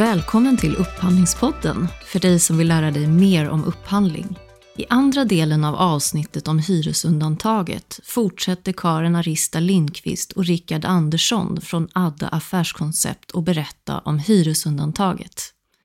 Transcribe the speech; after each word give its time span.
Välkommen 0.00 0.56
till 0.56 0.76
Upphandlingspodden 0.76 1.88
för 2.04 2.20
dig 2.20 2.40
som 2.40 2.58
vill 2.58 2.68
lära 2.68 2.90
dig 2.90 3.06
mer 3.06 3.48
om 3.48 3.64
upphandling. 3.64 4.38
I 4.76 4.84
andra 4.88 5.24
delen 5.24 5.64
av 5.64 5.74
avsnittet 5.74 6.48
om 6.48 6.58
hyresundantaget 6.58 8.00
fortsätter 8.04 8.72
Karin 8.72 9.16
Arista 9.16 9.60
Lindqvist 9.60 10.32
och 10.32 10.44
Rickard 10.44 10.84
Andersson 10.84 11.60
från 11.60 11.88
Adda 11.92 12.28
Affärskoncept 12.28 13.34
att 13.34 13.44
berätta 13.44 13.98
om 13.98 14.18
hyresundantaget. 14.18 15.42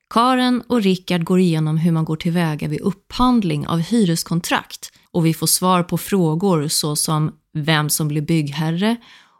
Karin 0.09 0.61
och 0.67 0.81
Rickard 0.81 1.23
går 1.23 1.39
igenom 1.39 1.77
hur 1.77 1.91
man 1.91 2.05
går 2.05 2.15
tillväga 2.15 2.67
vid 2.67 2.81
upphandling 2.81 3.67
av 3.67 3.79
hyreskontrakt 3.79 4.91
och 5.11 5.25
vi 5.25 5.33
får 5.33 5.47
svar 5.47 5.83
på 5.83 5.97
frågor 5.97 6.67
såsom 6.67 7.31
vem 7.53 7.89
som 7.89 8.07
blir 8.07 8.21
byggherre 8.21 8.95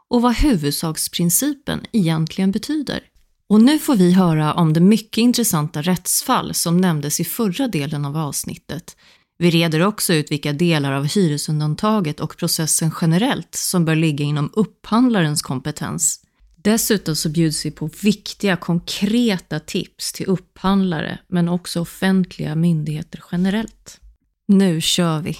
och 0.08 0.22
vad 0.22 0.34
huvudsaksprincipen 0.34 1.80
egentligen 1.92 2.50
betyder. 2.50 3.00
Och 3.48 3.62
nu 3.62 3.78
får 3.78 3.96
vi 3.96 4.12
höra 4.12 4.54
om 4.54 4.72
det 4.72 4.80
mycket 4.80 5.18
intressanta 5.18 5.82
rättsfall 5.82 6.54
som 6.54 6.76
nämndes 6.76 7.20
i 7.20 7.24
förra 7.24 7.68
delen 7.68 8.04
av 8.04 8.16
avsnittet. 8.16 8.96
Vi 9.38 9.50
reder 9.50 9.86
också 9.86 10.14
ut 10.14 10.30
vilka 10.30 10.52
delar 10.52 10.92
av 10.92 11.04
hyresundantaget 11.04 12.20
och 12.20 12.36
processen 12.36 12.90
generellt 13.00 13.54
som 13.54 13.84
bör 13.84 13.94
ligga 13.94 14.24
inom 14.24 14.50
upphandlarens 14.52 15.42
kompetens. 15.42 16.20
Dessutom 16.56 17.16
så 17.16 17.28
bjuds 17.28 17.66
vi 17.66 17.70
på 17.70 17.90
viktiga 18.02 18.56
konkreta 18.56 19.60
tips 19.60 20.12
till 20.12 20.26
upphandlare 20.26 21.18
men 21.28 21.48
också 21.48 21.80
offentliga 21.80 22.54
myndigheter 22.54 23.24
generellt. 23.32 24.00
Nu 24.48 24.80
kör 24.80 25.20
vi! 25.20 25.38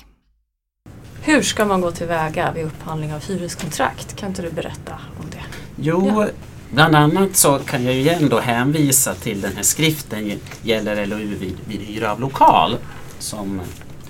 Hur 1.22 1.42
ska 1.42 1.64
man 1.64 1.80
gå 1.80 1.90
tillväga 1.90 2.52
vid 2.52 2.64
upphandling 2.64 3.14
av 3.14 3.24
hyreskontrakt? 3.24 4.16
Kan 4.16 4.28
inte 4.28 4.42
du 4.42 4.50
berätta 4.50 5.00
om 5.20 5.30
det? 5.30 5.44
Jo, 5.76 6.06
ja 6.06 6.28
bland 6.70 6.94
annat 6.94 7.36
så 7.36 7.58
kan 7.58 7.84
jag 7.84 7.94
ju 7.94 8.00
igen 8.00 8.28
då 8.28 8.40
hänvisa 8.40 9.14
till 9.14 9.40
den 9.40 9.56
här 9.56 9.62
skriften 9.62 10.40
Gäller 10.62 11.06
LOU 11.06 11.34
vid, 11.34 11.56
vid 11.64 11.80
hyra 11.80 12.12
av 12.12 12.20
lokal 12.20 12.76
som 13.18 13.60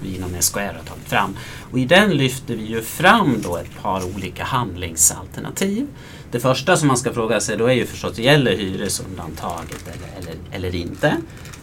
vi 0.00 0.16
inom 0.16 0.30
SKR 0.40 0.58
har 0.58 0.72
tagit 0.72 1.08
fram. 1.08 1.36
Och 1.70 1.78
I 1.78 1.84
den 1.84 2.10
lyfter 2.10 2.56
vi 2.56 2.64
ju 2.64 2.82
fram 2.82 3.36
då 3.42 3.56
ett 3.56 3.82
par 3.82 4.16
olika 4.16 4.44
handlingsalternativ. 4.44 5.86
Det 6.30 6.40
första 6.40 6.76
som 6.76 6.88
man 6.88 6.96
ska 6.96 7.12
fråga 7.12 7.40
sig 7.40 7.56
då 7.56 7.66
är 7.66 7.72
ju 7.72 7.86
förstås, 7.86 8.18
gäller 8.18 8.56
hyresundantaget 8.56 9.84
eller, 9.88 10.30
eller, 10.30 10.40
eller 10.50 10.74
inte? 10.74 11.08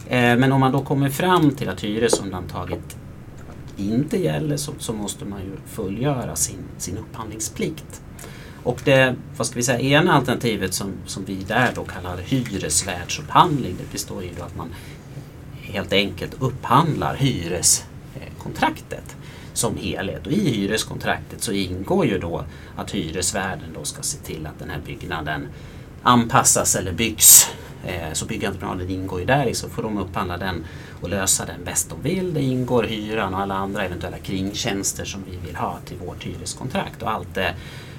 Eh, 0.09 0.37
men 0.37 0.51
om 0.51 0.59
man 0.59 0.71
då 0.71 0.81
kommer 0.81 1.09
fram 1.09 1.51
till 1.51 1.69
att 1.69 1.83
hyresundantaget 1.83 2.97
inte 3.77 4.17
gäller 4.17 4.57
så, 4.57 4.73
så, 4.79 4.93
måste 4.93 5.25
man 5.25 5.39
ju 5.39 5.51
fullgöra 5.67 6.35
sin, 6.35 6.59
sin 6.77 6.97
upphandlingsplikt. 6.97 8.01
Och 8.63 8.81
det 8.83 9.15
vad 9.37 9.47
ska 9.47 9.55
vi 9.55 9.63
säga, 9.63 9.79
ena 9.79 10.13
alternativet 10.13 10.73
som, 10.73 10.91
som 11.05 11.25
vi 11.25 11.35
där 11.35 11.71
då 11.75 11.83
kallar 11.83 12.17
hyresvärdsupphandling 12.17 13.75
det 13.77 13.91
består 13.91 14.23
ju 14.23 14.29
då 14.37 14.43
att 14.43 14.55
man 14.55 14.73
helt 15.61 15.93
enkelt 15.93 16.35
upphandlar 16.39 17.15
hyreskontraktet 17.15 19.15
som 19.53 19.77
helhet. 19.77 20.27
Och 20.27 20.31
I 20.31 20.49
hyreskontraktet 20.49 21.43
så 21.43 21.51
ingår 21.51 22.05
ju 22.05 22.19
då 22.19 22.45
att 22.75 22.91
hyresvärden 22.91 23.69
då 23.73 23.83
ska 23.83 24.01
se 24.01 24.17
till 24.17 24.47
att 24.47 24.59
den 24.59 24.69
här 24.69 24.79
byggnaden 24.85 25.47
anpassas 26.03 26.75
eller 26.75 26.91
byggs. 26.91 27.51
Eh, 27.85 28.13
så 28.13 28.25
byggentreprenaden 28.25 28.89
ingår 28.89 29.19
ju 29.19 29.25
där 29.25 29.53
så 29.53 29.69
får 29.69 29.83
de 29.83 29.97
upphandla 29.97 30.37
den 30.37 30.65
och 31.01 31.09
lösa 31.09 31.45
den 31.45 31.63
bäst 31.63 31.89
de 31.89 32.01
vill. 32.01 32.33
Det 32.33 32.41
ingår 32.41 32.83
hyran 32.83 33.33
och 33.33 33.39
alla 33.39 33.55
andra 33.55 33.85
eventuella 33.85 34.17
kringtjänster 34.17 35.05
som 35.05 35.23
vi 35.29 35.37
vill 35.47 35.55
ha 35.55 35.79
till 35.85 35.97
vårt 35.97 36.23
hyreskontrakt 36.23 37.01
och 37.01 37.11
allt 37.11 37.35
det 37.35 37.55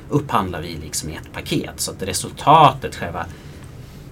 upphandlar 0.09 0.61
vi 0.63 0.77
liksom 0.77 1.11
i 1.11 1.15
ett 1.15 1.33
paket 1.33 1.81
så 1.81 1.91
att 1.91 2.03
resultatet, 2.03 2.95
själva 2.95 3.27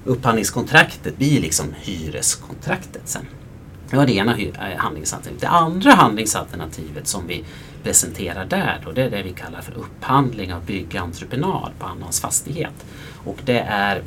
upphandlingskontraktet 0.05 1.19
blir 1.19 1.41
liksom 1.41 1.67
hyreskontraktet 1.83 3.03
sen. 3.05 3.27
Det 3.91 3.97
var 3.97 4.07
det 4.07 4.13
ena 4.13 4.39
eh, 4.39 4.77
handlingsalternativet. 4.77 5.41
Det 5.41 5.49
andra 5.49 5.91
handlingsalternativet 5.91 7.07
som 7.07 7.27
vi 7.27 7.45
presenterar 7.83 8.45
där 8.45 8.83
då, 8.85 8.93
det 8.93 9.03
är 9.03 9.11
det 9.11 9.23
vi 9.23 9.33
kallar 9.33 9.61
för 9.61 9.73
upphandling 9.73 10.55
av 10.55 10.65
byggentreprenad 10.65 11.71
på 11.79 11.87
annans 11.87 12.21
fastighet. 12.21 12.85
Och 13.25 13.39
det 13.45 13.61
är 13.61 14.03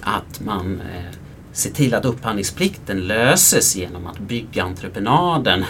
att 0.00 0.40
man 0.40 0.80
eh, 0.80 1.16
ser 1.52 1.70
till 1.70 1.94
att 1.94 2.04
upphandlingsplikten 2.04 3.06
löses 3.06 3.76
genom 3.76 4.06
att 4.06 4.18
byggentreprenaden 4.18 5.64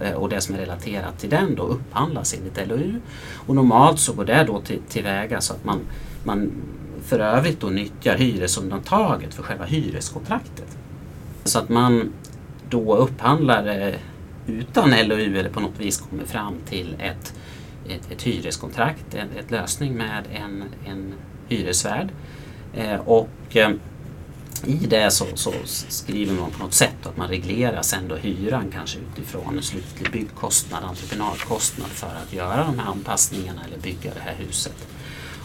Eh, 0.00 0.12
och 0.12 0.28
det 0.28 0.40
som 0.40 0.54
är 0.54 0.58
relaterat 0.58 1.18
till 1.18 1.30
den 1.30 1.54
då 1.54 1.62
upphandlas 1.62 2.34
enligt 2.34 2.68
LOU. 2.68 3.00
Och 3.46 3.54
normalt 3.54 3.98
så 4.00 4.12
går 4.12 4.24
det 4.24 4.44
då 4.44 4.60
till, 4.60 4.80
tillväga 4.88 5.40
så 5.40 5.52
att 5.52 5.64
man, 5.64 5.80
man 6.24 6.52
för 7.02 7.18
övrigt 7.18 7.60
då 7.60 7.66
nyttjar 7.66 8.16
hyresundantaget 8.16 9.34
för 9.34 9.42
själva 9.42 9.64
hyreskontraktet. 9.64 10.76
Så 11.44 11.58
att 11.58 11.68
man 11.68 12.12
då 12.68 12.96
upphandlar 12.96 13.66
eh, 13.66 13.94
utan 14.46 14.90
LOU 14.90 15.38
eller 15.38 15.50
på 15.50 15.60
något 15.60 15.80
vis 15.80 15.98
kommer 15.98 16.24
fram 16.24 16.54
till 16.68 16.96
ett, 16.98 17.34
ett, 17.88 18.12
ett 18.12 18.22
hyreskontrakt, 18.22 19.14
en 19.14 19.28
ett 19.38 19.50
lösning 19.50 19.94
med 19.94 20.24
en, 20.32 20.64
en 20.86 21.14
hyresvärd. 21.48 22.08
Eh, 22.74 23.00
och 23.00 23.56
eh, 23.56 23.70
i 24.66 24.86
det 24.86 25.10
så, 25.10 25.26
så, 25.34 25.52
skriver 25.64 26.34
man 26.34 26.50
på 26.50 26.64
något 26.64 26.74
sätt 26.74 27.06
att 27.06 27.16
man 27.16 27.28
reglerar 27.28 27.82
sen 27.82 28.08
då 28.08 28.16
hyran 28.16 28.70
kanske 28.72 28.98
utifrån 28.98 29.56
en 29.56 29.62
slutlig 29.62 30.12
byggkostnad, 30.12 30.84
entreprenadkostnad 30.84 31.88
för 31.88 32.06
att 32.06 32.32
göra 32.32 32.64
de 32.64 32.78
här 32.78 32.90
anpassningarna 32.90 33.60
eller 33.66 33.78
bygga 33.78 34.14
det 34.14 34.20
här 34.20 34.34
huset. 34.34 34.88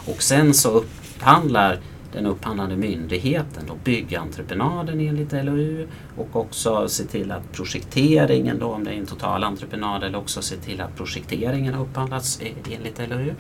Och 0.06 0.22
sen 0.22 0.54
så 0.54 0.70
upphandlar 0.70 1.80
den 2.16 2.26
upphandlande 2.26 2.76
myndigheten 2.76 3.64
då 3.68 3.76
byggentreprenaden 3.84 5.00
enligt 5.00 5.32
LOU 5.32 5.88
och 6.18 6.36
också 6.36 6.88
se 6.88 7.04
till 7.04 7.32
att 7.32 7.52
projekteringen 7.52 8.60
då 8.60 8.68
om 8.68 8.84
det 8.84 8.92
är 8.92 8.98
en 8.98 9.06
totalentreprenad 9.06 10.04
eller 10.04 10.18
också 10.18 10.42
se 10.42 10.56
till 10.56 10.82
att 10.82 10.96
projekteringen 10.96 11.74
har 11.74 11.84
upphandlats 11.84 12.40
eh, 12.42 12.74
enligt 12.74 13.10
LOU. 13.10 13.34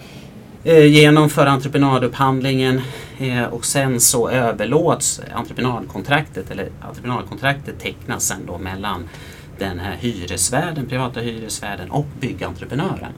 Eh, 0.67 0.85
genomför 0.85 1.45
entreprenadupphandlingen 1.45 2.81
eh, 3.17 3.43
och 3.43 3.65
sen 3.65 3.99
så 3.99 4.29
överlåts 4.29 5.21
entreprenadkontraktet 5.33 6.51
eller 6.51 6.69
entreprenadkontraktet 6.81 7.79
tecknas 7.79 8.27
sen 8.27 8.45
då 8.47 8.57
mellan 8.57 9.09
den 9.59 9.79
här 9.79 9.95
hyresvärden, 9.95 10.85
privata 10.85 11.19
hyresvärden 11.19 11.91
och 11.91 12.05
byggentreprenören. 12.19 13.11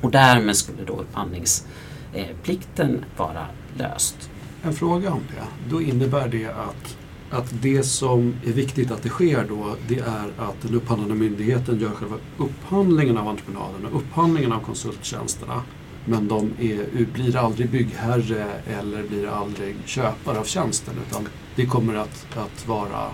Och 0.00 0.10
därmed 0.10 0.56
skulle 0.56 0.84
då 0.84 0.92
upphandlingsplikten 0.92 3.04
vara 3.16 3.46
löst. 3.78 4.30
En 4.62 4.72
fråga 4.72 5.12
om 5.12 5.22
det. 5.28 5.44
Då 5.70 5.82
innebär 5.82 6.28
det 6.28 6.46
att, 6.46 6.96
att 7.30 7.62
det 7.62 7.82
som 7.82 8.34
är 8.46 8.52
viktigt 8.52 8.90
att 8.90 9.02
det 9.02 9.08
sker 9.08 9.44
då 9.48 9.76
det 9.88 9.98
är 9.98 10.32
att 10.38 10.62
den 10.62 10.74
upphandlande 10.74 11.14
myndigheten 11.14 11.80
gör 11.80 11.90
själva 11.90 12.16
upphandlingen 12.38 13.18
av 13.18 13.28
entreprenaden 13.28 13.86
och 13.86 13.96
upphandlingen 13.96 14.52
av 14.52 14.60
konsulttjänsterna 14.60 15.62
men 16.04 16.28
de 16.28 16.52
är, 16.60 17.04
blir 17.04 17.36
aldrig 17.36 17.68
byggherre 17.68 18.46
eller 18.80 19.02
blir 19.02 19.28
aldrig 19.28 19.76
köpare 19.86 20.38
av 20.38 20.44
tjänsten 20.44 20.94
utan 21.08 21.28
det 21.56 21.66
kommer 21.66 21.94
att, 21.94 22.26
att 22.36 22.68
vara 22.68 23.06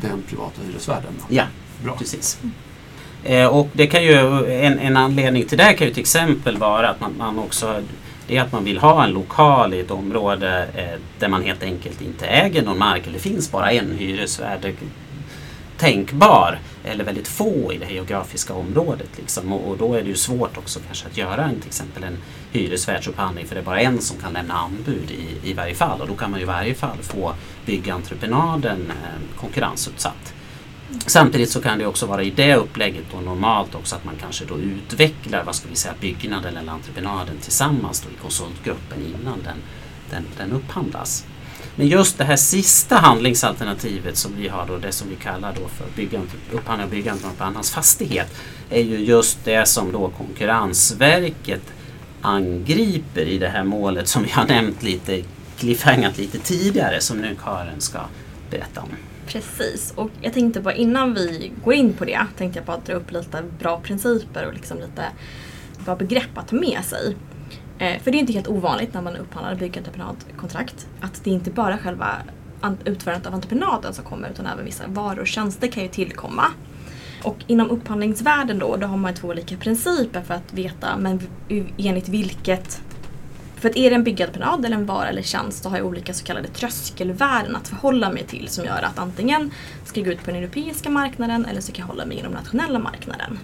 den 0.00 0.22
privata 0.28 0.62
hyresvärden. 0.66 1.12
Ja, 1.28 1.44
Bra. 1.84 1.96
precis. 1.96 2.38
Eh, 3.24 3.46
och 3.46 3.68
det 3.72 3.86
kan 3.86 4.04
ju, 4.04 4.14
en, 4.52 4.78
en 4.78 4.96
anledning 4.96 5.44
till 5.44 5.58
det 5.58 5.72
kan 5.72 5.86
ju 5.86 5.92
till 5.92 6.00
exempel 6.00 6.56
vara 6.56 6.88
att 6.88 7.00
man, 7.00 7.12
man 7.18 7.38
också 7.38 7.82
det 8.26 8.36
är 8.36 8.42
att 8.42 8.52
man 8.52 8.64
vill 8.64 8.78
ha 8.78 9.04
en 9.04 9.10
lokal 9.10 9.74
i 9.74 9.80
ett 9.80 9.90
område 9.90 10.68
eh, 10.74 11.00
där 11.18 11.28
man 11.28 11.42
helt 11.42 11.62
enkelt 11.62 12.02
inte 12.02 12.26
äger 12.26 12.62
någon 12.62 12.78
mark 12.78 13.02
eller 13.02 13.12
det 13.12 13.22
finns 13.22 13.52
bara 13.52 13.70
en 13.70 13.92
hyresvärd 13.98 14.74
tänkbar 15.82 16.58
eller 16.84 17.04
väldigt 17.04 17.28
få 17.28 17.72
i 17.72 17.78
det 17.78 17.92
geografiska 17.92 18.54
området. 18.54 19.08
Liksom. 19.16 19.52
Och, 19.52 19.70
och, 19.70 19.78
då 19.78 19.94
är 19.94 20.02
det 20.02 20.08
ju 20.08 20.16
svårt 20.16 20.58
också 20.58 20.80
kanske 20.86 21.06
att 21.06 21.16
göra 21.16 21.44
en, 21.44 21.60
till 21.60 21.68
exempel 21.68 22.04
en 22.04 22.18
hyresvärdsupphandling 22.52 23.46
för 23.46 23.54
det 23.54 23.60
är 23.60 23.64
bara 23.64 23.80
en 23.80 24.00
som 24.00 24.16
kan 24.18 24.32
lämna 24.32 24.54
anbud 24.54 25.10
i, 25.10 25.50
i 25.50 25.52
varje 25.52 25.74
fall 25.74 26.00
och 26.00 26.08
då 26.08 26.14
kan 26.14 26.30
man 26.30 26.40
ju 26.40 26.44
i 26.44 26.46
varje 26.46 26.74
fall 26.74 26.96
få 27.02 27.34
byggentreprenaden 27.66 28.90
eh, 28.90 29.40
konkurrensutsatt. 29.40 30.34
Samtidigt 31.06 31.50
så 31.50 31.60
kan 31.60 31.78
det 31.78 31.86
också 31.86 32.06
vara 32.06 32.22
i 32.22 32.30
det 32.30 32.56
upplägget 32.56 33.04
då 33.12 33.20
normalt 33.20 33.74
också 33.74 33.96
att 33.96 34.04
man 34.04 34.14
kanske 34.20 34.44
då 34.44 34.58
utvecklar 34.58 35.44
vad 35.44 35.54
ska 35.54 35.68
vi 35.68 35.76
säga, 35.76 35.94
byggnaden 36.00 36.56
eller 36.56 36.72
entreprenaden 36.72 37.36
tillsammans 37.40 38.00
då 38.00 38.08
i 38.10 38.22
konsultgruppen 38.22 38.98
innan 39.06 39.42
den, 39.44 39.56
den, 40.10 40.24
den 40.38 40.52
upphandlas. 40.52 41.26
Men 41.76 41.86
just 41.86 42.18
det 42.18 42.24
här 42.24 42.36
sista 42.36 42.96
handlingsalternativet 42.96 44.16
som 44.16 44.36
vi 44.36 44.48
har 44.48 44.66
då, 44.66 44.76
det 44.76 44.92
som 44.92 45.08
vi 45.08 45.16
kallar 45.16 45.54
då 45.60 45.68
för 45.68 45.86
byggande, 45.96 46.26
upphandling 46.52 46.84
av 46.84 46.90
byggande 46.90 47.22
på 47.38 47.44
annans 47.44 47.70
fastighet, 47.70 48.34
är 48.70 48.82
ju 48.82 48.98
just 48.98 49.44
det 49.44 49.68
som 49.68 49.92
då 49.92 50.12
Konkurrensverket 50.18 51.62
angriper 52.20 53.22
i 53.22 53.38
det 53.38 53.48
här 53.48 53.64
målet 53.64 54.08
som 54.08 54.22
vi 54.22 54.30
har 54.30 54.46
nämnt 54.46 54.82
lite, 54.82 55.22
cliffhangat 55.58 56.18
lite 56.18 56.38
tidigare, 56.38 57.00
som 57.00 57.18
nu 57.18 57.36
Karin 57.44 57.80
ska 57.80 58.00
berätta 58.50 58.80
om. 58.80 58.88
Precis, 59.26 59.92
och 59.96 60.10
jag 60.20 60.32
tänkte 60.32 60.60
bara 60.60 60.74
innan 60.74 61.14
vi 61.14 61.52
går 61.64 61.74
in 61.74 61.92
på 61.92 62.04
det, 62.04 62.26
tänkte 62.38 62.58
jag 62.58 62.66
bara 62.66 62.80
dra 62.86 62.94
upp 62.94 63.12
lite 63.12 63.42
bra 63.58 63.80
principer 63.80 64.46
och 64.46 64.54
liksom 64.54 64.76
lite 64.76 65.04
bra 65.84 65.96
begrepp 65.96 66.38
att 66.38 66.48
ta 66.48 66.56
med 66.56 66.84
sig. 66.84 67.16
Eh, 67.82 68.02
för 68.02 68.10
det 68.10 68.18
är 68.18 68.20
inte 68.20 68.32
helt 68.32 68.48
ovanligt 68.48 68.94
när 68.94 69.02
man 69.02 69.16
upphandlar 69.16 69.54
byggentreprenadkontrakt 69.54 70.86
att 71.00 71.24
det 71.24 71.30
inte 71.30 71.50
bara 71.50 71.74
är 71.74 71.78
själva 71.78 72.08
utförandet 72.84 73.26
av 73.26 73.34
entreprenaden 73.34 73.94
som 73.94 74.04
kommer 74.04 74.30
utan 74.30 74.46
även 74.46 74.64
vissa 74.64 74.84
varor 74.86 75.20
och 75.20 75.26
tjänster 75.26 75.68
kan 75.68 75.82
ju 75.82 75.88
tillkomma. 75.88 76.44
Och 77.24 77.36
inom 77.46 77.70
upphandlingsvärlden 77.70 78.58
då, 78.58 78.76
då 78.76 78.86
har 78.86 78.96
man 78.96 79.14
två 79.14 79.28
olika 79.28 79.56
principer 79.56 80.20
för 80.20 80.34
att 80.34 80.52
veta 80.52 80.96
men 80.96 81.20
enligt 81.78 82.08
vilket 82.08 82.82
för 83.56 83.68
att 83.68 83.76
är 83.76 83.90
det 83.90 83.96
en 83.96 84.04
byggentreprenad 84.04 84.64
eller 84.64 84.76
en 84.76 84.86
vara 84.86 85.08
eller 85.08 85.22
tjänst 85.22 85.62
så 85.62 85.68
har 85.68 85.76
jag 85.76 85.86
olika 85.86 86.14
så 86.14 86.24
kallade 86.24 86.48
tröskelvärden 86.48 87.56
att 87.56 87.68
förhålla 87.68 88.10
mig 88.12 88.24
till 88.26 88.48
som 88.48 88.64
gör 88.64 88.82
att 88.82 88.98
antingen 88.98 89.50
ska 89.84 90.00
jag 90.00 90.06
gå 90.06 90.12
ut 90.12 90.24
på 90.24 90.30
den 90.30 90.42
europeiska 90.42 90.90
marknaden 90.90 91.44
eller 91.44 91.60
så 91.60 91.72
kan 91.72 91.82
jag 91.82 91.86
hålla 91.86 92.06
mig 92.06 92.18
inom 92.18 92.32
nationella 92.32 92.78
marknaden. 92.78 93.38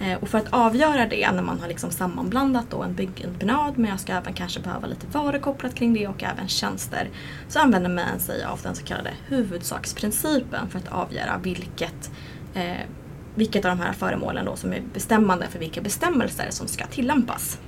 Eh, 0.00 0.18
och 0.18 0.28
för 0.28 0.38
att 0.38 0.48
avgöra 0.50 1.06
det 1.06 1.30
när 1.30 1.42
man 1.42 1.60
har 1.60 1.68
liksom 1.68 1.90
sammanblandat 1.90 2.70
då 2.70 2.82
en 2.82 2.94
byggentreprenad 2.94 3.78
men 3.78 3.90
jag 3.90 4.00
ska 4.00 4.12
även 4.12 4.32
kanske 4.32 4.60
behöva 4.60 4.86
lite 4.86 5.06
varor 5.06 5.38
kopplat 5.38 5.74
kring 5.74 5.94
det 5.94 6.08
och 6.08 6.22
även 6.22 6.48
tjänster 6.48 7.08
så 7.48 7.58
använder 7.58 7.90
man 7.90 8.18
sig 8.18 8.44
av 8.44 8.60
den 8.62 8.74
så 8.74 8.84
kallade 8.84 9.10
huvudsaksprincipen 9.26 10.68
för 10.68 10.78
att 10.78 10.88
avgöra 10.88 11.40
vilket, 11.42 12.10
eh, 12.54 12.86
vilket 13.34 13.64
av 13.64 13.76
de 13.76 13.82
här 13.82 13.92
föremålen 13.92 14.44
då 14.44 14.56
som 14.56 14.72
är 14.72 14.82
bestämmande 14.94 15.46
för 15.46 15.58
vilka 15.58 15.80
bestämmelser 15.80 16.46
som 16.50 16.68
ska 16.68 16.86
tillämpas. 16.86 17.58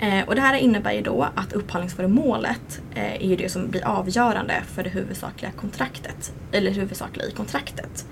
Eh, 0.00 0.28
och 0.28 0.34
det 0.34 0.40
här 0.40 0.54
innebär 0.54 0.92
ju 0.92 1.02
då 1.02 1.28
att 1.34 1.52
upphandlingsföremålet 1.52 2.82
eh, 2.94 3.14
är 3.14 3.28
ju 3.28 3.36
det 3.36 3.48
som 3.48 3.70
blir 3.70 3.86
avgörande 3.86 4.62
för 4.74 4.82
det 4.82 4.90
huvudsakliga 4.90 5.52
kontraktet, 5.52 6.32
eller 6.52 6.70
huvudsakliga 6.70 7.26
i 7.26 7.30
kontraktet. 7.30 8.06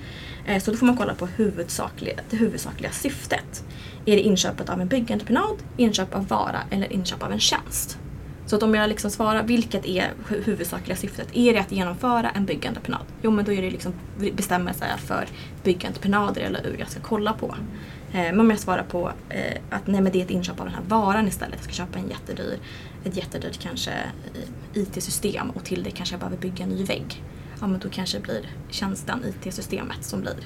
Eh, 0.47 0.63
så 0.63 0.71
då 0.71 0.77
får 0.77 0.87
man 0.87 0.97
kolla 0.97 1.15
på 1.15 1.27
huvudsakliga, 1.27 2.21
det 2.31 2.37
huvudsakliga 2.37 2.91
syftet. 2.91 3.65
Är 4.07 4.17
det 4.17 4.23
inköpet 4.23 4.69
av 4.69 4.81
en 4.81 4.89
byggentreprenad, 4.89 5.57
inköp 5.77 6.15
av 6.15 6.29
vara 6.29 6.61
eller 6.71 6.93
inköp 6.93 7.23
av 7.23 7.33
en 7.33 7.41
tjänst? 7.41 7.99
Så 8.49 8.57
att 8.57 8.63
om 8.63 8.75
jag 8.75 8.89
liksom 8.89 9.11
svarar 9.11 9.43
vilket 9.43 9.87
är 9.87 10.13
huvudsakliga 10.29 10.97
syftet, 10.97 11.29
är 11.33 11.53
det 11.53 11.61
att 11.61 11.73
genomföra 11.73 12.31
en 12.31 12.45
byggentreprenad? 12.45 13.03
Jo 13.23 13.31
men 13.31 13.45
då 13.45 13.53
är 13.53 13.63
det 13.63 13.71
liksom 13.71 13.93
bestämmelser 14.33 14.87
för 14.99 15.27
byggentreprenader 15.65 16.41
eller 16.41 16.65
hur 16.65 16.77
jag 16.79 16.91
ska 16.91 17.01
kolla 17.01 17.33
på. 17.33 17.55
Eh, 18.13 18.19
men 18.19 18.41
om 18.41 18.51
jag 18.51 18.59
svarar 18.59 18.83
på 18.83 19.13
eh, 19.29 19.59
att 19.71 19.87
nej 19.87 20.01
men 20.01 20.13
det 20.13 20.21
är 20.21 20.25
ett 20.25 20.31
inköp 20.31 20.61
av 20.61 20.67
den 20.67 20.75
här 20.75 20.85
varan 20.89 21.29
istället, 21.29 21.55
jag 21.57 21.65
ska 21.65 21.73
köpa 21.73 21.99
en 21.99 22.09
jättedyr, 22.09 22.59
ett 23.05 23.17
jättedyrt 23.17 23.59
kanske 23.59 23.91
eh, 23.91 24.83
IT-system 24.83 25.51
och 25.51 25.65
till 25.65 25.83
det 25.83 25.91
kanske 25.91 26.13
jag 26.13 26.21
behöver 26.21 26.39
bygga 26.39 26.65
en 26.65 26.71
ny 26.71 26.85
vägg. 26.85 27.23
Ja 27.61 27.67
men 27.67 27.81
då 27.81 27.89
kanske 27.89 28.19
det 28.19 28.23
blir 28.23 28.51
tjänsten, 28.71 29.19
IT-systemet 29.25 30.05
som 30.05 30.21
blir 30.21 30.37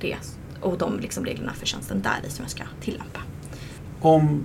det 0.00 0.16
och 0.60 0.78
de 0.78 1.00
liksom 1.00 1.24
reglerna 1.24 1.52
för 1.52 1.66
tjänsten 1.66 2.02
där 2.02 2.26
i 2.26 2.30
som 2.30 2.42
jag 2.42 2.50
ska 2.50 2.64
tillämpa. 2.80 3.20
Om 4.00 4.42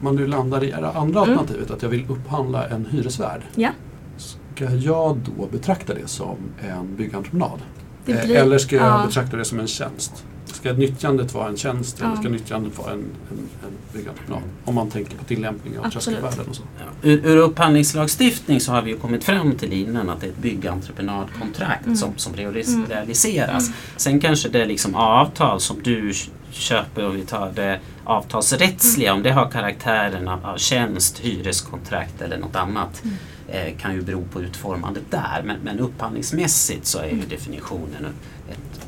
man 0.00 0.16
nu 0.16 0.26
landar 0.26 0.64
i 0.64 0.70
det 0.70 0.76
andra 0.76 0.98
Mm. 0.98 1.18
alternativet, 1.38 1.70
att 1.70 1.82
jag 1.82 1.88
vill 1.88 2.04
upphandla 2.10 2.66
en 2.68 2.86
hyresvärd. 2.86 3.42
Ja, 3.54 3.70
Ska 4.16 4.64
jag 4.74 5.16
då 5.16 5.46
betrakta 5.52 5.94
det 5.94 6.08
som 6.08 6.36
en 6.60 6.96
byggentreprenad? 6.96 7.60
Eh, 8.06 8.24
blir- 8.24 8.36
Eller 8.36 8.58
ska 8.58 8.76
jag 8.76 8.86
ja. 8.86 9.06
betrakta 9.06 9.36
det 9.36 9.44
som 9.44 9.60
en 9.60 9.66
tjänst? 9.66 10.24
Ska 10.66 10.74
nyttjandet 10.76 11.34
vara 11.34 11.48
en 11.48 11.56
tjänst 11.56 12.00
eller 12.00 12.10
Ja. 12.10 12.16
ska 12.16 12.28
nyttjandet 12.28 12.78
vara 12.78 12.92
en, 12.92 12.98
en, 12.98 13.38
en 13.64 13.72
byggentreprenad? 13.92 14.42
Om 14.64 14.74
man 14.74 14.90
tänker 14.90 15.16
på 15.16 15.24
tillämpning 15.24 15.78
av 15.78 15.90
tröskelvärden 15.90 16.46
och 16.48 16.56
så. 16.56 16.62
Ja. 16.78 16.84
Ur, 17.10 17.26
ur 17.26 17.36
upphandlingslagstiftning 17.36 18.60
så 18.60 18.72
har 18.72 18.82
vi 18.82 18.90
ju 18.90 18.96
kommit 18.98 19.24
fram 19.24 19.52
till 19.54 19.72
innan 19.72 20.10
att 20.10 20.20
det 20.20 20.26
är 20.26 20.30
ett 20.30 20.38
byggentreprenadkontrakt 20.38 21.86
Mm. 21.86 21.96
som, 21.96 22.12
som 22.16 22.34
Mm. 22.34 22.86
realiseras. 22.88 23.70
Sen 23.96 24.20
kanske 24.20 24.48
det 24.48 24.62
är 24.62 24.66
liksom 24.66 24.94
avtal 24.94 25.60
som 25.60 25.76
du 25.82 26.12
köper 26.50 27.04
och 27.04 27.16
vi 27.16 27.22
tar 27.22 27.52
det 27.54 27.80
avtalsrättsliga 28.04 29.14
om 29.14 29.22
det 29.22 29.30
har 29.30 29.50
karaktären 29.50 30.28
av, 30.28 30.58
tjänst, 30.58 31.18
hyreskontrakt 31.18 32.22
eller 32.22 32.38
något 32.38 32.56
annat. 32.56 33.02
Mm. 33.04 33.16
Eh, 33.48 33.76
kan 33.78 33.94
ju 33.94 34.02
bero 34.02 34.24
på 34.32 34.42
utformandet 34.42 35.02
där 35.10 35.42
men, 35.44 35.56
men 35.64 35.78
upphandlingsmässigt 35.80 36.86
så 36.86 36.98
är 36.98 37.06
ju 37.06 37.22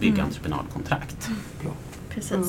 Mm. 0.06 0.14
definitionen 0.14 0.30
ett 0.30 0.40
byggentreprenadkontrakt. 0.40 1.28
Bra. 1.62 1.70
precis. 2.10 2.32
Mm. 2.32 2.48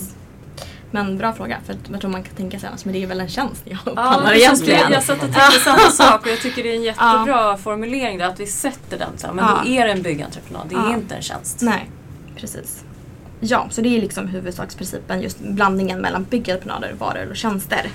Men 0.91 1.17
bra 1.17 1.33
fråga, 1.33 1.57
för 1.65 1.73
att 1.73 1.79
jag 1.91 2.01
tror 2.01 2.11
man 2.11 2.23
kan 2.23 2.35
tänka 2.35 2.59
sig 2.59 2.67
annars, 2.69 2.85
men 2.85 2.93
det 2.93 3.03
är 3.03 3.07
väl 3.07 3.19
en 3.19 3.27
tjänst 3.29 3.61
Ja, 3.65 3.77
upphandlar 3.85 4.29
känns- 4.29 4.41
egentligen. 4.41 4.79
jag, 4.81 4.91
jag 4.91 5.03
satt 5.03 5.15
och 5.23 5.33
tänkte 5.33 5.59
samma 5.63 5.77
sak 5.91 6.21
och 6.25 6.31
jag 6.31 6.39
tycker 6.41 6.63
det 6.63 6.71
är 6.71 6.75
en 6.75 6.83
jättebra 6.83 7.57
formulering 7.57 8.17
där 8.17 8.25
att 8.25 8.39
vi 8.39 8.45
sätter 8.47 8.97
den 8.99 9.17
så 9.17 9.27
här, 9.27 9.33
men 9.33 9.45
Ja. 9.45 9.61
då 9.63 9.69
är 9.69 9.85
det 9.85 9.91
en 9.91 10.01
byggentreprenad, 10.01 10.65
det 10.69 10.75
är 10.75 10.79
Ja. 10.79 10.93
inte 10.93 11.15
en 11.15 11.21
tjänst. 11.21 11.61
Nej, 11.61 11.89
precis. 12.35 12.83
Ja, 13.39 13.67
så 13.69 13.81
det 13.81 13.97
är 13.97 14.01
liksom 14.01 14.27
huvudsaksprincipen, 14.27 15.21
just 15.21 15.39
blandningen 15.39 15.99
mellan 16.01 16.23
byggentreprenörer, 16.23 16.93
varor 16.99 17.29
och 17.29 17.35
tjänster. 17.37 17.89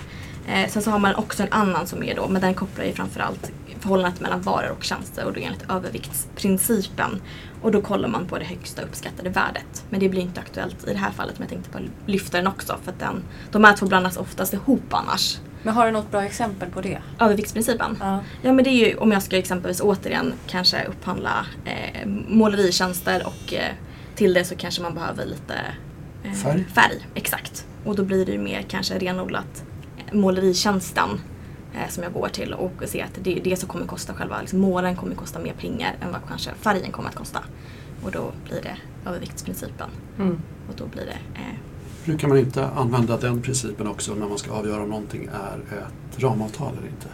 Eh, 0.48 0.70
sen 0.70 0.82
så 0.82 0.90
har 0.90 0.98
man 0.98 1.14
också 1.14 1.42
en 1.42 1.52
annan 1.52 1.86
som 1.86 2.02
är 2.02 2.14
då, 2.16 2.28
men 2.28 2.40
den 2.42 2.54
kopplar 2.54 2.84
ju 2.84 2.92
framförallt 2.92 3.50
förhållandet 3.84 4.20
mellan 4.20 4.42
varor 4.42 4.70
och 4.78 4.84
tjänster 4.84 5.24
och 5.24 5.32
då 5.32 5.40
enligt 5.40 5.70
överviktsprincipen. 5.70 7.22
Och 7.62 7.72
då 7.72 7.82
kollar 7.82 8.08
man 8.08 8.26
på 8.26 8.38
det 8.38 8.44
högsta 8.44 8.82
uppskattade 8.82 9.30
värdet. 9.30 9.84
Men 9.90 10.00
det 10.00 10.08
blir 10.08 10.20
inte 10.20 10.40
aktuellt 10.40 10.88
i 10.88 10.92
det 10.92 10.98
här 10.98 11.10
fallet, 11.10 11.38
men 11.38 11.42
jag 11.48 11.50
tänkte 11.50 11.70
bara 11.70 11.82
lyfta 12.06 12.36
den 12.36 12.46
också 12.46 12.76
för 12.84 12.92
att 12.92 12.98
den, 12.98 13.22
de 13.52 13.64
här 13.64 13.76
två 13.76 13.86
blandas 13.86 14.16
oftast 14.16 14.52
ihop 14.52 14.82
annars. 14.90 15.38
Men 15.62 15.74
har 15.74 15.86
du 15.86 15.92
något 15.92 16.10
bra 16.10 16.22
exempel 16.24 16.70
på 16.70 16.80
det? 16.80 16.98
Överviktsprincipen. 17.20 17.96
Ja. 18.00 18.20
Ja 18.42 18.52
men 18.52 18.64
det 18.64 18.70
är 18.70 18.88
ju 18.88 18.96
om 18.96 19.12
jag 19.12 19.22
ska 19.22 19.38
exempelvis 19.38 19.80
återigen 19.80 20.34
kanske 20.46 20.84
upphandla 20.84 21.46
eh, 21.64 22.06
måleritjänster 22.28 23.26
och 23.26 23.54
eh, 23.54 23.72
till 24.14 24.34
det 24.34 24.44
så 24.44 24.56
kanske 24.56 24.82
man 24.82 24.94
behöver 24.94 25.26
lite 25.26 25.54
eh, 26.24 26.32
Färg. 26.32 26.64
färg. 26.74 27.06
Exakt. 27.14 27.66
Och 27.84 27.96
då 27.96 28.04
blir 28.04 28.26
det 28.26 28.32
ju 28.32 28.38
mer 28.38 28.62
kanske 28.62 28.98
renodlat 28.98 29.64
eh, 29.98 30.14
måleritjänsten 30.14 31.08
som 31.88 32.02
jag 32.02 32.12
går 32.12 32.28
till 32.28 32.52
och 32.54 32.72
ser 32.86 33.04
att 33.04 33.18
det 33.22 33.38
är 33.38 33.44
det 33.44 33.56
som 33.56 33.68
kommer 33.68 33.86
kosta 33.86 34.14
själva 34.14 34.40
liksom, 34.40 34.58
målen 34.60 34.96
kommer 34.96 35.14
kosta 35.14 35.38
mer 35.38 35.52
pengar 35.52 35.96
än 36.00 36.12
vad 36.12 36.20
kanske 36.28 36.50
färgen 36.60 36.92
kommer 36.92 37.08
att 37.08 37.14
kosta. 37.14 37.38
Och 38.04 38.10
då 38.10 38.32
blir 38.44 38.62
det 38.62 38.76
överviktsprincipen. 39.10 39.88
Mm. 40.18 40.38
Och 40.68 40.74
då 40.76 40.86
blir 40.86 41.02
det 41.06 41.40
eh, 41.40 41.54
Brukar 42.04 42.28
man 42.28 42.38
inte 42.38 42.66
använda 42.68 43.16
den 43.16 43.42
principen 43.42 43.86
också 43.86 44.14
när 44.14 44.28
man 44.28 44.38
ska 44.38 44.52
avgöra 44.52 44.82
om 44.82 44.88
någonting 44.88 45.24
är 45.32 45.78
ett 45.78 46.22
ramavtal 46.22 46.72
eller 46.78 46.88
inte? 46.88 47.06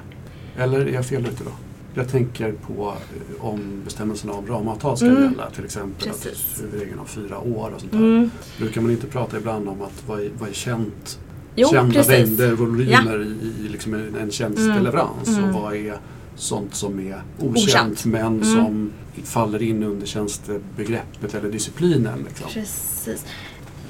Eller 0.56 0.80
är 0.80 0.92
jag 0.92 1.06
fel 1.06 1.26
ute 1.26 1.44
då? 1.44 1.50
Jag 1.94 2.08
tänker 2.08 2.52
på 2.52 2.94
eh, 3.38 3.44
om 3.44 3.82
bestämmelserna 3.84 4.32
om 4.32 4.46
ramavtal 4.46 4.96
ska 4.96 5.06
Mm. 5.06 5.22
gälla, 5.22 5.50
till 5.50 5.64
exempel 5.64 6.08
Precis. 6.08 6.54
att 6.56 6.62
huvudregeln 6.64 6.98
har 6.98 7.06
fyra 7.06 7.38
år 7.38 7.72
och 7.74 7.80
sånt 7.80 7.92
där. 7.92 7.98
mm. 7.98 8.30
Brukar 8.58 8.80
man 8.80 8.90
inte 8.90 9.06
prata 9.06 9.36
ibland 9.36 9.68
om 9.68 9.82
att 9.82 10.04
vad 10.06 10.20
är, 10.20 10.30
vad 10.38 10.48
är 10.48 10.52
känt, 10.52 11.18
Jo, 11.56 11.68
kända 11.68 11.92
precis. 11.94 12.28
mängder, 12.28 12.52
volymer 12.52 13.22
i, 13.22 13.64
i 13.66 13.68
liksom 13.68 13.94
en, 13.94 14.16
en 14.20 14.30
tjänsteleverans 14.30 15.28
Mm. 15.28 15.42
och 15.44 15.48
Mm. 15.50 15.62
vad 15.62 15.74
är 15.76 15.96
sånt 16.36 16.74
som 16.74 17.00
är 17.00 17.22
okänt, 17.38 17.56
Okänt. 17.68 18.04
men 18.04 18.22
Mm. 18.26 18.44
som 18.44 18.92
faller 19.24 19.62
in 19.62 19.82
under 19.82 20.06
tjänstebegreppet 20.06 21.34
eller 21.34 21.50
disciplinen. 21.50 22.24
Liksom. 22.28 22.46
Precis. 22.50 23.24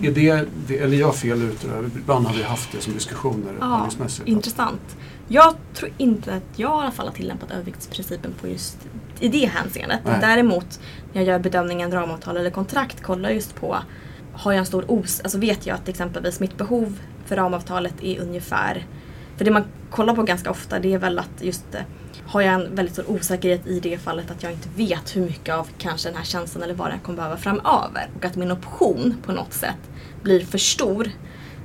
Är 0.03 0.11
det, 0.11 0.45
det, 0.67 0.79
eller 0.79 0.97
är 0.97 1.01
jag 1.01 1.17
fel 1.17 1.43
ute? 1.43 1.67
Ibland 1.97 2.27
har 2.27 2.35
vi 2.35 2.43
haft 2.43 2.73
det 2.73 2.81
som 2.81 2.93
diskussioner 2.93 3.53
Ja. 3.61 3.89
Intressant. 4.25 4.97
Jag 5.29 5.55
tror 5.75 5.91
inte 5.99 6.35
att 6.35 6.43
jag 6.57 6.71
i 6.71 6.83
alla 6.83 6.91
fall 6.91 7.07
har 7.07 7.15
tillämpat 7.15 7.51
överviktsprincipen 7.51 8.33
på 8.41 8.49
just 8.49 8.77
i 9.21 9.29
det 9.29 9.47
hänseendet. 9.47 10.01
Nej. 10.05 10.19
Däremot 10.21 10.81
när 11.13 11.21
jag 11.23 11.29
gör 11.29 11.39
bedömningen 11.39 11.93
ramavtal 11.93 12.37
eller 12.37 12.51
kontrakt 12.51 13.03
kollar 13.03 13.31
just 13.31 13.55
på 13.55 13.77
har 14.33 14.53
jag 14.53 14.59
en 14.59 14.67
stor 14.67 14.85
os... 14.89 15.21
Alltså 15.21 15.39
vet 15.39 15.67
jag 15.67 15.75
att 15.75 15.89
exempelvis 15.89 16.41
mitt 16.41 16.57
behov 16.57 16.99
för 17.31 17.37
ramavtalet 17.37 17.95
är 18.03 18.21
ungefär... 18.21 18.87
För 19.37 19.45
det 19.45 19.51
man 19.51 19.65
kollar 19.91 20.15
på 20.15 20.23
ganska 20.23 20.51
ofta 20.51 20.79
det 20.79 20.95
är 20.95 20.99
väl 20.99 21.19
att 21.19 21.43
just 21.43 21.75
eh, 21.75 21.81
har 22.27 22.41
jag 22.41 22.55
en 22.55 22.75
väldigt 22.75 22.93
stor 22.93 23.11
osäkerhet 23.11 23.67
i 23.67 23.81
det 23.81 23.99
fallet 23.99 24.31
att 24.31 24.43
jag 24.43 24.53
inte 24.53 24.69
vet 24.77 25.17
hur 25.17 25.23
mycket 25.23 25.55
av 25.55 25.69
kanske 25.79 26.09
den 26.09 26.17
här 26.17 26.25
tjänsten 26.25 26.63
eller 26.63 26.75
vad 26.75 26.91
jag 26.91 27.03
kommer 27.03 27.17
behöva 27.17 27.37
framöver 27.37 28.11
och 28.17 28.25
att 28.25 28.37
min 28.37 28.51
option 28.51 29.17
på 29.27 29.33
något 29.33 29.53
sätt 29.53 29.91
blir 30.23 30.41
för 30.41 30.59
stor 30.59 31.11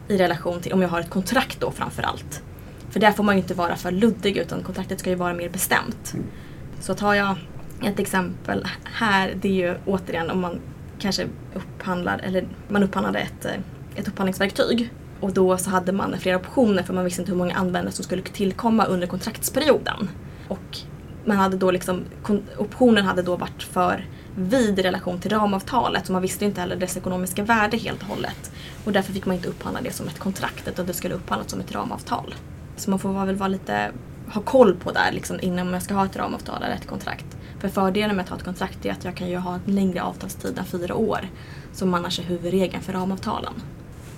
i 0.07 0.17
relation 0.17 0.61
till 0.61 0.73
om 0.73 0.81
jag 0.81 0.89
har 0.89 0.99
ett 0.99 1.09
kontrakt 1.09 1.59
då 1.59 1.71
framförallt. 1.71 2.43
För 2.89 2.99
där 2.99 3.11
får 3.11 3.23
man 3.23 3.35
ju 3.35 3.41
inte 3.41 3.53
vara 3.53 3.75
för 3.75 3.91
luddig 3.91 4.37
utan 4.37 4.63
kontraktet 4.63 4.99
ska 4.99 5.09
ju 5.09 5.15
vara 5.15 5.33
mer 5.33 5.49
bestämt. 5.49 6.13
Mm. 6.13 6.25
Så 6.79 6.93
tar 6.93 7.13
jag 7.13 7.35
ett 7.83 7.99
exempel 7.99 8.67
här, 8.83 9.33
det 9.41 9.47
är 9.47 9.69
ju 9.69 9.77
återigen 9.85 10.29
om 10.31 10.39
man 10.39 10.59
kanske 10.99 11.27
upphandlar, 11.53 12.19
eller 12.23 12.47
man 12.67 12.83
upphandlade 12.83 13.19
ett, 13.19 13.45
eh, 13.45 13.51
ett 13.95 14.07
upphandlingsverktyg 14.07 14.89
och 15.25 15.33
då 15.33 15.57
så 15.57 15.69
hade 15.69 15.91
man 15.91 16.17
flera 16.19 16.37
optioner 16.37 16.83
för 16.83 16.93
man 16.93 17.03
visste 17.05 17.21
inte 17.21 17.31
hur 17.31 17.37
många 17.37 17.55
användare 17.55 17.91
som 17.93 18.03
skulle 18.03 18.21
tillkomma 18.21 18.85
under 18.85 19.07
kontraktsperioden. 19.07 20.09
Och 20.47 20.77
man 21.25 21.37
hade 21.37 21.57
då 21.57 21.71
liksom, 21.71 22.03
optionen 22.57 23.05
hade 23.05 23.21
då 23.21 23.35
varit 23.35 23.63
för 23.63 24.05
vid 24.35 24.79
i 24.79 24.81
relation 24.81 25.19
till 25.19 25.31
ramavtalet 25.31 26.05
så 26.05 26.13
man 26.13 26.21
visste 26.21 26.45
inte 26.45 26.61
heller 26.61 26.75
dess 26.75 26.97
ekonomiska 26.97 27.43
värde 27.43 27.77
helt 27.77 28.01
och 28.01 28.07
hållet. 28.07 28.51
Och 28.83 28.91
därför 28.91 29.13
fick 29.13 29.25
man 29.25 29.35
inte 29.35 29.49
upphandla 29.49 29.81
det 29.81 29.91
som 29.91 30.07
ett 30.07 30.19
kontrakt 30.19 30.67
utan 30.67 30.85
det 30.85 30.93
skulle 30.93 31.15
upphandlas 31.15 31.51
som 31.51 31.59
ett 31.59 31.71
ramavtal. 31.71 32.35
Så 32.75 32.89
man 32.89 32.99
får 32.99 33.25
väl 33.25 33.35
vara 33.35 33.49
lite, 33.49 33.91
ha 34.33 34.41
koll 34.41 34.75
på 34.75 34.91
där 34.91 35.11
liksom, 35.11 35.39
innan 35.41 35.71
man 35.71 35.81
ska 35.81 35.93
ha 35.93 36.05
ett 36.05 36.17
ramavtal 36.17 36.63
eller 36.63 36.75
ett 36.75 36.87
kontrakt. 36.87 37.37
För 37.59 37.69
fördelen 37.69 38.15
med 38.15 38.23
att 38.23 38.29
ha 38.29 38.37
ett 38.37 38.43
kontrakt 38.43 38.85
är 38.85 38.91
att 38.91 39.05
jag 39.05 39.15
kan 39.15 39.29
ju 39.29 39.37
ha 39.37 39.53
en 39.53 39.75
längre 39.75 40.01
avtalstid 40.01 40.57
än 40.57 40.65
fyra 40.65 40.95
år. 40.95 41.19
Som 41.73 41.93
annars 41.93 42.19
är 42.19 42.23
huvudregeln 42.23 42.83
för 42.83 42.93
ramavtalen. 42.93 43.53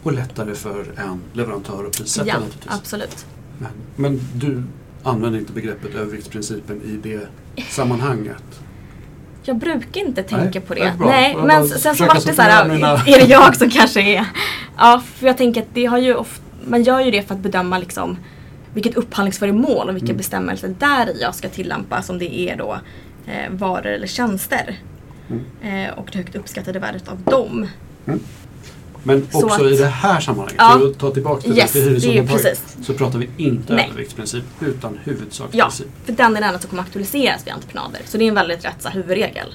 Och 0.08 0.14
lättare 0.14 0.56
för 0.56 0.80
en 0.98 1.22
leverantör 1.34 1.86
att 1.86 1.98
prissätta 1.98 2.28
ja, 2.28 2.34
naturligtvis. 2.34 2.74
absolut. 2.74 3.26
Men, 3.60 3.70
men 3.96 4.20
du 4.36 4.64
använder 5.04 5.40
inte 5.40 5.54
begreppet 5.54 5.96
överviktsprincipen 5.96 6.82
i 6.82 7.10
det 7.10 7.28
sammanhanget? 7.70 8.44
Jag 9.44 9.58
brukar 9.58 10.02
inte 10.02 10.24
tänka 10.24 10.60
Nej, 10.60 10.62
på 10.62 10.74
det 10.74 10.84
det. 10.84 10.94
bra. 10.98 11.08
Nej, 11.08 11.32
Jag 11.32 11.48
men 11.48 11.68
sen 11.68 11.96
så 11.96 12.06
vart 12.06 12.26
det 12.26 12.34
så 12.34 12.42
här, 12.42 12.68
mina- 12.70 12.88
är 12.94 13.20
det 13.20 13.26
jag 13.26 13.56
som 13.56 13.70
kanske 13.70 14.02
är... 14.02 14.26
Ja, 14.78 15.02
för 15.16 15.28
jag 15.28 15.38
tänker 15.38 15.62
att 15.62 15.68
det 15.74 15.86
har 15.86 15.98
ju 15.98 16.16
ofta, 16.16 16.42
man 16.68 16.84
gör 16.84 17.00
ju 17.00 17.12
det 17.12 17.24
för 17.28 17.36
att 17.36 17.42
bedöma 17.42 17.78
liksom 17.78 18.18
vilket 18.74 18.96
upphandlingsföremål 18.96 19.90
och 19.90 19.96
vilka 19.96 20.06
Mm. 20.06 20.18
bestämmelser 20.18 20.76
där 20.80 21.10
jag 21.22 21.36
ska 21.36 21.50
tillämpas 21.50 22.10
om 22.10 22.20
det 22.20 22.40
är 22.40 22.58
då 22.58 22.80
eh, 23.28 23.52
varor 23.52 23.86
eller 23.88 24.08
tjänster. 24.08 24.80
Mm. 25.30 25.44
Eh, 25.90 25.94
och 25.98 26.10
det 26.12 26.18
högt 26.18 26.36
uppskattade 26.36 26.80
värdet 26.80 27.08
av 27.08 27.18
dem. 27.22 27.68
Men 29.08 29.28
Så 29.32 29.46
också 29.46 29.66
att- 29.66 29.72
i 29.72 29.78
det 29.78 29.86
här 29.86 30.20
sammanhanget, 30.20 30.56
Ja. 30.58 30.78
för 30.80 30.88
att 30.90 30.98
ta 31.00 31.12
tillbaka 31.12 31.42
till 31.42 31.58
Yes, 31.58 31.74
det, 31.74 32.00
till 32.00 32.16
det 32.16 32.28
precis. 32.28 32.78
så 32.82 32.94
pratar 32.94 33.20
vi 33.20 33.30
inte 33.38 33.74
Nej. 33.76 33.86
överviktsprincip 33.90 34.44
utan 34.60 34.94
Ja, 34.94 35.00
huvudsaksprincip. 35.04 35.88
för 36.06 36.14
den 36.14 36.32
är 36.32 36.34
den 36.42 36.44
enda 36.44 36.60
som 36.60 36.70
kommer 36.70 36.84
aktualiseras 36.84 37.46
vid 37.48 37.54
entreprenader. 37.54 38.02
Så 38.06 38.18
det 38.18 38.24
är 38.24 38.28
en 38.28 38.36
väldigt 38.36 38.66
rätt 38.66 38.76
så 38.82 38.90
huvudregel. 38.90 39.48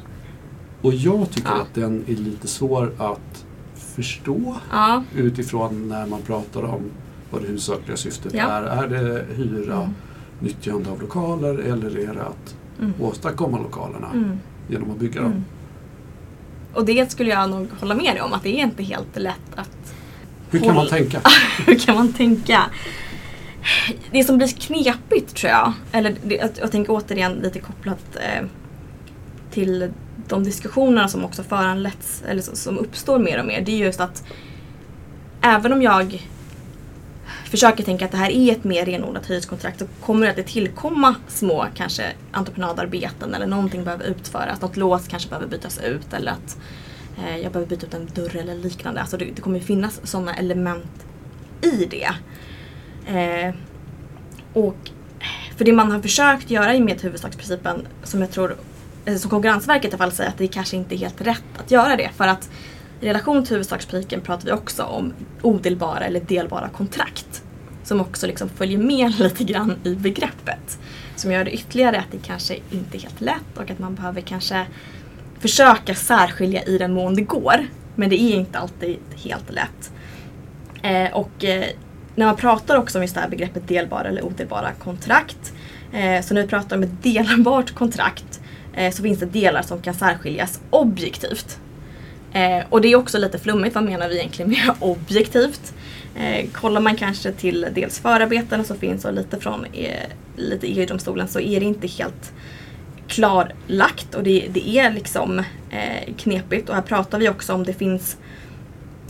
Och 0.83 0.95
jag 0.95 1.31
tycker 1.31 1.49
Ja. 1.51 1.61
att 1.63 1.75
den 1.75 2.05
är 2.09 2.15
lite 2.15 2.49
svår 2.49 2.93
att 2.99 3.45
förstå 3.75 4.57
Ja, 4.73 5.03
utifrån 5.17 5.89
när 5.89 6.07
man 6.07 6.21
pratar 6.23 6.63
om 6.63 6.83
vad 7.31 7.41
det 7.43 7.47
huvudsakliga 7.47 7.97
syftet 7.97 8.35
Ja. 8.35 8.43
är. 8.49 8.63
Är 8.63 8.89
det 8.89 9.25
hyra, 9.35 9.75
Mm. 9.75 9.95
nyttjande 10.41 10.91
av 10.91 11.01
lokaler 11.01 11.55
eller 11.59 11.99
är 11.99 12.15
det 12.15 12.23
att 12.23 12.55
Mm. 12.81 12.93
åstadkomma 13.01 13.59
lokalerna 13.59 14.11
mm. 14.15 14.39
genom 14.69 14.91
att 14.91 14.97
bygga 14.99 15.21
dem? 15.21 15.31
Mm. 15.31 15.45
Och 16.75 16.85
det 16.85 17.11
skulle 17.11 17.31
jag 17.31 17.51
nog 17.51 17.69
hålla 17.81 17.95
med 17.95 18.15
dig 18.15 18.21
om 18.21 18.33
att 18.33 18.43
det 18.43 18.49
är 18.49 18.63
inte 18.63 18.83
helt 18.83 19.17
lätt 19.17 19.55
att 19.55 19.95
Hur 20.51 20.61
kan 20.61 20.75
man 20.75 20.89
tänka? 20.89 21.21
Hur 21.67 21.79
kan 21.79 21.95
man 21.95 22.13
tänka? 22.13 22.63
Det 24.11 24.25
som 24.25 24.37
blir 24.37 24.49
knepigt 24.49 25.35
tror 25.35 25.51
jag, 25.51 25.73
eller 25.93 26.17
det, 26.25 26.59
jag, 26.61 26.73
tänker 26.73 26.93
återigen 26.93 27.33
lite 27.33 27.59
kopplat 27.59 28.17
eh, 28.17 28.47
till 29.51 29.93
de 30.29 30.45
diskussionerna 30.45 31.09
som 31.09 31.25
också 31.25 31.43
föranletts, 31.43 32.23
eller 32.29 32.43
som, 32.43 32.57
som 32.57 32.79
uppstår 32.79 33.19
mer 33.19 33.41
och 33.41 33.47
mer, 33.47 33.61
det 33.61 33.73
är 33.73 33.77
just 33.77 34.01
att 34.01 34.25
även 35.43 35.73
om 35.73 35.83
jag 35.83 36.29
försöker 37.53 37.85
tänka 37.85 38.05
att 38.05 38.11
det 38.11 38.17
här 38.17 38.31
är 38.31 38.53
ett 38.53 38.65
mer 38.65 38.85
renodlat 38.85 39.31
hyreskontrakt 39.31 39.79
så 39.79 39.87
kommer 40.01 40.27
det 40.27 40.41
att 40.41 40.47
tillkomma 40.47 41.15
små 41.29 41.67
kanske 41.75 42.13
entreprenadarbeten 42.31 43.35
eller 43.35 43.47
någonting 43.47 43.85
behöver 43.85 44.05
utföras. 44.05 44.61
Något 44.61 44.77
lås 44.77 45.09
kanske 45.09 45.29
behöver 45.29 45.49
bytas 45.49 45.79
ut 45.79 46.13
eller 46.13 46.33
att 46.33 46.59
eh, 47.19 47.37
jag 47.37 47.53
behöver 47.53 47.69
byta 47.69 47.87
ut 47.87 47.95
en 47.95 48.09
dörr 48.15 48.37
eller 48.37 48.55
liknande. 48.55 49.01
Alltså 49.01 49.17
det, 49.17 49.25
det 49.25 49.43
kommer 49.43 49.59
ju 49.59 49.65
finnas 49.65 50.01
sådana 50.05 50.35
element 50.35 51.07
i 51.63 51.85
det. 51.91 52.11
Eh, 53.19 53.55
och 54.53 54.91
för 55.57 55.65
det 55.65 55.73
man 55.73 55.93
har 55.93 56.01
försökt 56.01 56.51
göra 56.51 56.79
med 56.79 57.01
huvudsaksprincipen 57.03 57.87
som 58.05 58.21
jag 58.21 58.31
tror, 58.31 58.57
eh, 59.05 59.17
som 59.17 59.31
Konkurrensverket 59.31 59.85
i 59.85 59.89
alla 59.89 59.99
fall 59.99 60.13
säger 60.13 60.31
att 60.31 60.39
det 60.39 60.49
kanske 60.49 60.77
inte 60.77 60.95
är 60.95 60.99
helt 60.99 61.21
rätt 61.21 61.45
att 61.59 61.71
göra 61.71 61.97
det. 61.97 62.11
För 62.17 62.27
att 62.27 62.51
i 63.01 63.07
relation 63.09 63.45
till 63.45 63.53
huvudsaksprincipen 63.53 64.21
pratar 64.21 64.47
vi 64.47 64.53
också 64.53 64.83
om 64.83 65.13
odelbara 65.43 66.05
eller 66.05 66.21
delbara 66.21 66.69
kontrakt. 66.69 67.42
Som 67.85 68.01
också 68.01 68.27
liksom 68.27 68.49
följer 68.49 68.79
med 68.79 69.13
lite 69.19 69.45
grann 69.45 69.77
i 69.85 69.95
begreppet. 69.95 70.79
Som 71.17 71.33
gör 71.33 71.45
det 71.45 71.51
ytterligare 71.51 71.99
att 71.99 72.13
det 72.13 72.19
kanske 72.23 72.59
inte 72.71 72.97
är 72.97 73.01
helt 73.01 73.21
lätt 73.21 73.57
och 73.59 73.71
att 73.71 73.79
man 73.79 73.95
behöver 73.95 74.21
kanske 74.21 74.67
försöka 75.41 75.95
särskilja 75.95 76.63
i 76.63 76.79
den 76.79 76.93
mån 76.93 77.15
det 77.15 77.23
går. 77.23 77.67
Men 77.95 78.11
det 78.11 78.23
är 78.23 78.37
inte 78.37 78.59
alltid 78.59 78.97
helt 79.25 79.53
lätt. 79.53 79.93
Eh, 80.83 81.13
och 81.13 81.45
eh, 81.45 81.65
när 82.15 82.27
man 82.27 82.37
pratar 82.37 82.77
också 82.77 82.99
om 82.99 83.03
just 83.03 83.15
det 83.15 83.21
här 83.21 83.29
begreppet 83.29 83.69
delbara 83.69 84.09
eller 84.09 84.25
odelbara 84.25 84.73
kontrakt. 84.73 85.53
Eh, 85.93 86.23
så 86.23 86.35
när 86.35 86.43
vi 86.43 86.49
pratar 86.49 86.77
om 86.77 86.83
ett 86.83 87.03
delbart 87.03 87.75
kontrakt 87.75 88.41
eh, 88.75 88.93
så 88.93 89.03
finns 89.03 89.19
det 89.19 89.27
delar 89.27 89.63
som 89.63 89.83
kan 89.83 89.95
särskiljas 89.95 90.61
objektivt. 90.71 91.59
Eh, 92.33 92.65
och 92.69 92.81
det 92.81 92.89
är 92.89 92.97
också 92.97 93.19
lite 93.19 93.39
flummigt, 93.39 93.75
vad 93.75 93.85
menar 93.85 94.09
vi 94.09 94.19
egentligen 94.19 94.51
med 94.51 94.75
objektivt? 94.81 95.75
Eh, 96.17 96.51
kollar 96.53 96.81
man 96.81 96.97
kanske 96.97 97.33
till 97.33 97.67
dels 97.75 98.01
förarbetena 98.01 98.65
som 98.65 98.77
finns 98.77 99.05
och 99.05 99.13
lite 99.13 99.41
från 99.41 99.65
eh, 99.65 100.09
lite 100.37 100.67
EU-domstolen 100.67 101.29
så 101.29 101.41
är 101.41 101.61
det 101.61 101.67
inte 101.67 101.87
helt 101.87 102.33
klarlagt 103.09 104.15
och 104.15 104.23
det, 104.23 104.49
det 104.51 104.79
är 104.79 104.93
liksom 104.93 105.39
eh, 105.71 106.15
knepigt 106.19 106.69
och 106.69 106.75
här 106.75 106.83
pratar 106.83 107.19
vi 107.19 107.29
också 107.29 107.55
om 107.55 107.65
det 107.65 107.73
finns 107.73 108.17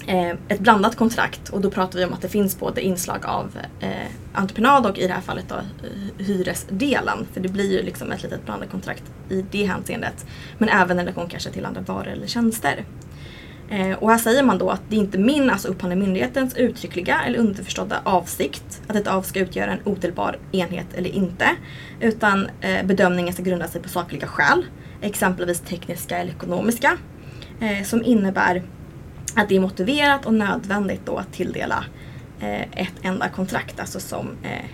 eh, 0.07 0.31
ett 0.49 0.61
blandat 0.61 0.97
kontrakt 0.97 1.49
och 1.49 1.61
då 1.61 1.71
pratar 1.71 1.99
vi 1.99 2.05
om 2.05 2.13
att 2.13 2.23
det 2.23 2.29
finns 2.29 2.59
både 2.59 2.81
inslag 2.81 3.27
av 3.27 3.59
eh, 3.81 3.91
entreprenad 4.33 4.87
och 4.87 4.99
i 4.99 5.07
det 5.07 5.13
här 5.13 5.21
fallet 5.21 5.45
då 5.49 5.55
eh, 5.55 6.27
hyresdelen. 6.27 7.27
För 7.33 7.41
det 7.41 7.49
blir 7.49 7.73
ju 7.73 7.83
liksom 7.83 8.13
ett 8.13 8.23
litet 8.23 8.45
blandat 8.45 8.71
kontrakt 8.71 9.05
i 9.29 9.45
det 9.51 9.65
hänseendet. 9.65 10.27
Men 10.59 10.69
även 10.69 10.99
en 10.99 11.05
relation 11.05 11.29
kanske 11.29 11.51
till 11.51 11.67
andra 11.67 11.81
varor 11.81 12.09
eller 12.09 12.27
tjänster. 12.27 12.85
Eh, 13.73 13.93
och 13.99 14.11
här 14.11 14.19
säger 14.19 14.43
man 14.43 14.59
då 14.59 14.71
att 14.71 14.83
det 14.89 14.97
är 14.97 15.01
inte 15.01 15.19
min, 15.19 15.51
alltså 15.51 15.69
upphandlande 15.69 16.05
myndighetens 16.07 16.57
uttryckliga 16.57 17.21
eller 17.27 17.39
underförstådda 17.39 18.01
avsikt 18.05 18.83
att 18.87 18.97
ett 18.97 19.07
av 19.07 19.23
ska 19.23 19.41
utgöra 19.41 19.73
en 19.73 19.81
odelbar 19.85 20.39
enhet 20.53 20.87
eller 20.95 21.11
inte. 21.11 21.47
Utan 22.01 22.49
eh, 22.61 22.87
bedömningen 22.87 23.35
ska 23.35 23.43
grunda 23.43 23.69
sig 23.69 23.83
på 23.83 23.89
sakliga 23.89 24.27
skäl, 24.27 24.65
exempelvis 25.01 25.61
tekniska 25.61 26.19
eller 26.19 26.31
ekonomiska. 26.33 26.97
Eh, 27.61 27.85
som 27.85 28.05
innebär 28.05 28.63
att 29.37 29.49
det 29.49 29.57
är 29.57 29.61
motiverat 29.61 30.27
och 30.27 30.35
nödvändigt 30.35 31.01
då 31.07 31.17
att 31.17 31.33
tilldela 31.33 31.85
eh, 32.41 32.63
ett 32.63 32.95
enda 33.03 33.29
kontrakt, 33.29 33.81
alltså 33.81 34.01
som 34.01 34.29
eh, 34.43 34.65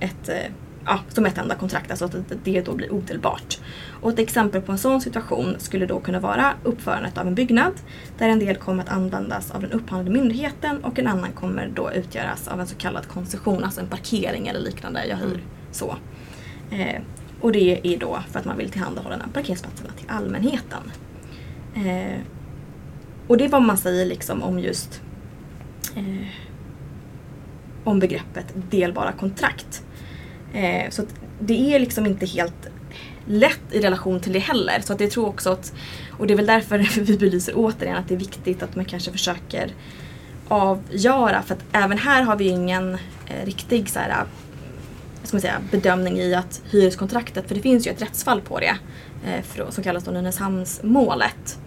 ett, 0.00 0.28
eh, 0.28 0.52
ja, 0.84 0.98
som 1.08 1.26
ett 1.26 1.38
enda 1.38 1.54
kontrakt, 1.54 1.90
alltså 1.90 2.04
att 2.04 2.12
det- 2.12 2.38
det 2.44 2.60
då 2.60 2.74
blir 2.74 2.92
odelbart. 2.92 3.60
Och 4.02 4.10
ett 4.10 4.18
exempel 4.18 4.62
på 4.62 4.72
en 4.72 4.78
sån 4.78 5.00
situation 5.00 5.56
skulle 5.58 5.86
då 5.86 6.00
kunna 6.00 6.20
vara 6.20 6.54
uppförandet 6.62 7.18
av 7.18 7.26
en 7.26 7.34
byggnad 7.34 7.72
där 8.18 8.28
en 8.28 8.38
del 8.38 8.56
kommer 8.56 8.82
att 8.82 8.88
användas 8.88 9.50
av 9.50 9.60
den 9.60 9.72
upphandlande 9.72 10.20
myndigheten 10.20 10.84
och 10.84 10.98
en 10.98 11.06
annan 11.06 11.32
kommer 11.32 11.70
då 11.74 11.92
utgöras 11.92 12.48
av 12.48 12.60
en 12.60 12.66
så 12.66 12.76
kallad 12.76 13.08
koncession, 13.08 13.64
alltså 13.64 13.80
en 13.80 13.86
parkering 13.86 14.48
eller 14.48 14.60
liknande. 14.60 15.06
Jag 15.06 15.16
hyr 15.16 15.42
så. 15.72 15.96
Eh, 16.70 17.02
och 17.40 17.52
det 17.52 17.80
är 17.82 17.98
då 17.98 18.18
för 18.30 18.38
att 18.38 18.44
man 18.44 18.56
vill 18.56 18.70
tillhandahålla 18.70 19.16
här 19.16 19.32
parkeringsplatserna 19.32 19.90
till 19.92 20.10
allmänheten. 20.10 20.82
Eh, 21.74 22.20
och 23.26 23.36
det 23.36 23.44
är 23.44 23.48
vad 23.48 23.62
man 23.62 23.78
säger 23.78 24.06
liksom 24.06 24.42
om 24.42 24.58
just 24.58 25.02
eh, 25.96 26.26
om 27.84 27.98
begreppet 27.98 28.54
delbara 28.70 29.12
kontrakt. 29.12 29.84
Eh, 30.54 30.90
så 30.90 31.02
att 31.02 31.14
det 31.40 31.74
är 31.74 31.78
liksom 31.78 32.06
inte 32.06 32.26
helt 32.26 32.71
lätt 33.26 33.60
i 33.70 33.80
relation 33.80 34.20
till 34.20 34.32
det 34.32 34.38
heller. 34.38 34.80
Så 34.80 34.92
att 34.92 35.00
jag 35.00 35.10
tror 35.10 35.26
också 35.26 35.50
att, 35.50 35.72
och 36.18 36.26
det 36.26 36.34
är 36.34 36.36
väl 36.36 36.46
därför 36.46 36.78
vi 37.00 37.18
belyser 37.18 37.52
återigen 37.56 37.96
att 37.96 38.08
det 38.08 38.14
är 38.14 38.18
viktigt 38.18 38.62
att 38.62 38.76
man 38.76 38.84
kanske 38.84 39.12
försöker 39.12 39.72
avgöra. 40.48 41.42
För 41.42 41.54
att 41.54 41.64
även 41.72 41.98
här 41.98 42.22
har 42.22 42.36
vi 42.36 42.48
ingen 42.48 42.94
eh, 43.26 43.46
riktig 43.46 43.90
så 43.90 43.98
här, 43.98 44.24
ska 45.24 45.36
man 45.36 45.40
säga, 45.40 45.60
bedömning 45.70 46.18
i 46.18 46.34
att 46.34 46.62
hyreskontraktet, 46.70 47.48
för 47.48 47.54
det 47.54 47.60
finns 47.60 47.86
ju 47.86 47.90
ett 47.90 48.02
rättsfall 48.02 48.40
på 48.40 48.60
det 48.60 48.76
eh, 49.26 49.42
för, 49.42 49.70
som 49.70 49.84
kallas 49.84 50.04
då 50.04 50.10
Nynäshamnsmålet. 50.10 51.58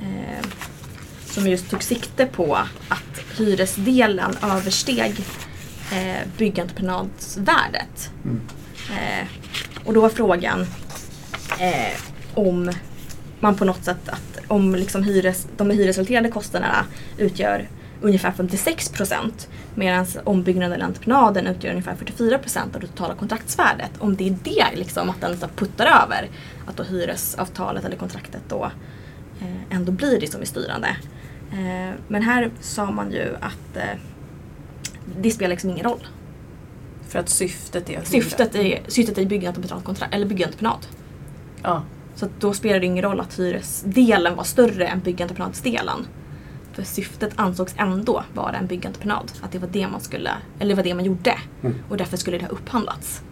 Eh, 0.00 0.46
som 1.34 1.46
just 1.46 1.70
tog 1.70 1.82
sikte 1.82 2.26
på 2.26 2.54
att 2.88 3.38
hyresdelen 3.38 4.36
översteg 4.42 5.24
eh, 5.92 6.28
byggentreprenadvärdet. 6.38 8.10
Mm. 8.24 8.40
Eh, 8.90 9.26
och 9.84 9.94
då 9.94 10.00
var 10.00 10.08
frågan 10.08 10.66
eh, 11.60 12.00
om 12.34 12.72
man 13.40 13.56
på 13.56 13.64
något 13.64 13.84
sätt, 13.84 14.08
att 14.08 14.40
om 14.48 14.74
liksom 14.74 15.02
hyres, 15.02 15.46
de 15.56 15.70
hyresrelaterade 15.70 16.30
kostnaderna 16.30 16.84
utgör 17.18 17.68
ungefär 18.00 18.32
56 18.32 18.88
procent 18.88 19.48
medan 19.74 20.06
ombyggnaden 20.24 20.72
eller 20.72 20.84
entreprenaden 20.84 21.46
utgör 21.46 21.70
ungefär 21.70 21.94
44 21.94 22.38
procent 22.38 22.74
av 22.74 22.80
det 22.80 22.86
totala 22.86 23.14
kontraktsvärdet. 23.14 23.90
Om 23.98 24.16
det 24.16 24.28
är 24.28 24.36
det 24.44 24.76
liksom 24.76 25.10
att 25.10 25.20
den 25.20 25.38
så 25.38 25.48
puttar 25.48 25.86
över, 25.86 26.28
att 26.66 26.76
då 26.76 26.82
hyresavtalet 26.82 27.84
eller 27.84 27.96
kontraktet 27.96 28.42
då 28.48 28.70
eh, 29.40 29.76
ändå 29.76 29.92
blir 29.92 30.20
det 30.20 30.32
som 30.32 30.40
är 30.40 30.44
styrande. 30.44 30.96
Eh, 31.52 31.94
men 32.08 32.22
här 32.22 32.50
sa 32.60 32.90
man 32.90 33.12
ju 33.12 33.36
att 33.40 33.76
eh, 33.76 33.98
det 35.20 35.30
spelar 35.30 35.50
liksom 35.50 35.70
ingen 35.70 35.84
roll. 35.84 36.06
För 37.08 37.18
att 37.18 37.28
syftet 37.28 37.90
är 37.90 37.98
att 37.98 38.06
Syftet 38.08 38.54
är, 38.54 38.80
syftet 38.88 39.18
är 39.18 39.24
byggentreprenadkontrakt, 39.24 40.14
eller 40.14 40.26
byggentreprenad. 40.26 40.86
Ja. 41.64 41.82
Så 42.14 42.28
då 42.40 42.54
spelar 42.54 42.80
det 42.80 42.86
ingen 42.86 43.04
roll 43.04 43.20
att 43.20 43.38
hyresdelen 43.38 44.36
var 44.36 44.44
större 44.44 44.86
än 44.86 45.00
byggentreprenadsdelen. 45.00 46.06
För 46.72 46.82
syftet 46.82 47.30
ansågs 47.36 47.74
ändå 47.78 48.24
vara 48.34 48.56
en 48.56 48.66
byggentreprenad. 48.66 49.32
Att 49.42 49.52
det 49.52 49.58
var 49.58 49.68
det 49.68 49.88
man 49.88 50.00
skulle, 50.00 50.30
eller 50.58 50.74
var 50.74 50.82
det 50.82 50.94
man 50.94 51.04
gjorde. 51.04 51.34
Mm. 51.62 51.76
Och 51.88 51.96
därför 51.96 52.16
skulle 52.16 52.38
det 52.38 52.44
ha 52.44 52.50
upphandlats. 52.50 53.22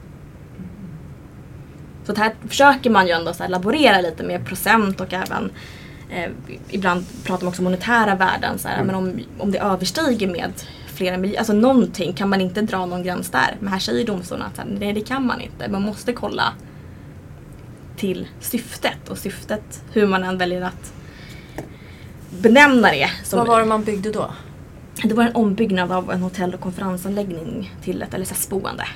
Så 2.05 2.15
här 2.15 2.35
försöker 2.49 2.91
man 2.91 3.07
ju 3.07 3.13
ändå 3.13 3.33
så 3.33 3.49
laborera 3.49 4.01
lite 4.01 4.23
med 4.23 4.47
procent 4.47 5.01
och 5.01 5.13
även 5.13 5.51
eh, 6.11 6.31
ibland 6.69 7.05
pratar 7.25 7.45
man 7.45 7.49
också 7.49 7.61
om 7.61 7.65
monetära 7.65 8.15
värden. 8.15 8.59
Så 8.59 8.69
här, 8.69 8.75
Mm. 8.75 8.87
Men 8.87 8.97
om, 8.97 9.21
om 9.39 9.53
det 9.53 9.59
överstiger 9.59 10.29
med 10.29 10.53
flera 10.87 11.17
miljoner, 11.17 11.39
alltså 11.39 11.53
någonting, 11.53 12.13
kan 12.13 12.29
man 12.29 12.41
inte 12.41 12.63
dra 12.63 12.87
någon 12.87 13.03
gräns 13.03 13.31
där? 13.31 13.57
Men 13.61 13.73
här 13.73 13.79
säger 13.79 14.07
domstolen 14.07 14.47
att 14.47 14.57
så 14.57 14.63
här, 14.63 14.69
nej 14.81 14.93
det 14.93 15.01
kan 15.01 15.27
man 15.27 15.41
inte. 15.41 15.69
Man 15.69 15.83
måste 15.83 16.13
kolla 16.13 16.53
till 18.03 18.29
syftet 18.41 19.09
och 19.09 19.19
syftet, 19.19 19.83
hur 19.93 20.07
man 20.07 20.25
än 20.25 20.39
väljer 20.39 20.63
att 20.63 20.93
benämna 22.43 22.91
det. 22.91 23.11
Som, 23.25 23.39
Vad 23.39 23.49
var 23.49 23.61
det 23.61 23.67
man 23.67 23.85
byggde 23.85 24.13
då? 24.13 24.31
Det 25.05 25.15
var 25.15 25.25
en 25.25 25.35
ombyggnad 25.35 25.93
av 25.93 26.11
en 26.11 26.23
hotell 26.23 26.55
och 26.55 26.61
konferensanläggning 26.61 27.75
till 27.83 28.03
ett 28.03 28.21
LSS-boende. 28.21 28.87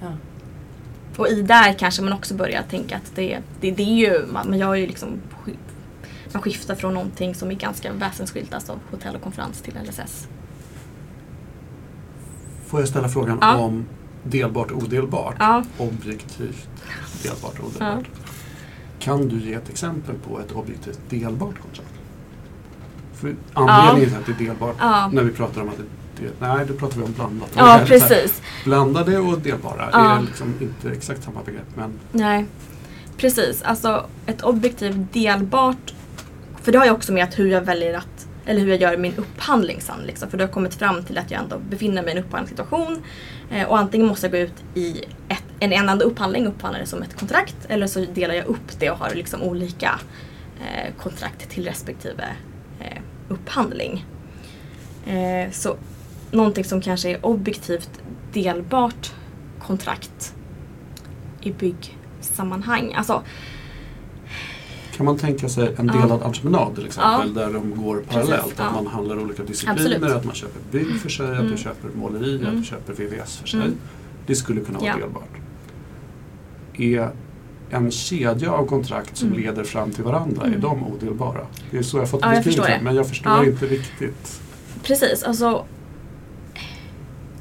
Ja. 0.00 0.12
Och 1.16 1.28
i 1.28 1.42
där 1.42 1.72
kanske 1.72 2.02
man 2.02 2.12
också 2.12 2.34
börjar 2.34 2.62
tänka 2.62 2.96
att 2.96 3.12
det, 3.14 3.38
det, 3.60 3.70
det 3.70 3.82
är 3.82 4.10
ju, 4.10 4.26
man, 4.26 4.58
gör 4.58 4.74
ju 4.74 4.86
liksom 4.86 5.08
man 6.32 6.42
skiftar 6.42 6.74
från 6.74 6.94
någonting 6.94 7.34
som 7.34 7.50
är 7.50 7.54
ganska 7.54 7.92
väsensskilt, 7.92 8.54
alltså 8.54 8.78
hotell 8.90 9.16
och 9.16 9.22
konferens 9.22 9.60
till 9.62 9.74
LSS. 9.88 10.28
Får 12.66 12.80
jag 12.80 12.88
ställa 12.88 13.08
frågan 13.08 13.38
Ja. 13.40 13.56
om 13.56 13.86
delbart 14.22 14.70
och 14.70 14.82
odelbart? 14.82 15.36
Ja. 15.38 15.64
Objektivt 15.78 16.71
delbart 17.22 17.58
och 17.58 17.66
odelbart. 17.66 18.04
Kan 18.98 19.28
du 19.28 19.40
ge 19.40 19.54
ett 19.54 19.68
exempel 19.70 20.14
på 20.28 20.40
ett 20.40 20.52
objektivt 20.52 21.00
delbart 21.10 21.54
kontrakt? 21.62 21.88
För 23.14 23.34
anledningen 23.52 24.08
till 24.10 24.32
att 24.32 24.38
det 24.38 24.44
är 24.44 24.48
delbart, 24.48 24.76
Ja. 24.80 25.10
när 25.12 25.22
vi 25.22 25.30
pratar 25.32 25.60
om 25.62 25.68
att 25.68 25.76
det 25.76 26.46
nej, 26.46 26.66
då 26.68 26.74
pratar 26.74 26.96
vi 26.96 27.02
om 27.02 27.12
blandat. 27.12 27.48
Ja, 27.56 27.80
precis. 27.86 28.42
Blandade 28.64 29.18
och 29.18 29.38
delbara 29.40 29.88
Ja. 29.92 30.16
är 30.16 30.22
liksom 30.22 30.54
inte 30.60 30.90
exakt 30.90 31.22
samma 31.24 31.42
begrepp. 31.42 31.76
Men 31.76 31.92
Nej, 32.12 32.46
precis. 33.16 33.62
Alltså 33.62 34.06
ett 34.26 34.42
objektivt 34.42 34.96
delbart, 35.12 35.94
för 36.62 36.72
det 36.72 36.78
har 36.78 36.84
ju 36.84 36.90
också 36.90 37.12
med 37.12 37.24
att 37.24 37.38
hur 37.38 37.46
jag 37.46 37.60
väljer 37.60 37.94
att, 37.98 38.26
eller 38.46 38.60
hur 38.60 38.68
jag 38.68 38.80
gör 38.80 38.96
min 38.96 39.14
upphandling 39.16 39.80
sen. 39.80 40.00
Liksom. 40.06 40.30
För 40.30 40.38
då 40.38 40.42
har 40.42 40.48
jag 40.48 40.54
kommit 40.54 40.74
fram 40.74 41.04
till 41.04 41.18
att 41.18 41.30
jag 41.30 41.42
ändå 41.42 41.58
befinner 41.70 42.02
mig 42.02 42.14
i 42.14 42.18
en 42.18 42.24
upphandlingssituation 42.24 43.02
eh, 43.50 43.68
och 43.68 43.78
antingen 43.78 44.06
måste 44.06 44.26
jag 44.26 44.32
gå 44.32 44.38
ut 44.38 44.64
i 44.74 45.04
ett, 45.28 45.44
en 45.70 45.88
enda 45.88 46.04
upphandling, 46.04 46.46
upphandla 46.46 46.78
det 46.80 46.86
som 46.86 47.02
ett 47.02 47.16
kontrakt, 47.18 47.56
eller 47.68 47.86
så 47.86 48.00
delar 48.14 48.34
jag 48.34 48.46
upp 48.46 48.78
det 48.78 48.90
och 48.90 48.98
har 48.98 49.14
liksom 49.14 49.42
olika 49.42 50.00
eh, 50.60 50.94
kontrakt 51.02 51.50
till 51.50 51.64
respektive 51.64 52.24
eh, 52.80 53.02
upphandling. 53.28 54.04
Eh, 55.06 55.50
så 55.52 55.76
någonting 56.30 56.64
som 56.64 56.80
kanske 56.80 57.10
är 57.10 57.26
objektivt 57.26 57.90
delbart 58.32 59.12
kontrakt 59.60 60.34
i 61.40 61.52
byggsammanhang. 61.52 62.94
Alltså, 62.94 63.22
kan 64.96 65.06
man 65.06 65.18
tänka 65.18 65.48
sig 65.48 65.74
en 65.78 65.86
Ja. 65.86 65.92
delad 66.02 66.22
entreprenad 66.22 66.74
till 66.74 66.86
exempel 66.86 67.32
Ja. 67.36 67.42
där 67.42 67.52
de 67.52 67.82
går 67.82 68.02
parallellt? 68.08 68.42
Precis, 68.42 68.52
Att 68.60 68.66
ja. 68.74 68.82
man 68.82 68.86
handlar 68.86 69.18
olika 69.20 69.42
discipliner, 69.42 69.80
Absolut. 69.94 70.02
att 70.16 70.24
man 70.24 70.34
köper 70.34 70.60
bygg 70.70 71.00
för 71.00 71.08
sig, 71.08 71.26
att 71.26 71.38
Mm. 71.38 71.50
du 71.52 71.56
köper 71.58 71.88
måleri, 71.94 72.36
att 72.36 72.42
Mm. 72.42 72.56
du 72.60 72.64
köper 72.64 72.92
VVS 72.92 73.36
för 73.36 73.48
sig. 73.48 73.60
Mm. 73.60 73.74
Det 74.26 74.34
skulle 74.34 74.60
kunna 74.60 74.78
vara 74.78 74.88
Ja. 74.88 74.96
delbart. 74.96 75.28
Är 76.78 77.10
en 77.70 77.90
kedja 77.90 78.52
av 78.52 78.66
kontrakt 78.66 79.16
som 79.16 79.28
Mm. 79.28 79.40
leder 79.40 79.64
fram 79.64 79.90
till 79.90 80.04
varandra, 80.04 80.42
är 80.42 80.46
Mm. 80.46 80.60
de 80.60 80.84
odelbara? 80.86 81.46
Det 81.70 81.78
är 81.78 81.82
så 81.82 81.98
jag 81.98 82.10
fått 82.10 82.20
Ja, 82.22 82.30
beskrivet 82.30 82.66
det, 82.66 82.80
men 82.82 82.94
jag 82.96 83.08
förstår 83.08 83.32
Ja. 83.32 83.44
inte 83.44 83.66
riktigt. 83.66 84.40
Precis, 84.82 85.22
alltså 85.22 85.64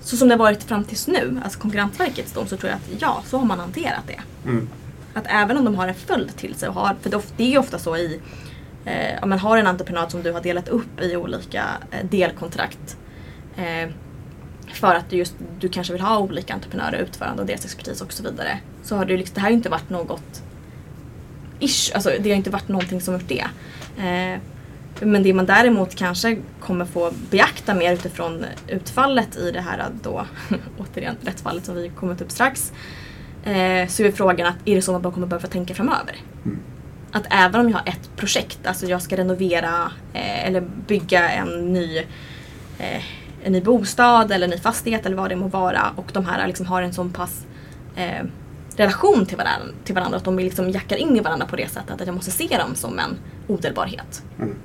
så 0.02 0.18
som 0.18 0.28
det 0.28 0.34
har 0.34 0.40
varit 0.40 0.64
fram 0.64 0.84
tills 0.84 1.08
nu, 1.08 1.42
alltså 1.44 1.60
Konkurrensverkets 1.60 2.34
dom, 2.34 2.48
så 2.48 2.58
tror 2.58 2.70
jag 2.70 2.78
att 2.78 3.02
ja, 3.02 3.24
så 3.26 3.38
har 3.38 3.46
man 3.46 3.60
hanterat 3.60 4.04
det. 4.08 4.20
Mm. 4.50 4.68
Att 5.14 5.24
även 5.28 5.58
om 5.58 5.66
de 5.66 5.76
har 5.76 5.88
en 5.88 5.94
följd 5.96 6.36
till 6.38 6.56
sig, 6.56 6.70
och 6.70 6.76
har, 6.76 6.96
för 7.02 7.10
det 7.38 7.44
är 7.44 7.50
ju 7.50 7.58
ofta 7.58 7.80
så 7.80 7.98
i, 7.98 8.20
eh, 8.86 9.24
om 9.24 9.30
man 9.30 9.40
har 9.40 9.58
en 9.58 9.68
entreprenad 9.68 10.12
som 10.12 10.22
du 10.24 10.32
har 10.32 10.42
delat 10.42 10.68
upp 10.70 11.02
i 11.02 11.16
olika 11.16 11.64
eh, 11.92 12.06
delkontrakt. 12.10 12.98
Eh, 13.56 13.90
för 14.74 14.96
att 14.96 15.10
du, 15.10 15.16
just, 15.18 15.36
du 15.60 15.70
kanske 15.70 15.94
vill 15.94 16.02
ha 16.02 16.20
olika 16.20 16.54
entreprenörer, 16.54 16.98
utförande 16.98 17.42
och 17.42 17.48
deras 17.48 17.66
expertis 17.66 18.02
och 18.02 18.14
så 18.14 18.24
vidare. 18.24 18.60
Så 18.84 18.96
har 18.96 19.06
ju 19.06 19.18
liksom, 19.18 19.34
det 19.34 19.42
här 19.42 19.48
har 19.48 19.54
inte 19.54 19.70
varit 19.70 19.90
något 19.90 20.44
ish, 21.60 21.92
alltså 21.96 22.12
det 22.20 22.30
har 22.30 22.38
inte 22.38 22.50
varit 22.50 22.68
någonting 22.68 23.02
som 23.02 23.14
gjort 23.14 23.28
det. 23.28 23.46
Eh, 23.98 24.40
men 25.00 25.24
det 25.24 25.34
man 25.34 25.46
däremot 25.46 25.96
kanske 25.96 26.38
kommer 26.60 26.86
få 26.86 27.12
beakta 27.30 27.74
mer 27.74 27.94
utifrån 27.94 28.46
utfallet 28.68 29.38
i 29.38 29.52
det 29.52 29.62
här 29.62 29.86
då, 30.04 30.26
återigen 30.78 31.16
rättsfallet 31.22 31.66
som 31.66 31.76
vi 31.76 31.90
kommer 31.90 32.22
upp 32.22 32.32
strax. 32.32 32.74
Eh, 33.44 33.88
så 33.88 34.04
är 34.04 34.12
frågan 34.12 34.48
att 34.48 34.56
är 34.66 34.76
det 34.76 34.82
så 34.82 34.92
man 34.92 35.02
bara 35.02 35.14
kommer 35.14 35.28
behöva 35.28 35.48
tänka 35.48 35.74
framöver? 35.74 36.16
Mm. 36.46 36.60
Att 37.12 37.26
även 37.30 37.62
om 37.62 37.70
jag 37.70 37.78
har 37.78 37.88
ett 37.88 38.10
projekt, 38.16 38.60
alltså 38.66 38.86
jag 38.86 39.02
ska 39.02 39.18
renovera 39.18 39.92
eh, 40.14 40.48
eller 40.48 40.62
bygga 40.88 41.30
en 41.30 41.74
ny, 41.74 41.98
eh, 42.80 43.04
en 43.44 43.52
ny 43.52 43.62
bostad 43.62 44.32
eller 44.32 44.48
en 44.48 44.52
ny 44.52 44.58
fastighet 44.58 45.06
eller 45.06 45.16
vad 45.16 45.30
det 45.30 45.36
må 45.36 45.48
vara 45.48 45.94
och 45.96 46.10
de 46.14 46.26
här 46.26 46.48
liksom 46.48 46.66
har 46.66 46.82
en 46.82 46.94
sån 46.94 47.14
pass 47.14 47.46
eh, 47.96 48.26
relation 48.76 49.26
till 49.26 49.38
varandra, 49.38 49.68
till 49.84 49.96
varandra 49.96 50.18
att 50.18 50.24
de 50.24 50.40
liksom 50.40 50.70
jackar 50.70 50.98
in 50.98 51.18
i 51.18 51.20
varandra 51.20 51.46
på 51.46 51.56
det 51.56 51.68
sättet 51.68 52.02
att 52.02 52.08
jag 52.08 52.16
måste 52.16 52.32
se 52.32 52.58
dem 52.58 52.76
som 52.76 53.00
en 53.00 53.18
odelbarhet. 53.48 54.24
Mm. 54.40 54.56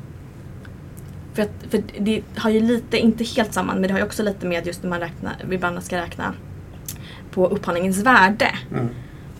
För, 1.35 1.43
att, 1.43 1.51
för 1.71 1.83
det 1.99 2.23
har 2.37 2.51
ju 2.51 2.61
lite, 2.61 2.99
inte 2.99 3.25
helt 3.25 3.53
samman, 3.53 3.79
men 3.79 3.83
det 3.83 3.93
har 3.93 3.99
ju 3.99 4.05
också 4.05 4.23
lite 4.23 4.47
med 4.47 4.67
just 4.67 4.83
när 4.83 4.91
man 4.91 5.01
räknar, 5.01 5.35
ibland 5.51 5.85
ska 5.85 5.97
räkna 5.97 6.35
på 7.31 7.47
upphandlingens 7.47 7.99
värde. 7.99 8.51
Mm. 8.71 8.89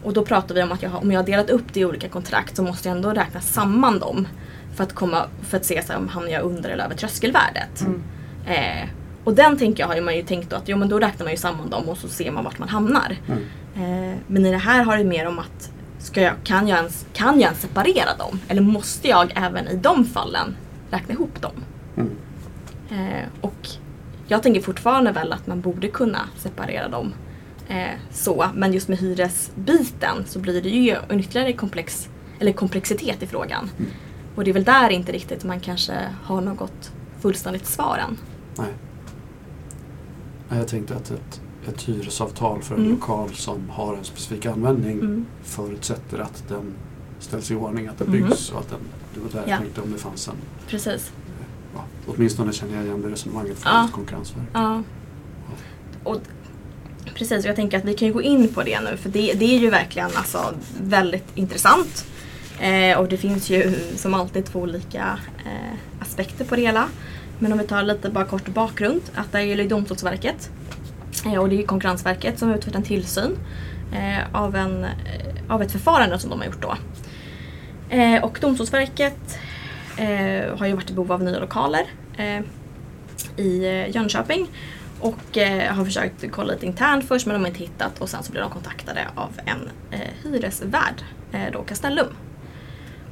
Och 0.03 0.13
då 0.13 0.25
pratar 0.25 0.55
vi 0.55 0.63
om 0.63 0.73
att 0.73 0.83
jag 0.83 0.91
har, 0.91 0.99
om 1.01 1.13
jag 1.13 1.21
har 1.21 1.27
delat 1.27 1.51
upp 1.51 1.65
det 1.73 1.81
i 1.81 1.85
olika 1.85 2.09
kontrakt 2.09 2.57
så 2.57 2.63
måste 2.63 2.89
jag 2.89 2.97
ändå 2.97 3.11
räkna 3.11 3.41
samman 3.41 3.99
dem. 3.99 4.29
För 4.75 4.85
att, 4.85 4.93
komma, 4.93 5.27
för 5.43 5.57
att 5.57 5.65
se 5.65 5.83
så 5.83 5.93
här, 5.93 6.01
om 6.01 6.09
hamnar 6.09 6.31
jag 6.31 6.43
under 6.43 6.71
eller 6.71 6.85
över 6.85 6.95
tröskelvärdet. 6.95 7.81
Mm. 7.81 8.03
Eh, 8.47 8.89
och 9.27 9.35
den 9.35 9.59
tänker 9.59 9.83
jag 9.83 9.89
har 9.89 10.01
man 10.01 10.17
ju 10.17 10.23
tänkt 10.23 10.51
då 10.51 10.57
att 10.57 10.69
jo 10.69 10.77
men 10.77 10.89
då 10.89 10.99
räknar 10.99 11.27
man 11.27 11.33
ju 11.33 11.37
samman 11.37 11.71
dem 11.71 11.89
och 11.89 11.99
så 11.99 12.09
ser 12.09 12.31
man 12.31 12.45
vart 12.45 12.59
man 12.59 12.69
hamnar. 12.69 13.17
Mm. 13.29 13.43
Eh, 13.75 14.19
men 14.27 14.47
i 14.47 14.51
det 14.51 14.59
här 14.59 14.85
har 14.85 14.99
det 14.99 15.05
mer 15.05 15.29
om 15.29 15.39
att 15.39 15.71
ska 15.99 16.23
jag, 16.23 16.35
kan, 16.45 16.69
jag 16.69 16.79
ens, 16.79 17.07
kan 17.13 17.41
jag 17.41 17.43
ens 17.43 17.61
separera 17.61 18.17
dem? 18.19 18.41
Eller 18.49 18.63
måste 18.63 19.09
jag 19.09 19.33
även 19.35 19.69
i 19.69 19.77
de 19.77 20.05
fallen 20.05 20.57
räkna 20.91 21.15
ihop 21.15 21.43
dem? 21.43 21.53
Mm. 21.97 22.11
Eh, 22.91 23.29
och 23.41 23.69
jag 24.29 24.43
tänker 24.43 24.61
fortfarande 24.61 25.13
väl 25.13 25.33
att 25.33 25.47
man 25.47 25.61
borde 25.61 25.89
kunna 25.89 26.29
separera 26.37 26.89
dem 26.89 27.15
eh, 27.69 27.99
så. 28.11 28.47
Men 28.55 28.73
just 28.73 28.89
med 28.89 28.99
hyresbiten 28.99 30.25
så 30.27 30.39
blir 30.39 30.63
det 30.63 30.69
ju 30.69 30.97
en 31.09 31.21
ytterligare 31.21 31.53
komplex, 31.53 32.09
eller 32.39 32.53
komplexitet 32.53 33.23
i 33.23 33.27
frågan. 33.27 33.71
Mm. 33.79 33.91
Och 34.35 34.45
det 34.45 34.51
är 34.51 34.55
väl 34.55 34.65
där 34.65 34.91
inte 34.91 35.13
riktigt 35.13 35.45
man 35.45 35.61
kanske 35.61 35.95
har 36.23 36.41
något 36.41 36.93
fullständigt 37.21 37.67
svar 37.67 37.99
än. 38.09 38.19
Nej. 38.59 38.75
Jag 40.49 40.69
tänkte 40.69 40.95
att 40.97 41.11
ett, 41.11 41.41
ett 41.69 41.83
hyresavtal 41.83 42.63
för 42.63 42.75
en 42.75 42.81
Mm. 42.81 42.93
lokal 42.95 43.35
som 43.35 43.71
har 43.71 43.95
en 43.97 44.05
specifik 44.05 44.47
användning 44.47 44.93
Mm. 45.01 45.27
förutsätter 45.43 46.19
att 46.19 46.45
den 46.49 46.73
ställs 47.19 47.51
i 47.51 47.55
ordning, 47.55 47.87
att 47.87 47.99
den 47.99 48.11
Mhm. 48.11 48.23
byggs 48.23 48.51
och 48.51 48.61
att 48.61 48.71
den, 48.71 48.79
det 49.15 49.21
var 49.21 49.29
där 49.29 49.43
Ja. 49.47 49.51
jag 49.51 49.61
tänkte 49.61 49.81
om 49.81 49.93
det 49.93 49.99
fanns 49.99 50.29
en, 50.29 50.35
Precis. 50.69 51.13
ja, 51.75 51.85
åtminstone 52.07 52.53
känner 52.53 52.75
jag 52.77 52.85
igen 52.85 53.03
det 53.03 53.09
resonemanget 53.09 53.59
från 53.59 53.73
Ja. 53.73 53.89
Konkurrensverket. 53.93 54.51
Ja. 54.53 54.83
Och, 56.05 56.21
precis, 57.15 57.45
och 57.45 57.49
jag 57.49 57.57
tänker 57.57 57.79
att 57.79 57.85
vi 57.85 57.95
kan 57.95 58.09
ju 58.09 58.15
gå 58.15 58.23
in 58.23 58.49
på 58.49 58.63
det 58.63 58.81
nu 58.81 58.97
för 58.97 59.09
det, 59.09 59.33
det 59.33 59.45
är 59.57 59.59
ju 59.59 59.71
verkligen 59.71 60.11
alltså 60.15 60.55
väldigt 60.83 61.25
intressant. 61.35 62.07
Eh, 62.61 62.99
och 62.99 63.09
det 63.09 63.17
finns 63.17 63.51
ju 63.51 63.75
som 63.97 64.15
alltid 64.15 64.45
två 64.45 64.61
olika 64.61 65.19
eh, 65.45 65.77
aspekter 66.01 66.45
på 66.45 66.57
det 66.57 66.63
hela. 66.63 66.89
Men 67.39 67.53
om 67.53 67.59
vi 67.59 67.65
tar 67.65 67.83
lite 67.83 68.11
bara 68.11 68.25
kort 68.25 68.49
bakgrund. 68.49 69.01
Att 69.15 69.33
det 69.33 69.39
är 69.39 69.43
ju 69.43 69.69
Domstolsverket 69.69 70.51
eh, 71.27 71.37
och 71.37 71.49
det 71.49 71.63
är 71.63 71.67
Konkurrensverket 71.67 72.39
som 72.39 72.49
har 72.49 72.57
utfört 72.57 72.75
en 72.75 72.83
tillsyn 72.83 73.39
eh, 73.93 74.43
av, 74.43 74.57
en, 74.57 74.85
eh, 74.85 74.91
av 75.49 75.63
ett 75.63 75.73
förfarande 75.73 76.19
som 76.19 76.31
de 76.31 76.39
har 76.39 76.47
gjort 76.47 76.63
då. 76.63 76.77
Och 78.23 78.39
Domstolsverket 78.41 79.39
har 80.59 80.67
ju 80.67 80.73
varit 80.73 80.91
i 80.91 80.93
behov 80.93 81.13
av 81.13 81.23
nya 81.23 81.39
lokaler 81.39 81.87
i 83.37 83.67
Jönköping. 83.95 84.49
Och 85.01 85.39
eh, 85.39 85.75
har 85.75 85.85
försökt 85.85 86.25
kolla 86.31 86.53
lite 86.53 86.67
internt 86.67 87.05
först 87.05 87.27
men 87.27 87.35
de 87.35 87.41
har 87.41 87.49
inte 87.49 87.61
hittat 87.61 87.99
och 87.99 88.09
sen 88.09 88.23
så 88.23 88.33
blev 88.33 88.45
de 88.45 88.51
kontaktade 88.51 89.07
av 89.15 89.31
en 89.45 89.71
eh, 89.91 90.09
hyresvärd, 90.23 91.03
eh, 91.33 91.53
då 91.53 91.63
Castellum. 91.63 92.07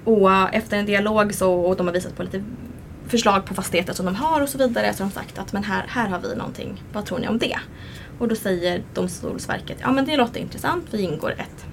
Och 0.04 0.54
efter 0.54 0.76
en 0.76 0.86
dialog 0.86 1.34
så, 1.34 1.54
och 1.54 1.76
de 1.76 1.86
har 1.86 1.94
visat 1.94 2.16
på 2.16 2.22
lite 2.22 2.44
förslag 3.08 3.46
på 3.46 3.54
fastigheter 3.54 3.92
som 3.92 4.06
de 4.06 4.14
har 4.14 4.40
och 4.40 4.48
så 4.48 4.58
vidare 4.58 4.94
så 4.94 5.02
har 5.02 5.10
de 5.10 5.14
sagt 5.14 5.38
att 5.38 5.52
men 5.52 5.64
här, 5.64 5.84
här 5.88 6.08
har 6.08 6.18
vi 6.18 6.36
någonting, 6.36 6.82
vad 6.92 7.06
tror 7.06 7.18
ni 7.18 7.28
om 7.28 7.38
det? 7.38 7.58
Och 8.18 8.28
då 8.28 8.34
säger 8.34 8.82
Domstolsverket, 8.94 9.78
ja 9.80 9.92
men 9.92 10.04
det 10.04 10.16
låter 10.16 10.40
intressant, 10.40 10.84
vi 10.90 11.02
ingår 11.02 11.30
ett 11.30 11.66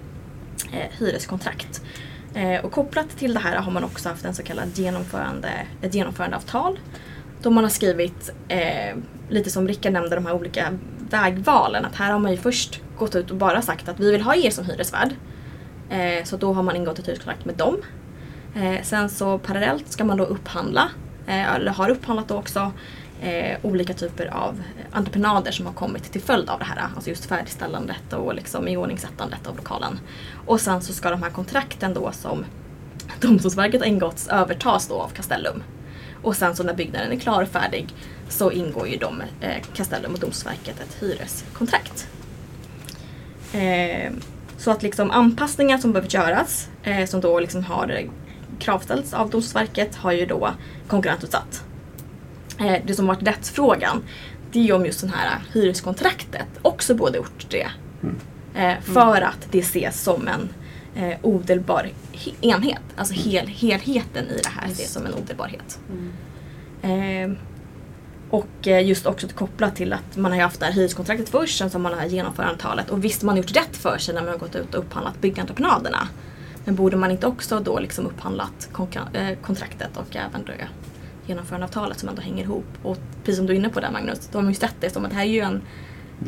eh, 0.73 0.99
hyreskontrakt. 0.99 1.81
Eh, 2.33 2.65
och 2.65 2.71
kopplat 2.71 3.09
till 3.17 3.33
det 3.33 3.39
här 3.39 3.55
har 3.55 3.71
man 3.71 3.83
också 3.83 4.09
haft 4.09 4.25
en 4.25 4.33
så 4.33 4.43
kallad 4.43 4.77
genomförande, 4.77 5.49
ett 5.81 5.93
genomförandeavtal. 5.93 6.79
Då 7.41 7.49
man 7.49 7.63
har 7.63 7.71
skrivit, 7.71 8.29
eh, 8.47 8.95
lite 9.29 9.49
som 9.49 9.67
Rickard 9.67 9.93
nämnde, 9.93 10.15
de 10.15 10.25
här 10.25 10.33
olika 10.33 10.73
vägvalen. 11.09 11.85
Att 11.85 11.95
här 11.95 12.11
har 12.11 12.19
man 12.19 12.31
ju 12.31 12.37
först 12.37 12.81
gått 12.97 13.15
ut 13.15 13.31
och 13.31 13.37
bara 13.37 13.61
sagt 13.61 13.89
att 13.89 13.99
vi 13.99 14.11
vill 14.11 14.21
ha 14.21 14.35
er 14.35 14.49
som 14.49 14.65
hyresvärd. 14.65 15.15
Eh, 15.89 16.23
så 16.23 16.37
då 16.37 16.53
har 16.53 16.63
man 16.63 16.75
ingått 16.75 16.99
ett 16.99 17.07
hyreskontrakt 17.07 17.45
med 17.45 17.55
dem. 17.55 17.77
Eh, 18.55 18.83
sen 18.83 19.09
så 19.09 19.37
parallellt 19.37 19.91
ska 19.91 20.03
man 20.03 20.17
då 20.17 20.23
upphandla, 20.23 20.89
Eh, 21.27 21.55
eller 21.55 21.71
har 21.71 21.89
upphandlat 21.89 22.27
då 22.27 22.35
också, 22.35 22.71
eh, 23.21 23.57
olika 23.61 23.93
typer 23.93 24.25
av 24.25 24.63
entreprenader 24.91 25.51
som 25.51 25.65
har 25.65 25.73
kommit 25.73 26.11
till 26.11 26.21
följd 26.21 26.49
av 26.49 26.59
det 26.59 26.65
här. 26.65 26.81
Alltså 26.95 27.09
just 27.09 27.25
färdigställandet 27.25 28.13
och 28.13 28.35
liksom 28.35 28.67
iordningssättandet 28.67 29.47
av 29.47 29.55
lokalen. 29.55 29.99
Och 30.45 30.61
sen 30.61 30.81
så 30.81 30.93
ska 30.93 31.09
de 31.09 31.23
här 31.23 31.29
kontrakten 31.29 31.93
då 31.93 32.11
som 32.11 32.45
Domstolsverket 33.19 33.81
har 33.81 33.87
ingått 33.87 34.27
övertas 34.29 34.87
då 34.87 34.95
av 34.95 35.09
Castellum. 35.09 35.63
Och 36.21 36.35
sen 36.35 36.55
så 36.55 36.63
när 36.63 36.73
byggnaden 36.73 37.11
är 37.11 37.19
klar 37.19 37.41
och 37.41 37.49
färdig 37.49 37.87
så 38.29 38.51
ingår 38.51 38.87
ju 38.87 38.97
de, 38.97 39.21
eh, 39.41 39.63
Castellum 39.73 40.13
och 40.13 40.19
Domstolsverket 40.19 40.79
ett 40.79 40.97
hyreskontrakt. 40.99 42.07
Eh, 43.53 44.11
så 44.57 44.71
att 44.71 44.83
liksom 44.83 45.11
anpassningar 45.11 45.77
som 45.77 45.93
behöver 45.93 46.09
göras, 46.09 46.69
eh, 46.83 47.05
som 47.05 47.21
då 47.21 47.39
liksom 47.39 47.63
har 47.63 47.87
kravställts 48.61 49.13
av 49.13 49.29
Domstolsverket, 49.29 49.95
har 49.95 50.11
ju 50.11 50.25
då 50.25 50.49
konkurrensutsatt. 50.87 51.63
Eh, 52.59 52.75
det 52.85 52.93
som 52.95 53.07
varit 53.07 53.23
rättsfrågan, 53.27 54.03
det 54.51 54.69
är 54.69 54.73
om 54.73 54.85
just 54.85 55.01
det 55.01 55.07
här 55.15 55.39
hyreskontraktet 55.53 56.47
också 56.61 56.95
borde 56.95 57.17
gjort 57.17 57.45
det. 57.49 57.67
Eh, 58.55 58.79
för 58.81 59.21
att 59.21 59.47
det 59.51 59.59
ses 59.59 60.01
som 60.01 60.27
en 60.27 60.49
eh, 61.03 61.17
odelbar 61.21 61.89
he- 62.13 62.35
enhet. 62.41 62.81
Alltså 62.95 63.13
hel, 63.13 63.47
helheten 63.47 64.25
i 64.25 64.39
det 64.43 64.49
här 64.49 64.67
ses 64.71 64.91
som 64.93 65.05
en 65.05 65.13
odelbarhet. 65.13 65.79
Eh, 66.81 67.31
och 68.29 68.67
eh, 68.67 68.87
just 68.87 69.05
också 69.05 69.27
kopplat 69.27 69.75
till 69.75 69.93
att 69.93 70.17
man 70.17 70.31
har 70.31 70.37
ju 70.37 70.43
haft 70.43 70.59
det 70.59 70.65
här 70.65 70.73
hyreskontraktet 70.73 71.29
först, 71.29 71.57
sen 71.57 71.69
så 71.69 71.77
har 71.77 71.81
man 71.81 71.93
har 71.93 72.05
genomförandeavtalet. 72.05 72.89
Och 72.89 73.03
visst, 73.03 73.23
man 73.23 73.35
har 73.35 73.37
gjort 73.43 73.55
rätt 73.55 73.77
för 73.77 73.97
sig 73.97 74.15
när 74.15 74.21
man 74.21 74.31
har 74.31 74.37
gått 74.37 74.55
ut 74.55 74.73
och 74.75 74.79
upphandlat 74.79 75.21
byggentreprenaderna. 75.21 76.07
Men 76.65 76.75
borde 76.75 76.97
man 76.97 77.11
inte 77.11 77.27
också 77.27 77.59
då 77.59 77.79
liksom 77.79 78.05
upphandlat 78.05 78.69
eh, 79.13 79.37
kontraktet 79.41 79.97
och 79.97 80.15
även 80.15 80.45
då 80.45 80.51
genomförandeavtalet 81.25 81.99
som 81.99 82.09
ändå 82.09 82.21
hänger 82.21 82.43
ihop? 82.43 82.65
Och 82.83 82.97
precis 83.23 83.37
som 83.37 83.45
du 83.45 83.53
är 83.53 83.57
inne 83.57 83.69
på 83.69 83.79
där 83.79 83.91
Magnus, 83.91 84.29
då 84.31 84.37
har 84.37 84.43
man 84.43 84.51
ju 84.51 84.59
sett 84.59 84.75
det 84.79 84.89
som 84.89 85.05
att 85.05 85.11
det 85.11 85.17
här 85.17 85.25
är 85.25 85.29
ju 85.29 85.39
en 85.39 85.61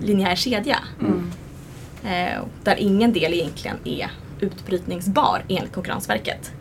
linjär 0.01 0.35
kedja. 0.35 0.79
Eh, 2.03 2.41
där 2.63 2.75
ingen 2.75 3.13
del 3.13 3.33
egentligen 3.33 3.77
är 3.83 4.11
utbrytningsbar 4.39 5.43
enligt 5.49 5.73
Konkurrensverket. 5.73 6.51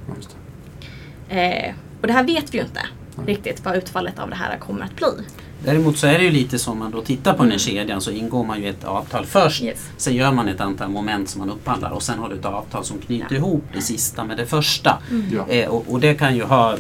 Det. 1.28 1.66
Eh, 1.68 1.74
och 2.00 2.06
det 2.06 2.12
här 2.12 2.24
vet 2.24 2.54
vi 2.54 2.58
ju 2.58 2.64
inte 2.64 2.80
riktigt 3.26 3.64
vad 3.64 3.76
utfallet 3.76 4.18
av 4.18 4.30
det 4.30 4.36
här 4.36 4.58
kommer 4.58 4.82
att 4.82 4.96
bli. 4.96 5.24
Däremot 5.64 5.96
så 5.98 6.06
är 6.06 6.18
det 6.18 6.24
ju 6.24 6.30
lite 6.30 6.58
som 6.58 6.78
man 6.78 6.90
då 6.90 7.02
tittar 7.02 7.32
på 7.34 7.42
den 7.42 7.52
här 7.52 7.58
kedjan 7.58 8.00
så 8.00 8.10
ingår 8.10 8.44
man 8.44 8.62
ju 8.62 8.68
ett 8.68 8.84
avtal 8.84 9.26
först. 9.26 9.62
Yes. 9.62 9.90
Sen 9.96 10.14
gör 10.14 10.32
man 10.32 10.48
ett 10.48 10.60
antal 10.60 10.90
moment 10.90 11.28
som 11.28 11.38
man 11.38 11.50
upphandlar 11.50 11.90
och 11.90 12.02
sen 12.02 12.18
har 12.18 12.28
du 12.28 12.34
ett 12.34 12.44
avtal 12.44 12.84
som 12.84 12.98
knyter 12.98 13.34
ihop 13.36 13.64
det 13.74 13.80
sista 13.80 14.24
med 14.24 14.36
det 14.36 14.46
första. 14.46 14.98
Ja. 15.32 15.48
Eh, 15.48 15.68
och, 15.68 15.84
och 15.92 16.00
det 16.00 16.14
kan 16.14 16.36
ju 16.36 16.42
ha, 16.44 16.76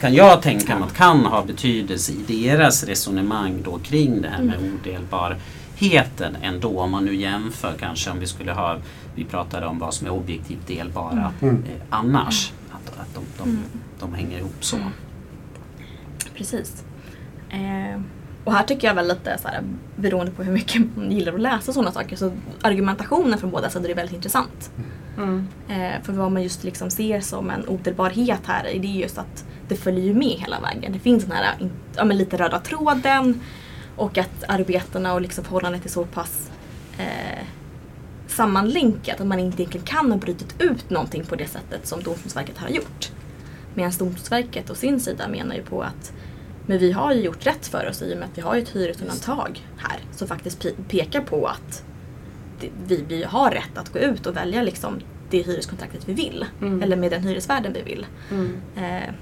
kan 0.00 0.14
jag 0.14 0.42
tänka 0.42 0.74
mig 0.78 0.84
att 0.86 0.94
kan 0.94 1.24
ha 1.26 1.44
betydelse 1.44 2.12
i 2.12 2.46
deras 2.46 2.84
resonemang 2.84 3.62
då 3.64 3.78
kring 3.78 4.22
det 4.22 4.28
här 4.28 4.42
med 4.42 4.56
odelbarheten 4.74 6.36
ändå. 6.42 6.80
Om 6.80 6.90
man 6.90 7.04
nu 7.04 7.14
jämför 7.16 7.72
kanske 7.80 8.10
om 8.10 8.18
vi 8.20 8.26
skulle 8.26 8.52
ha, 8.52 8.76
vi 9.14 9.24
pratade 9.24 9.66
om 9.66 9.78
vad 9.78 9.94
som 9.94 10.06
är 10.06 10.10
objektivt 10.10 10.66
delbara 10.66 11.32
Mm. 11.42 11.54
eh, 11.64 11.70
annars. 11.90 12.52
Att, 12.70 13.00
att 13.00 13.14
de, 13.14 13.20
de, 13.38 13.58
de 14.00 14.14
hänger 14.14 14.38
ihop 14.38 14.56
så. 14.64 14.76
Precis. 16.36 16.84
Eh, 17.50 18.00
och 18.44 18.52
här 18.52 18.62
tycker 18.62 18.88
jag 18.88 18.94
väl 18.94 19.08
lite 19.08 19.38
så 19.38 19.48
här, 19.48 19.62
beroende 19.96 20.32
på 20.32 20.42
hur 20.42 20.52
mycket 20.52 20.96
man 20.96 21.12
gillar 21.12 21.32
att 21.32 21.40
läsa 21.40 21.72
sådana 21.72 21.92
saker, 21.92 22.16
så 22.16 22.32
argumentationen 22.62 23.38
från 23.38 23.50
båda 23.50 23.70
sidor 23.70 23.90
är 23.90 23.94
väldigt 23.94 24.14
intressant. 24.14 24.70
Mm. 25.16 25.48
Eh, 25.68 26.02
för 26.02 26.12
vad 26.12 26.32
man 26.32 26.42
just 26.42 26.64
liksom 26.64 26.90
ser 26.90 27.20
som 27.20 27.50
en 27.50 27.68
odelbarhet 27.68 28.40
här, 28.46 28.62
det 28.64 28.86
är 28.86 29.00
just 29.00 29.18
att 29.18 29.44
det 29.68 29.76
följer 29.76 30.14
med 30.14 30.36
hela 30.38 30.60
vägen. 30.60 30.92
Det 30.92 30.98
finns 30.98 31.24
den 31.24 31.32
här 31.32 31.54
ja, 31.96 32.04
men 32.04 32.18
lite 32.18 32.36
röda 32.36 32.60
tråden 32.60 33.40
och 33.96 34.18
att 34.18 34.44
arbetena 34.48 35.14
och 35.14 35.20
liksom 35.20 35.44
förhållandet 35.44 35.84
är 35.84 35.88
så 35.88 36.04
pass 36.04 36.50
eh, 36.98 37.44
sammanlänkat 38.26 39.20
att 39.20 39.26
man 39.26 39.38
inte 39.38 39.62
egentligen 39.62 39.86
kan 39.86 40.12
ha 40.12 40.18
brutit 40.18 40.54
ut 40.58 40.90
någonting 40.90 41.24
på 41.24 41.36
det 41.36 41.46
sättet 41.46 41.86
som 41.86 42.02
Domstolsverket 42.02 42.58
har 42.58 42.68
gjort. 42.68 43.10
Medan 43.74 43.92
Domstolsverket 43.98 44.70
å 44.70 44.74
sin 44.74 45.00
sida 45.00 45.28
menar 45.28 45.54
ju 45.54 45.62
på 45.62 45.82
att 45.82 46.12
men 46.66 46.78
vi 46.78 46.92
har 46.92 47.12
ju 47.12 47.20
gjort 47.20 47.46
rätt 47.46 47.66
för 47.66 47.88
oss 47.88 48.02
i 48.02 48.14
och 48.14 48.18
med 48.18 48.28
att 48.28 48.38
vi 48.38 48.42
har 48.42 48.56
ett 48.56 48.68
hyresundantag 48.76 49.66
här 49.76 49.98
som 50.12 50.28
faktiskt 50.28 50.64
pe- 50.64 50.84
pekar 50.88 51.20
på 51.20 51.46
att 51.46 51.84
vi, 52.86 53.04
vi 53.08 53.24
har 53.24 53.50
rätt 53.50 53.78
att 53.78 53.92
gå 53.92 53.98
ut 53.98 54.26
och 54.26 54.36
välja 54.36 54.62
liksom 54.62 55.00
det 55.30 55.42
hyreskontraktet 55.42 56.08
vi 56.08 56.12
vill. 56.12 56.44
Mm. 56.60 56.82
Eller 56.82 56.96
med 56.96 57.10
den 57.10 57.22
hyresvärden 57.22 57.72
vi 57.72 57.82
vill. 57.82 58.06
Mm. 58.30 58.60
Eh, 58.76 59.14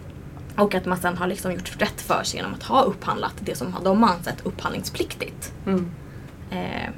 och 0.56 0.74
att 0.74 0.86
man 0.86 0.98
sen 0.98 1.16
har 1.16 1.26
liksom 1.26 1.52
gjort 1.52 1.82
rätt 1.82 2.00
för 2.00 2.22
sig 2.22 2.36
genom 2.36 2.54
att 2.54 2.62
ha 2.62 2.82
upphandlat 2.82 3.34
det 3.40 3.54
som 3.54 3.74
de 3.84 4.02
har 4.02 4.10
ansett 4.10 4.46
upphandlingspliktigt. 4.46 5.52
Mm. 5.66 5.90
Eh, 6.50 6.90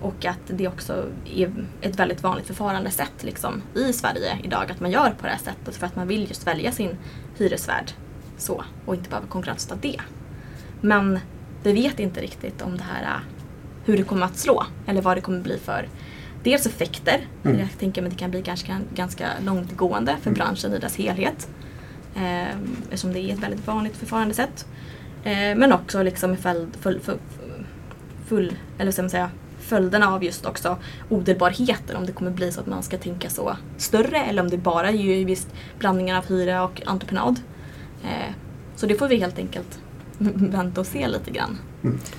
och 0.00 0.24
att 0.24 0.40
det 0.46 0.68
också 0.68 1.04
är 1.34 1.66
ett 1.80 1.98
väldigt 1.98 2.22
vanligt 2.22 2.46
förfarandesätt 2.46 3.22
liksom, 3.22 3.62
i 3.74 3.92
Sverige 3.92 4.38
idag 4.42 4.70
att 4.70 4.80
man 4.80 4.90
gör 4.90 5.10
på 5.10 5.26
det 5.26 5.28
här 5.28 5.38
sättet 5.38 5.76
för 5.76 5.86
att 5.86 5.96
man 5.96 6.08
vill 6.08 6.28
just 6.28 6.46
välja 6.46 6.72
sin 6.72 6.96
hyresvärd 7.38 7.92
så 8.38 8.64
och 8.84 8.94
inte 8.94 9.10
behöva 9.10 9.26
konkurrensutsätta 9.26 9.80
det. 9.82 10.00
Men 10.80 11.18
vi 11.62 11.72
vet 11.72 11.98
inte 11.98 12.20
riktigt 12.20 12.62
om 12.62 12.76
det 12.76 12.84
här, 12.84 13.02
eh, 13.02 13.20
hur 13.84 13.96
det 13.96 14.02
kommer 14.02 14.26
att 14.26 14.36
slå 14.36 14.64
eller 14.86 15.02
vad 15.02 15.16
det 15.16 15.20
kommer 15.20 15.40
bli 15.40 15.58
för 15.58 15.88
dels 16.42 16.66
effekter, 16.66 17.26
Mm. 17.44 17.58
jag 17.58 17.68
tänker 17.78 18.04
att 18.04 18.10
det 18.10 18.16
kan 18.16 18.30
bli 18.30 18.40
ganska, 18.42 18.78
ganska 18.94 19.28
långtgående 19.44 20.16
för 20.22 20.30
branschen 20.30 20.72
i 20.74 20.78
dess 20.78 20.96
helhet. 20.96 21.48
Eh, 22.16 22.48
eftersom 22.84 23.12
det 23.12 23.20
är 23.20 23.32
ett 23.34 23.42
väldigt 23.42 23.66
vanligt 23.66 23.96
förfarandesätt. 23.96 24.66
Eh, 25.24 25.56
men 25.56 25.72
också 25.72 26.02
liksom 26.02 26.34
i 26.34 26.36
följd, 26.36 26.76
full, 26.80 27.00
full, 27.00 27.18
full, 28.26 28.52
eller 28.78 28.90
ska 28.92 29.02
man 29.02 29.10
säga, 29.10 29.30
följderna 29.60 30.14
av 30.14 30.24
just 30.24 30.46
också 30.46 30.76
odelbarheten. 31.08 31.96
Om 31.96 32.06
det 32.06 32.12
kommer 32.12 32.30
bli 32.30 32.52
så 32.52 32.60
att 32.60 32.66
man 32.66 32.82
ska 32.82 32.98
tänka 32.98 33.30
så 33.30 33.56
större 33.76 34.18
eller 34.18 34.42
om 34.42 34.50
det 34.50 34.58
bara 34.58 34.88
är 34.88 34.92
ju 34.92 35.24
visst 35.24 35.48
blandningen 35.78 36.16
av 36.16 36.26
hyra 36.26 36.64
och 36.64 36.82
entreprenad. 36.86 37.40
Eh, 38.04 38.32
så 38.76 38.86
det 38.86 38.94
får 38.94 39.08
vi 39.08 39.16
helt 39.16 39.38
enkelt 39.38 39.78
vänta 40.18 40.80
och 40.80 40.86
se 40.86 41.08
lite 41.08 41.30
grann. 41.30 41.58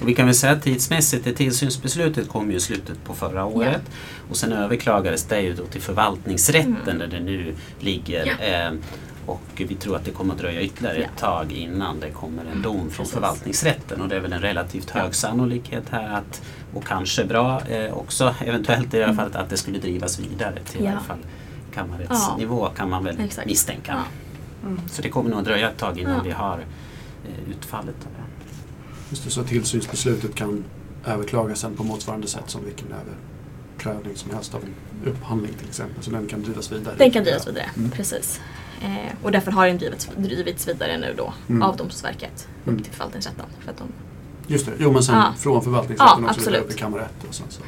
Och 0.02 0.08
vi 0.10 0.16
kan 0.16 0.26
väl 0.26 0.36
säga 0.36 0.54
att 0.54 0.64
tidsmässigt, 0.64 1.24
det 1.26 1.34
tillsynsbeslutet 1.34 2.30
kom 2.30 2.52
ju 2.52 2.58
i 2.58 2.60
slutet 2.60 3.04
på 3.04 3.14
förra 3.14 3.46
året. 3.46 3.82
Och 4.30 4.38
sen 4.38 4.52
överklagades 4.54 5.24
det 5.24 5.42
ju 5.42 5.54
då 5.54 5.66
till 5.66 5.82
förvaltningsrätten 5.82 7.00
där 7.00 7.08
det 7.08 7.20
nu 7.20 7.56
ligger. 7.80 8.26
Eh, 8.26 8.72
och 9.26 9.42
vi 9.58 9.76
tror 9.76 9.96
att 9.96 10.06
det 10.06 10.12
kommer 10.12 10.34
att 10.34 10.40
dröja 10.40 10.62
ytterligare 10.62 10.98
ett 10.98 11.18
tag 11.18 11.52
innan 11.52 12.00
det 12.00 12.10
kommer 12.10 12.44
en 12.56 12.62
dom 12.62 12.78
från 12.78 12.90
Precis. 12.90 13.14
förvaltningsrätten. 13.14 14.02
Och 14.02 14.08
det 14.10 14.16
är 14.16 14.20
väl 14.20 14.34
en 14.34 14.42
relativt 14.42 14.90
hög 14.90 15.16
sannolikhet 15.16 15.84
här 15.92 16.10
att, 16.18 16.42
och 16.74 16.86
kanske 16.86 17.26
bra 17.26 17.62
eh, 17.70 17.94
också 17.94 18.36
eventuellt 18.46 18.94
i 18.94 18.98
det 18.98 19.06
här 19.06 19.14
fallet, 19.14 19.36
att 19.36 19.50
det 19.50 19.58
skulle 19.58 19.80
drivas 19.80 20.20
vidare 20.20 20.60
till 20.72 20.82
i 20.82 20.86
Ja. 20.86 20.92
alla 20.92 21.00
fall 21.00 21.18
kammarrättsnivå 21.74 22.70
kan 22.78 22.90
man 22.90 23.04
väl 23.04 23.20
Exakt. 23.20 23.48
misstänka. 23.48 24.04
Mm. 24.66 24.80
Så 24.88 25.02
det 25.02 25.10
kommer 25.10 25.30
nog 25.30 25.40
att 25.40 25.46
dröja 25.46 25.70
ett 25.72 25.78
tag 25.78 26.00
innan 26.00 26.16
Ja. 26.16 26.22
vi 26.24 26.32
har 26.32 26.58
eh, 27.26 27.50
utfallet 27.52 27.96
av 28.06 28.12
det. 28.12 28.54
Just 29.10 29.24
det, 29.24 29.30
så 29.30 29.44
tillsynsbeslutet 29.44 30.36
kan 30.36 30.64
överklagas 31.06 31.60
sen 31.60 31.76
på 31.76 31.84
motsvarande 31.84 32.28
sätt 32.28 32.44
som 32.50 32.66
vilken 32.66 32.88
överprövning 32.94 34.16
som 34.16 34.32
helst 34.32 34.56
av 34.56 34.64
en 34.64 35.10
upphandling 35.12 35.54
till 35.54 35.68
exempel. 35.68 36.04
Så 36.04 36.12
den 36.12 36.28
kan 36.28 36.44
drivas 36.44 36.72
vidare. 36.72 36.96
Den 36.98 37.12
kan 37.12 37.24
drivas 37.24 37.48
vidare, 37.48 37.70
Mm. 37.78 37.92
precis. 37.92 38.42
Eh, 38.82 39.14
och 39.24 39.32
därför 39.32 39.52
har 39.52 39.68
den 39.68 39.78
drivits, 39.78 40.10
drivits 40.18 40.68
vidare 40.68 40.98
nu 40.98 41.14
då 41.18 41.34
Mm. 41.50 41.62
av 41.62 41.78
Domstolsverket 41.78 42.48
Mm. 42.66 42.76
upp 42.78 42.84
till 42.84 42.94
förvaltningsrätten. 42.94 43.46
För 43.60 43.72
att 43.72 43.78
de, 43.78 43.88
Just 44.48 44.66
det, 44.66 44.72
jo 44.80 44.92
men 44.92 45.04
sen 45.04 45.16
Ja. 45.16 45.34
från 45.38 45.62
förvaltningsrätten 45.64 46.24
Ja, 46.24 46.30
också 46.30 46.40
vidare 46.40 46.58
upp 46.58 46.64
absolut. 46.64 46.70
till 46.70 46.80
kammarrätt 46.80 47.24
och 47.30 47.36
sen 47.36 47.46
så. 47.50 47.62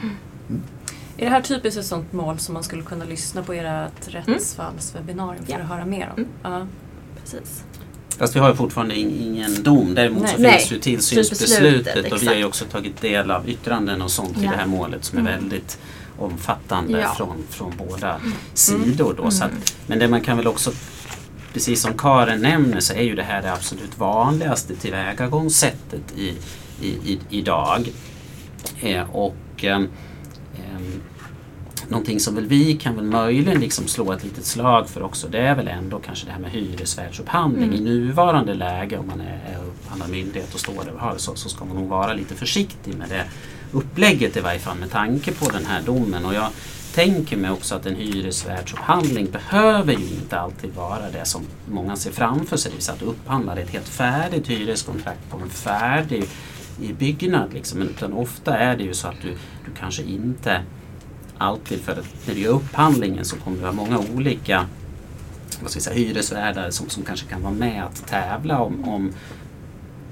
Är 1.18 1.26
det 1.26 1.30
här 1.30 1.42
typiskt 1.42 1.80
ett 1.80 1.86
sånt 1.86 2.14
mål 2.14 2.40
som 2.40 2.54
man 2.54 2.64
skulle 2.64 2.84
kunna 2.84 3.06
lyssna 3.06 3.44
på 3.44 3.54
ert 3.54 4.08
rättsfallswebbinarium 4.08 5.46
för 5.46 5.52
Ja. 5.54 5.60
att 5.60 5.68
höra 5.68 5.86
mer 5.86 6.14
om? 6.18 6.24
Mm. 6.24 6.30
Ja. 6.44 6.68
Precis. 7.32 7.63
Fast 8.18 8.36
vi 8.36 8.40
har 8.40 8.50
ju 8.50 8.56
fortfarande 8.56 8.96
in- 8.96 9.22
ingen 9.22 9.63
dom. 9.63 9.96
Däremot 9.96 10.30
så 10.30 10.38
Nej. 10.38 10.52
finns 10.52 10.72
ju 10.72 10.76
Nej, 10.76 10.82
tillsynsbeslutet 10.84 11.84
beslutet, 11.86 12.12
och 12.13 12.22
vi 12.24 12.28
har 12.28 12.36
ju 12.36 12.46
också 12.46 12.66
tagit 12.66 13.02
del 13.02 13.32
av 13.32 13.50
yttranden 13.50 14.02
och 14.02 14.12
sånt 14.12 14.38
i 14.38 14.44
Ja. 14.44 14.52
det 14.52 14.58
här 14.58 14.66
målet 14.66 15.04
som 15.06 15.18
är 15.18 15.22
Mm. 15.22 15.34
väldigt 15.34 15.80
omfattande 16.20 17.00
Ja. 17.02 17.13
från, 17.18 17.36
från 17.50 17.74
båda 17.78 18.22
sidor. 18.54 19.13
Då. 19.18 19.32
Så 19.32 19.44
Mm. 19.44 19.58
att, 19.58 19.76
men 19.88 20.00
det 20.00 20.08
man 20.08 20.22
kan 20.22 20.38
väl 20.38 20.48
också, 20.48 20.72
precis 21.54 21.82
som 21.82 21.94
Karen 21.98 22.42
nämner, 22.42 22.80
så 22.80 22.94
är 22.94 23.02
ju 23.04 23.16
det 23.16 23.24
här 23.24 23.42
det 23.42 23.54
absolut 23.54 23.98
vanligaste 23.98 24.76
tillvägagångssättet 24.76 26.02
i, 26.18 26.34
i, 26.82 26.88
i, 26.88 27.20
idag. 27.30 27.90
Eh, 28.82 29.16
och 29.16 29.36
ehm, 29.63 29.88
Någonting 31.89 32.19
som 32.19 32.36
väl 32.36 32.45
vi 32.45 32.78
kan 32.78 32.95
väl 32.95 33.06
möjligen 33.06 33.62
liksom 33.62 33.88
slå 33.88 34.12
ett 34.12 34.23
litet 34.23 34.45
slag 34.45 34.89
för 34.89 35.04
också 35.04 35.28
det 35.28 35.39
är 35.39 35.56
väl 35.56 35.67
ändå 35.67 36.00
kanske 36.00 36.26
det 36.26 36.32
här 36.32 36.39
med 36.39 36.52
hyresvärdsupphandling. 36.52 37.63
Mm. 37.63 37.76
I 37.76 37.82
nuvarande 37.82 38.54
läge 38.54 38.97
om 38.97 39.08
man 39.08 39.21
är, 39.21 39.58
upphandlad 39.67 40.10
myndighet 40.10 40.54
och 40.54 40.60
står 40.60 40.84
det 41.13 41.19
så, 41.19 41.36
så 41.36 41.50
ska 41.50 41.65
man 41.65 41.76
nog 41.76 41.88
vara 41.88 42.13
lite 42.13 42.36
försiktig 42.36 42.95
med 42.95 43.10
det 43.10 43.23
upplägget 43.71 44.38
i 44.38 44.39
varje 44.39 44.60
fall 44.60 44.78
med 44.78 44.91
tanke 44.91 45.32
på 45.32 45.50
den 45.50 45.65
här 45.65 45.82
domen. 45.82 46.26
Och 46.26 46.34
jag 46.34 46.50
tänker 46.93 47.38
mig 47.38 47.52
också 47.52 47.76
att 47.76 47.86
en 47.86 47.95
hyresvärdsupphandling 47.95 49.32
behöver 49.32 49.93
ju 49.93 50.00
inte 50.00 50.39
alltid 50.39 50.73
vara 50.76 51.12
det 51.12 51.26
som 51.26 51.41
många 51.71 51.95
ser 51.95 52.12
framför 52.12 52.58
sig. 52.58 52.71
Det 52.71 52.76
vill 52.76 52.84
säga 52.84 52.93
att 52.93 53.00
du 53.00 53.06
upphandlar 53.06 53.58
ett 53.58 53.69
helt 53.69 53.88
färdigt 53.88 54.47
hyreskontrakt 54.47 55.30
på 55.30 55.38
en 55.38 55.50
färdig 55.50 56.23
i 56.82 56.93
byggnad. 56.93 57.54
Liksom. 57.54 57.82
Utan 57.82 58.13
ofta 58.13 58.58
är 58.58 58.78
det 58.78 58.84
ju 58.84 58.93
så 58.93 59.08
att 59.08 59.21
du, 59.21 59.30
du 59.65 59.71
kanske 59.80 60.04
inte 60.04 60.62
alltid, 61.38 61.80
för 61.82 61.91
att 61.91 62.38
gör 62.38 62.52
upphandlingen 62.52 63.26
så 63.26 63.36
kommer 63.36 63.58
det 63.58 63.63
vara 63.63 63.73
många 63.73 64.00
olika 64.15 64.65
vad 65.62 65.71
ska 65.71 65.80
säga, 65.80 65.95
hyresvärdar 65.95 66.69
som, 66.69 66.89
som 66.89 67.04
kanske 67.04 67.28
kan 67.28 67.41
vara 67.41 67.54
med 67.54 67.84
att 67.84 68.08
tävla 68.08 68.62
om, 68.62 68.89
om 68.89 69.13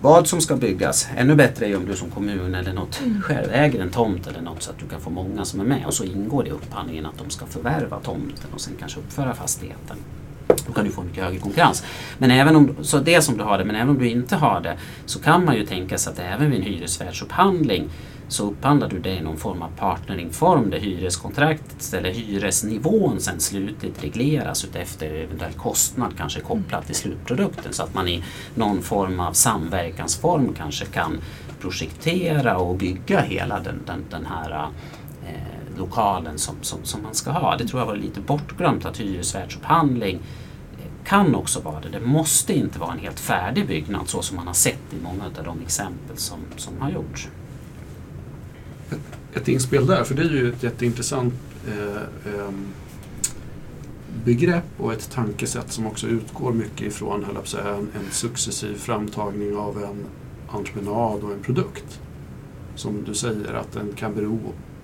vad 0.02 0.28
som 0.28 0.42
ska 0.42 0.56
byggas. 0.56 1.08
Ännu 1.16 1.36
bättre 1.36 1.66
är 1.66 1.70
ju 1.70 1.76
om 1.76 1.86
du 1.86 1.96
som 1.96 2.10
kommun 2.10 2.56
eller 2.56 2.74
något 2.74 3.02
Mm. 3.02 3.22
själv 3.22 3.50
äger 3.52 3.82
en 3.82 3.90
tomt 3.90 4.28
eller 4.28 4.42
något 4.42 4.64
så 4.64 4.72
att 4.72 4.80
du 4.80 4.88
kan 4.88 5.02
få 5.02 5.10
många 5.10 5.46
som 5.46 5.60
är 5.60 5.64
med 5.64 5.86
och 5.86 5.94
så 5.94 6.04
ingår 6.04 6.44
det 6.44 6.50
i 6.50 6.52
upphandlingen 6.52 7.06
att 7.06 7.18
de 7.18 7.30
ska 7.30 7.46
förvärva 7.46 8.00
tomten 8.00 8.50
och 8.54 8.62
sen 8.62 8.74
kanske 8.80 9.00
uppföra 9.00 9.34
fastigheten. 9.34 9.98
Då 10.68 10.74
kan 10.74 10.86
du 10.86 10.92
få 10.92 11.04
mycket 11.04 11.24
högre 11.24 11.40
konkurrens. 11.40 11.84
Men 12.18 12.32
även 12.32 12.56
om, 12.56 12.76
så 12.82 12.98
det 13.00 13.22
som 13.22 13.38
du 13.38 13.44
har 13.44 13.58
det, 13.58 13.66
men 13.66 13.76
även 13.76 13.90
om 13.90 13.98
du 13.98 14.10
inte 14.10 14.36
har 14.36 14.62
det 14.62 14.78
så 15.06 15.20
kan 15.20 15.46
man 15.46 15.56
ju 15.56 15.66
tänka 15.66 15.98
sig 15.98 16.14
att 16.14 16.20
även 16.20 16.52
vid 16.52 16.60
en 16.60 16.66
hyresvärdsupphandling 16.66 17.90
så 18.28 18.44
upphandlar 18.44 18.90
du 18.90 19.00
det 19.00 19.16
i 19.16 19.22
någon 19.22 19.38
form 19.38 19.62
av 19.62 19.70
partneringform 19.78 20.70
där 20.70 20.80
hyreskontraktet 20.80 21.94
eller 21.94 22.10
hyresnivån 22.10 23.20
sen 23.20 23.40
slutligt 23.40 24.04
regleras 24.04 24.66
utefter 24.66 25.14
eventuell 25.14 25.54
kostnad 25.54 26.18
kanske 26.18 26.40
kopplat 26.40 26.86
till 26.86 26.96
slutprodukten 26.96 27.74
så 27.74 27.84
att 27.84 27.94
man 27.94 28.08
i 28.08 28.24
någon 28.56 28.82
form 28.82 29.20
av 29.20 29.34
samverkansform 29.34 30.54
kanske 30.58 30.86
kan 30.86 31.22
projektera 31.60 32.58
och 32.58 32.76
bygga 32.76 33.22
hela 33.22 33.60
den, 33.60 33.82
den, 33.86 34.04
den 34.10 34.26
här 34.26 34.70
eh, 35.28 35.78
lokalen 35.78 36.38
som, 36.38 36.56
som, 36.62 36.84
som 36.84 37.04
man 37.04 37.14
ska 37.14 37.32
ha. 37.32 37.58
Det 37.58 37.68
tror 37.68 37.82
jag 37.82 37.88
var 37.88 37.96
lite 37.96 38.22
bortglömt 38.22 38.86
att 38.86 39.00
hyresvärdsupphandling 39.00 40.16
eh, 40.16 41.08
kan 41.08 41.36
också 41.36 41.60
vara 41.60 41.80
det. 41.80 41.90
Det 41.90 42.00
måste 42.00 42.54
inte 42.54 42.80
vara 42.80 42.92
en 42.92 43.00
helt 43.00 43.20
färdig 43.20 43.68
byggnad 43.68 44.10
så 44.10 44.22
som 44.22 44.38
man 44.38 44.48
har 44.48 44.54
sett 44.54 44.94
i 45.00 45.04
många 45.04 45.24
av 45.24 45.44
de 45.44 45.62
exempel 45.62 46.18
som, 46.18 46.40
som 46.58 46.82
har 46.82 46.90
gjorts. 46.90 47.30
Ett 49.36 49.48
inspel 49.48 49.86
där, 49.86 50.04
för 50.04 50.16
det 50.16 50.22
är 50.22 50.30
ju 50.30 50.50
ett 50.50 50.64
jätteintressant 50.64 51.34
eh, 51.68 52.34
ehm, 52.34 52.66
begrepp 54.26 54.64
och 54.78 54.94
ett 54.94 55.12
tankesätt 55.12 55.72
som 55.72 55.88
också 55.88 56.08
utgår 56.08 56.54
mycket 56.54 56.82
ifrån 56.82 57.24
höll 57.24 57.36
jag 57.36 57.48
säga, 57.48 57.70
en, 57.70 57.80
en 57.80 58.12
successiv 58.12 58.76
framtagning 58.76 59.56
av 59.56 59.84
en 59.84 60.06
entreprenad 60.58 61.24
och 61.24 61.32
en 61.32 61.40
produkt. 61.44 62.00
Som 62.76 63.04
du 63.04 63.14
säger 63.14 63.54
att 63.54 63.72
den 63.72 63.94
kan 63.96 64.16
bero 64.16 64.40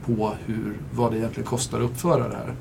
på 0.06 0.34
hur, 0.46 0.78
vad 0.94 1.12
det 1.12 1.18
egentligen 1.18 1.48
kostar 1.50 1.78
att 1.78 1.92
uppföra 1.92 2.28
det 2.28 2.36
här. 2.36 2.56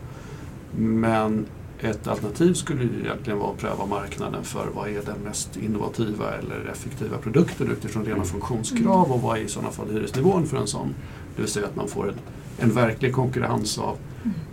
Men 0.76 1.46
ett 1.80 2.06
alternativ 2.08 2.54
skulle 2.54 2.82
ju 2.82 3.00
egentligen 3.00 3.38
vara 3.38 3.50
att 3.50 3.58
pröva 3.58 3.86
marknaden 3.86 4.44
för 4.44 4.66
vad 4.74 4.88
är 4.88 5.02
den 5.06 5.18
mest 5.24 5.56
innovativa 5.56 6.34
eller 6.34 6.70
effektiva 6.72 7.18
produkten 7.18 7.70
utifrån 7.70 8.04
rena 8.04 8.14
Mm. 8.16 8.26
funktionskrav 8.26 9.12
och 9.12 9.22
vad 9.22 9.38
är 9.38 9.42
i 9.42 9.48
sådana 9.48 9.70
fall 9.70 9.90
hyresnivån 9.90 10.46
för 10.46 10.56
en 10.56 10.66
sån. 10.66 10.94
Det 11.36 11.42
vill 11.42 11.50
säga 11.50 11.66
att 11.66 11.76
man 11.76 11.88
får 11.88 12.08
en, 12.08 12.14
en 12.58 12.74
verklig 12.74 13.12
konkurrens 13.12 13.78
av, 13.78 13.96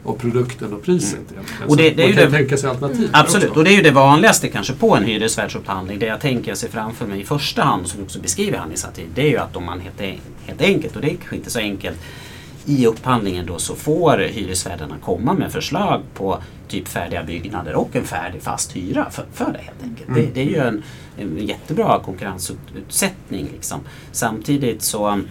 av 0.06 0.14
produkten 0.18 0.74
och 0.74 0.84
priset. 0.84 1.20
Mm. 1.32 1.70
Och 1.70 1.78
det- 1.78 1.90
det 1.90 2.04
är 2.04 2.08
man 2.08 2.08
ju 2.08 2.14
kan 2.22 2.32
det- 2.32 2.38
tänka 2.38 2.58
sig 2.58 2.70
alternativ. 2.70 3.10
Absolut, 3.14 3.48
också. 3.50 3.60
och 3.60 3.66
det 3.66 3.72
är 3.72 3.76
ju 3.76 3.82
det 3.82 3.92
vanligaste 3.92 4.48
kanske 4.48 4.74
på 4.74 4.96
en 4.96 5.04
hyresvärdsupphandling. 5.04 6.00
Det 6.00 6.06
jag 6.06 6.22
tänker 6.22 6.56
sig 6.56 6.70
framför 6.70 7.08
mig 7.08 7.22
i 7.22 7.24
första 7.24 7.62
hand, 7.64 7.88
som 7.88 8.04
också 8.04 8.20
beskriver 8.20 8.54
i 8.54 8.58
handlingsartikeln, 8.58 9.12
det 9.16 9.22
är 9.22 9.30
ju 9.30 9.38
att 9.38 9.56
om 9.56 9.66
man 9.66 9.80
helt, 9.80 10.22
helt 10.46 10.62
enkelt, 10.62 10.96
och 10.96 11.02
det 11.02 11.08
är 11.12 11.16
kanske 11.16 11.36
inte 11.36 11.50
så 11.50 11.60
enkelt, 11.60 11.98
i 12.66 12.86
upphandlingen 12.86 13.46
då 13.46 13.58
så 13.60 13.76
får 13.76 14.18
hyresvärdarna 14.18 14.96
komma 15.04 15.34
med 15.34 15.52
förslag 15.52 16.02
på 16.14 16.40
typ 16.68 16.88
färdiga 16.88 17.24
byggnader 17.24 17.76
och 17.76 17.96
en 17.96 18.04
färdig 18.04 18.42
fast 18.42 18.76
hyra 18.76 19.10
för, 19.12 19.26
för 19.34 19.46
det 19.52 19.58
helt 19.60 19.84
enkelt. 19.84 20.10
Mm. 20.10 20.22
Det, 20.22 20.28
det 20.34 20.42
är 20.42 20.46
ju 20.46 20.58
en, 20.58 20.84
en 21.18 21.48
jättebra 21.48 22.00
konkurrensutsättning. 22.00 23.50
Liksom. 23.54 23.80
Samtidigt 24.12 24.82
så 24.82 25.22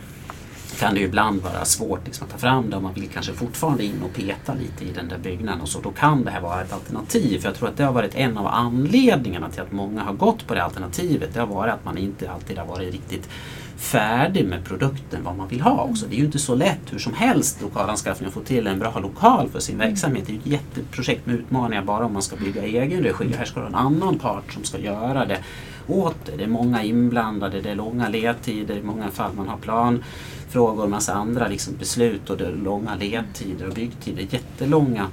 kan 0.78 0.94
det 0.94 1.00
ju 1.00 1.06
ibland 1.06 1.42
vara 1.42 1.64
svårt 1.64 2.06
liksom, 2.06 2.26
att 2.26 2.32
ta 2.32 2.38
fram 2.38 2.70
det 2.70 2.76
och 2.76 2.82
man 2.82 2.94
vill 2.94 3.08
kanske 3.08 3.32
fortfarande 3.32 3.84
in 3.84 4.02
och 4.02 4.14
peta 4.14 4.54
lite 4.54 4.84
i 4.84 4.92
den 4.92 5.08
där 5.08 5.18
byggnaden 5.18 5.60
och 5.60 5.68
så. 5.68 5.80
Då 5.80 5.90
kan 5.90 6.24
det 6.24 6.30
här 6.30 6.40
vara 6.40 6.62
ett 6.62 6.72
alternativ. 6.72 7.38
För 7.38 7.48
jag 7.48 7.56
tror 7.56 7.68
att 7.68 7.76
det 7.76 7.84
har 7.84 7.92
varit 7.92 8.14
en 8.14 8.38
av 8.38 8.46
anledningarna 8.46 9.50
till 9.50 9.62
att 9.62 9.72
många 9.72 10.02
har 10.02 10.12
gått 10.12 10.46
på 10.46 10.54
det 10.54 10.64
alternativet. 10.64 11.34
Det 11.34 11.40
har 11.40 11.46
varit 11.46 11.74
att 11.74 11.84
man 11.84 11.98
inte 11.98 12.30
alltid 12.30 12.58
har 12.58 12.66
varit 12.66 12.92
riktigt 12.92 13.28
färdig 13.76 14.46
med 14.46 14.64
produkten, 14.64 15.24
vad 15.24 15.36
man 15.36 15.48
vill 15.48 15.60
ha 15.60 15.82
också. 15.82 16.06
Det 16.06 16.16
är 16.16 16.18
ju 16.18 16.24
inte 16.24 16.38
så 16.38 16.54
lätt 16.54 16.80
hur 16.90 16.98
som 16.98 17.14
helst 17.14 17.62
lokalanskaffning 17.62 18.28
att 18.28 18.34
få 18.34 18.40
till 18.40 18.66
en 18.66 18.78
bra 18.78 18.98
lokal 18.98 19.48
för 19.48 19.60
sin 19.60 19.78
verksamhet. 19.78 20.26
Det 20.26 20.32
är 20.32 20.34
ju 20.34 20.40
ett 20.40 20.46
jätteprojekt 20.46 21.26
med 21.26 21.34
utmaningar 21.34 21.82
bara 21.82 22.04
om 22.04 22.12
man 22.12 22.22
ska 22.22 22.36
bygga 22.36 22.64
i 22.64 22.78
egen 22.78 23.02
regi. 23.02 23.34
Här 23.38 23.44
ska 23.44 23.60
det 23.60 23.70
vara 23.70 23.80
en 23.80 23.86
annan 23.86 24.18
part 24.18 24.52
som 24.52 24.64
ska 24.64 24.78
göra 24.78 25.26
det 25.26 25.38
åt 25.86 26.16
det. 26.24 26.36
Det 26.36 26.44
är 26.44 26.48
många 26.48 26.82
inblandade, 26.82 27.60
det 27.60 27.70
är 27.70 27.74
långa 27.74 28.08
ledtider, 28.08 28.76
i 28.76 28.82
många 28.82 29.08
fall 29.08 29.30
man 29.36 29.48
har 29.48 29.56
plan 29.56 30.04
frågor, 30.48 30.82
och 30.82 30.90
massa 30.90 31.14
andra 31.14 31.48
liksom 31.48 31.76
beslut 31.78 32.30
och 32.30 32.36
det 32.36 32.50
långa 32.50 32.94
ledtider 32.94 33.68
och 33.68 33.74
byggtider. 33.74 34.26
Jättelånga 34.30 35.06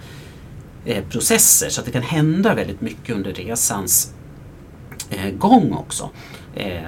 eh, 0.86 1.04
processer 1.04 1.70
så 1.70 1.82
att 1.82 1.86
det 1.86 1.92
kan 1.92 2.02
hända 2.02 2.56
väldigt 2.56 2.82
mycket 2.82 3.16
under 3.16 3.34
resans 3.34 4.14
eh, 5.10 5.32
gång 5.32 5.74
också. 5.74 6.10
Eh, 6.56 6.82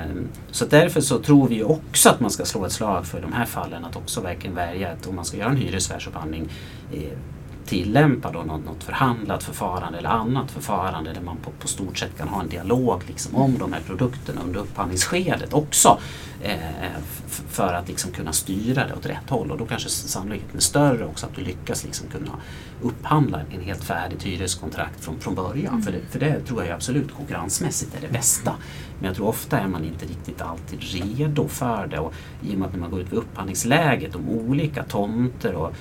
så 0.52 0.66
därför 0.66 1.02
så 1.02 1.20
tror 1.20 1.48
vi 1.48 1.64
också 1.64 2.10
att 2.10 2.20
man 2.20 2.32
ska 2.32 2.46
slå 2.46 2.66
ett 2.66 2.72
slag 2.72 3.06
för 3.06 3.22
de 3.22 3.34
här 3.34 3.46
fallen 3.46 3.86
att 3.86 3.96
också 3.96 4.22
verkligen 4.22 4.56
välja 4.56 4.92
att 4.92 5.08
om 5.08 5.16
man 5.16 5.26
ska 5.26 5.38
göra 5.38 5.50
en 5.50 5.58
hyresvärdsupphandling 5.58 6.50
eh, 6.94 7.18
tillämpa 7.66 8.32
då 8.32 8.40
något, 8.40 8.66
något 8.66 8.84
förhandlat 8.84 9.44
förfarande 9.44 9.98
eller 9.98 10.10
annat 10.10 10.52
förfarande 10.52 11.14
där 11.14 11.22
man 11.22 11.38
på, 11.38 11.52
på 11.52 11.68
stort 11.68 11.98
sett 11.98 12.18
kan 12.18 12.28
ha 12.28 12.42
en 12.42 12.50
dialog 12.50 13.04
liksom 13.08 13.36
om 13.36 13.58
de 13.58 13.74
här 13.74 13.82
produkterna 13.82 14.42
under 14.42 14.60
upphandlingsskedet 14.60 15.54
också. 15.54 16.00
Eh, 16.42 17.02
för 17.50 17.74
att 17.74 17.88
liksom 17.88 18.12
kunna 18.12 18.34
styra 18.34 18.88
det 18.88 18.94
åt 18.94 19.06
rätt 19.06 19.30
håll 19.30 19.52
och 19.52 19.58
då 19.58 19.66
kanske 19.66 19.90
sannolikheten 19.90 20.58
är 20.58 20.62
större 20.62 21.06
också 21.06 21.26
att 21.26 21.36
du 21.36 21.42
lyckas 21.42 21.84
liksom 21.84 22.08
kunna 22.08 22.32
upphandla 22.82 23.42
en 23.52 23.62
helt 23.62 23.84
färdigt 23.84 24.24
hyreskontrakt 24.24 25.04
från, 25.04 25.20
från 25.20 25.36
början. 25.36 25.82
För, 25.82 25.92
det, 25.92 26.00
för 26.10 26.20
det 26.20 26.40
tror 26.40 26.64
jag 26.64 26.72
absolut 26.72 27.16
konkurrensmässigt 27.16 27.96
är 27.96 28.02
det 28.02 28.14
bästa. 28.14 28.56
Men 29.00 29.08
jag 29.08 29.16
tror 29.16 29.28
ofta 29.28 29.60
är 29.60 29.68
man 29.68 29.86
inte 29.86 30.06
riktigt 30.06 30.42
alltid 30.42 30.80
redo 30.82 31.48
för 31.48 31.88
det 31.88 32.00
och 32.00 32.14
i 32.42 32.56
och 32.56 32.60
med 32.60 32.68
att 32.68 32.74
när 32.74 32.80
man 32.80 32.92
går 32.92 33.02
ut 33.02 33.12
vid 33.12 33.20
upphandlingsläget 33.20 34.16
om 34.16 34.30
olika 34.30 34.84
tomter 34.84 35.54
och 35.56 35.74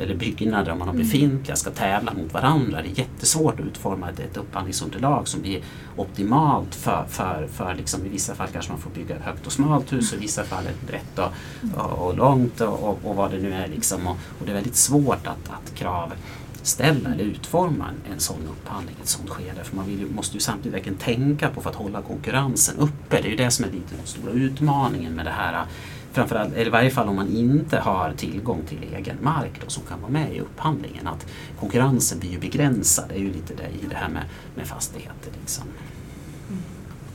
eller 0.00 0.14
byggnader 0.14 0.72
om 0.72 0.78
man 0.78 0.88
har 0.88 0.94
befintliga 0.94 1.56
ska 1.56 1.70
tävla 1.70 2.12
mot 2.12 2.34
varandra. 2.34 2.82
Det 2.82 2.88
är 2.88 2.98
jättesvårt 2.98 3.60
att 3.60 3.66
utforma 3.66 4.10
ett, 4.10 4.36
upphandlingsunderlag 4.36 5.28
som 5.28 5.40
blir 5.40 5.62
optimalt 5.96 6.74
för, 6.74 7.04
för, 7.08 7.48
för 7.52 7.74
liksom, 7.74 8.06
i 8.06 8.08
vissa 8.08 8.34
fall 8.34 8.48
kanske 8.52 8.72
man 8.72 8.80
får 8.80 8.90
bygga 8.90 9.16
ett 9.16 9.22
högt 9.22 9.46
och 9.46 9.52
smalt 9.52 9.92
hus 9.92 10.12
och 10.12 10.18
i 10.18 10.20
vissa 10.20 10.44
fall 10.44 10.66
ett 10.66 10.86
brett 10.86 11.18
och, 11.18 11.32
och, 11.76 12.06
och 12.06 12.16
långt 12.16 12.60
och, 12.60 13.04
och, 13.04 13.16
vad 13.16 13.30
det 13.30 13.38
nu 13.38 13.52
är. 13.52 13.68
Liksom. 13.68 14.06
Och, 14.06 14.16
och 14.38 14.46
det 14.46 14.52
är 14.52 14.54
väldigt 14.54 14.76
svårt 14.76 15.26
att, 15.26 15.50
att 15.50 15.74
kravställa 15.74 17.14
eller 17.14 17.24
utforma 17.24 17.88
en, 17.88 18.12
en 18.12 18.20
sån 18.20 18.48
upphandling, 18.50 18.96
ett 19.02 19.08
sånt 19.08 19.30
skede. 19.30 19.64
För 19.64 19.76
man 19.76 19.86
vill, 19.86 20.06
måste 20.06 20.34
ju 20.34 20.40
samtidigt 20.40 20.74
verkligen 20.74 20.98
tänka 20.98 21.48
på 21.48 21.60
för 21.60 21.70
att 21.70 21.76
hålla 21.76 22.02
konkurrensen 22.02 22.78
uppe. 22.78 23.22
Det 23.22 23.28
är 23.28 23.30
ju 23.30 23.36
det 23.36 23.50
som 23.50 23.64
är 23.64 23.68
lite 23.68 23.96
den 23.96 24.06
stora 24.06 24.32
utmaningen 24.32 25.12
med 25.12 25.26
det 25.26 25.30
här 25.30 25.64
framförallt, 26.12 26.52
eller 26.52 26.66
i 26.66 26.70
varje 26.70 26.90
fall 26.90 27.08
om 27.08 27.16
man 27.16 27.28
inte 27.28 27.78
har 27.78 28.12
tillgång 28.16 28.62
till 28.68 28.78
egen 28.96 29.16
mark 29.22 29.60
då, 29.64 29.70
som 29.70 29.82
kan 29.88 30.00
vara 30.00 30.10
med 30.12 30.36
i 30.36 30.40
upphandlingen. 30.40 31.06
Att 31.06 31.26
konkurrensen 31.60 32.18
blir 32.18 32.30
ju 32.30 32.38
begränsad, 32.38 33.04
det 33.08 33.14
är 33.14 33.18
ju 33.18 33.32
lite 33.32 33.54
det 33.54 33.68
i 33.68 33.86
det 33.88 33.96
här 33.96 34.08
med, 34.08 34.22
med 34.54 34.66
fastigheter. 34.66 35.32
Liksom. 35.40 35.64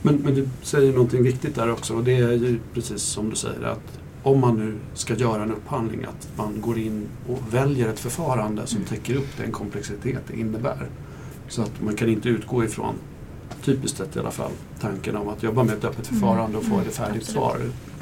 Men, 0.02 0.14
men 0.16 0.34
du 0.34 0.48
säger 0.62 0.92
någonting 0.92 1.22
viktigt 1.22 1.54
där 1.54 1.70
också 1.72 1.94
och 1.94 2.04
det 2.04 2.16
är 2.16 2.32
ju 2.32 2.58
precis 2.74 3.02
som 3.02 3.30
du 3.30 3.36
säger 3.36 3.62
att 3.62 3.98
om 4.22 4.40
man 4.40 4.56
nu 4.56 4.74
ska 4.94 5.14
göra 5.14 5.42
en 5.42 5.52
upphandling 5.52 6.04
att 6.04 6.28
man 6.36 6.60
går 6.60 6.78
in 6.78 7.08
och 7.28 7.54
väljer 7.54 7.88
ett 7.88 7.98
förfarande 8.00 8.66
som 8.66 8.84
täcker 8.84 9.14
upp 9.16 9.36
den 9.36 9.52
komplexitet 9.52 10.22
det 10.26 10.38
innebär. 10.40 10.88
Så 11.48 11.62
att 11.62 11.82
man 11.82 11.94
kan 11.96 12.08
inte 12.08 12.28
utgå 12.28 12.64
ifrån, 12.64 12.94
typiskt 13.62 13.98
sett 13.98 14.16
i 14.16 14.18
alla 14.18 14.30
fall, 14.30 14.50
tanken 14.80 15.16
om 15.16 15.28
att 15.28 15.42
jobba 15.42 15.62
med 15.64 15.74
ett 15.74 15.84
öppet 15.84 16.10
Mm. 16.10 16.20
förfarande 16.20 16.58
och 16.58 16.64
få 16.64 16.74
Mm, 16.74 16.86
ett 16.88 16.94
färdigt 16.94 17.22
absolut. 17.22 17.28
svar. 17.36 17.60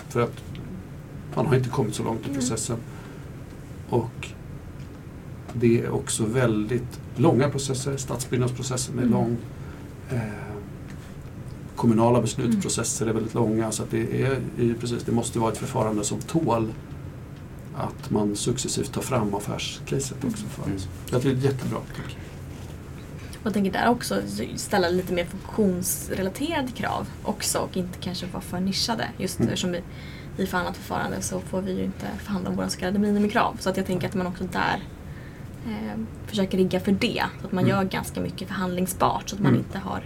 För 0.08 0.20
att 0.20 0.42
man 1.36 1.46
har 1.46 1.56
inte 1.56 1.68
kommit 1.68 1.94
så 1.94 2.02
långt 2.02 2.20
i 2.20 2.24
Mm. 2.24 2.34
processen. 2.40 2.76
Och 3.88 4.28
det 5.52 5.80
är 5.80 5.90
också 5.90 6.24
väldigt 6.24 7.00
långa 7.16 7.48
processer. 7.50 7.96
Stadsbyggnadsprocessen 7.96 8.98
är 8.98 9.02
Mm. 9.02 9.12
lång. 9.14 9.36
Eh, 10.10 10.18
kommunala 11.76 12.20
beslutsprocesser 12.20 13.06
är 13.06 13.12
väldigt 13.12 13.34
långa. 13.34 13.72
Så 13.72 13.82
det, 13.90 14.22
är, 14.22 14.40
ju 14.58 14.74
precis, 14.74 15.02
det 15.04 15.12
måste 15.12 15.38
vara 15.38 15.52
ett 15.52 15.58
förfarande 15.58 16.04
som 16.04 16.18
tål 16.20 16.72
att 17.76 18.10
man 18.10 18.36
successivt 18.36 18.92
tar 18.92 19.02
fram 19.02 19.34
affärscaset 19.34 20.24
också. 20.24 20.44
För. 20.46 20.64
Mm. 20.66 20.78
Jag 21.10 21.22
tycker 21.22 21.36
det 21.36 21.46
är 21.48 21.52
jättebra. 21.52 21.78
Tack. 21.96 22.16
Jag 23.44 23.52
tänker 23.52 23.72
där 23.72 23.88
också 23.88 24.22
ställa 24.56 24.88
lite 24.88 25.12
mer 25.12 25.24
funktionsrelaterade 25.24 26.68
krav 26.72 27.06
också 27.24 27.58
och 27.58 27.76
inte 27.76 27.98
kanske 28.00 28.26
vara 28.26 28.42
för 28.42 28.60
nischade. 28.60 29.08
Just 29.18 29.38
Mm. 29.40 29.48
eftersom 29.48 29.72
vi 29.72 29.80
i 30.36 30.46
förhandlat 30.46 30.76
förfarande 30.76 31.22
så 31.22 31.40
får 31.40 31.60
vi 31.62 31.72
ju 31.72 31.84
inte 31.84 32.06
förhandla 32.18 32.50
om 32.50 32.56
våra 32.56 32.68
så 32.68 32.78
kallade 32.78 32.98
minimikrav. 32.98 33.56
Så 33.60 33.70
att 33.70 33.76
jag 33.76 33.86
tänker 33.86 34.08
att 34.08 34.14
man 34.14 34.26
också 34.26 34.44
där 34.44 34.82
eh, 35.66 35.98
försöker 36.26 36.58
rigga 36.58 36.80
för 36.80 36.92
det. 36.92 37.22
Så 37.40 37.46
att 37.46 37.52
man 37.52 37.64
Mm. 37.64 37.76
gör 37.76 37.84
ganska 37.84 38.20
mycket 38.20 38.48
förhandlingsbart 38.48 39.28
så 39.28 39.36
att 39.36 39.42
man 39.42 39.52
Mm. 39.52 39.64
inte 39.64 39.78
har 39.78 40.02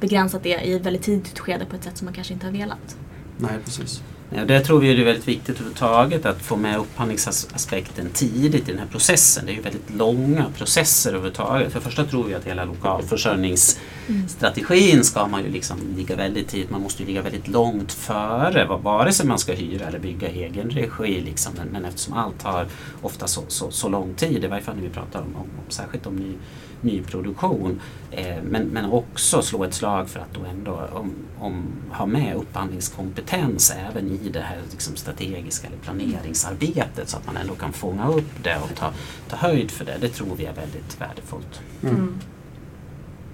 begränsat 0.00 0.42
det 0.42 0.60
i 0.64 0.72
ett 0.74 0.82
väldigt 0.86 1.02
tidigt 1.02 1.38
skede 1.38 1.64
på 1.64 1.76
ett 1.76 1.84
sätt 1.84 1.96
som 1.98 2.04
man 2.04 2.14
kanske 2.14 2.34
inte 2.34 2.46
har 2.46 2.52
velat. 2.52 2.96
Nej, 3.38 3.52
precis. 3.64 4.02
Ja, 4.36 4.44
det 4.44 4.60
tror 4.60 4.80
vi 4.80 5.00
är 5.00 5.04
väldigt 5.04 5.28
viktigt 5.28 5.56
överhuvudtaget 5.56 6.26
att 6.26 6.42
få 6.42 6.56
med 6.56 6.78
upphandlingsaspekten 6.78 8.10
tidigt 8.12 8.68
i 8.68 8.72
den 8.72 8.78
här 8.78 8.86
processen. 8.86 9.46
Det 9.46 9.52
är 9.52 9.54
ju 9.54 9.60
väldigt 9.60 9.94
långa 9.96 10.46
processer 10.56 11.10
överhuvudtaget. 11.10 11.72
För 11.72 11.80
det 11.80 11.84
första 11.84 12.04
tror 12.04 12.24
vi 12.24 12.34
att 12.34 12.44
hela 12.44 12.64
lokalförsörjningsstrategin 12.64 15.04
ska 15.04 15.26
man 15.26 15.44
ju 15.44 15.50
liksom 15.50 15.78
ligga 15.96 16.16
väldigt 16.16 16.48
tidigt. 16.48 16.70
Man 16.70 16.80
måste 16.80 17.02
ju 17.02 17.08
ligga 17.08 17.22
väldigt 17.22 17.48
långt 17.48 17.92
före 17.92 18.64
vare 18.64 19.12
sig 19.12 19.26
man 19.26 19.38
ska 19.38 19.52
hyra 19.52 19.86
eller 19.86 19.98
bygga 19.98 20.30
i 20.30 20.42
egen 20.42 20.70
regi. 20.70 21.20
Liksom. 21.20 21.52
Men, 21.56 21.68
men 21.68 21.84
eftersom 21.84 22.14
allt 22.14 22.40
tar 22.40 22.66
ofta 23.02 23.26
så, 23.26 23.42
så, 23.48 23.70
så 23.70 23.88
lång 23.88 24.14
tid, 24.14 24.44
i 24.44 24.46
varje 24.46 24.62
fall 24.62 24.76
när 24.76 24.82
vi 24.82 24.90
pratar 24.90 25.20
om, 25.20 25.36
om, 25.36 25.42
om 25.42 25.64
särskilt 25.68 26.06
om 26.06 26.16
ny, 26.16 26.32
nyproduktion. 26.80 27.80
Eh, 28.10 28.42
men, 28.42 28.62
men 28.62 28.90
också 28.90 29.42
slå 29.42 29.64
ett 29.64 29.74
slag 29.74 30.08
för 30.08 30.20
att 30.20 30.34
då 30.34 30.40
ändå 30.44 30.80
om, 30.92 31.12
om, 31.38 31.64
ha 31.90 32.06
med 32.06 32.36
upphandlingskompetens 32.36 33.74
även 33.90 34.10
i 34.10 34.28
det 34.28 34.40
här 34.40 34.58
liksom, 34.70 34.96
strategiska 34.96 35.66
eller 35.66 35.78
planeringsarbetet 35.78 37.08
så 37.08 37.16
att 37.16 37.26
man 37.26 37.36
ändå 37.36 37.54
kan 37.54 37.72
fånga 37.72 38.08
upp 38.08 38.42
det 38.42 38.56
och 38.56 38.76
ta, 38.76 38.92
ta 39.28 39.36
höjd 39.36 39.70
för 39.70 39.84
det. 39.84 39.96
Det 40.00 40.08
tror 40.08 40.36
vi 40.36 40.44
är 40.44 40.54
väldigt 40.54 41.00
värdefullt. 41.00 41.60
Mm. 41.82 41.94
Mm. 41.94 42.20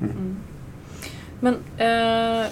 Mm. 0.00 0.16
Mm. 0.16 0.36
Men 1.40 1.54
eh, 1.54 2.46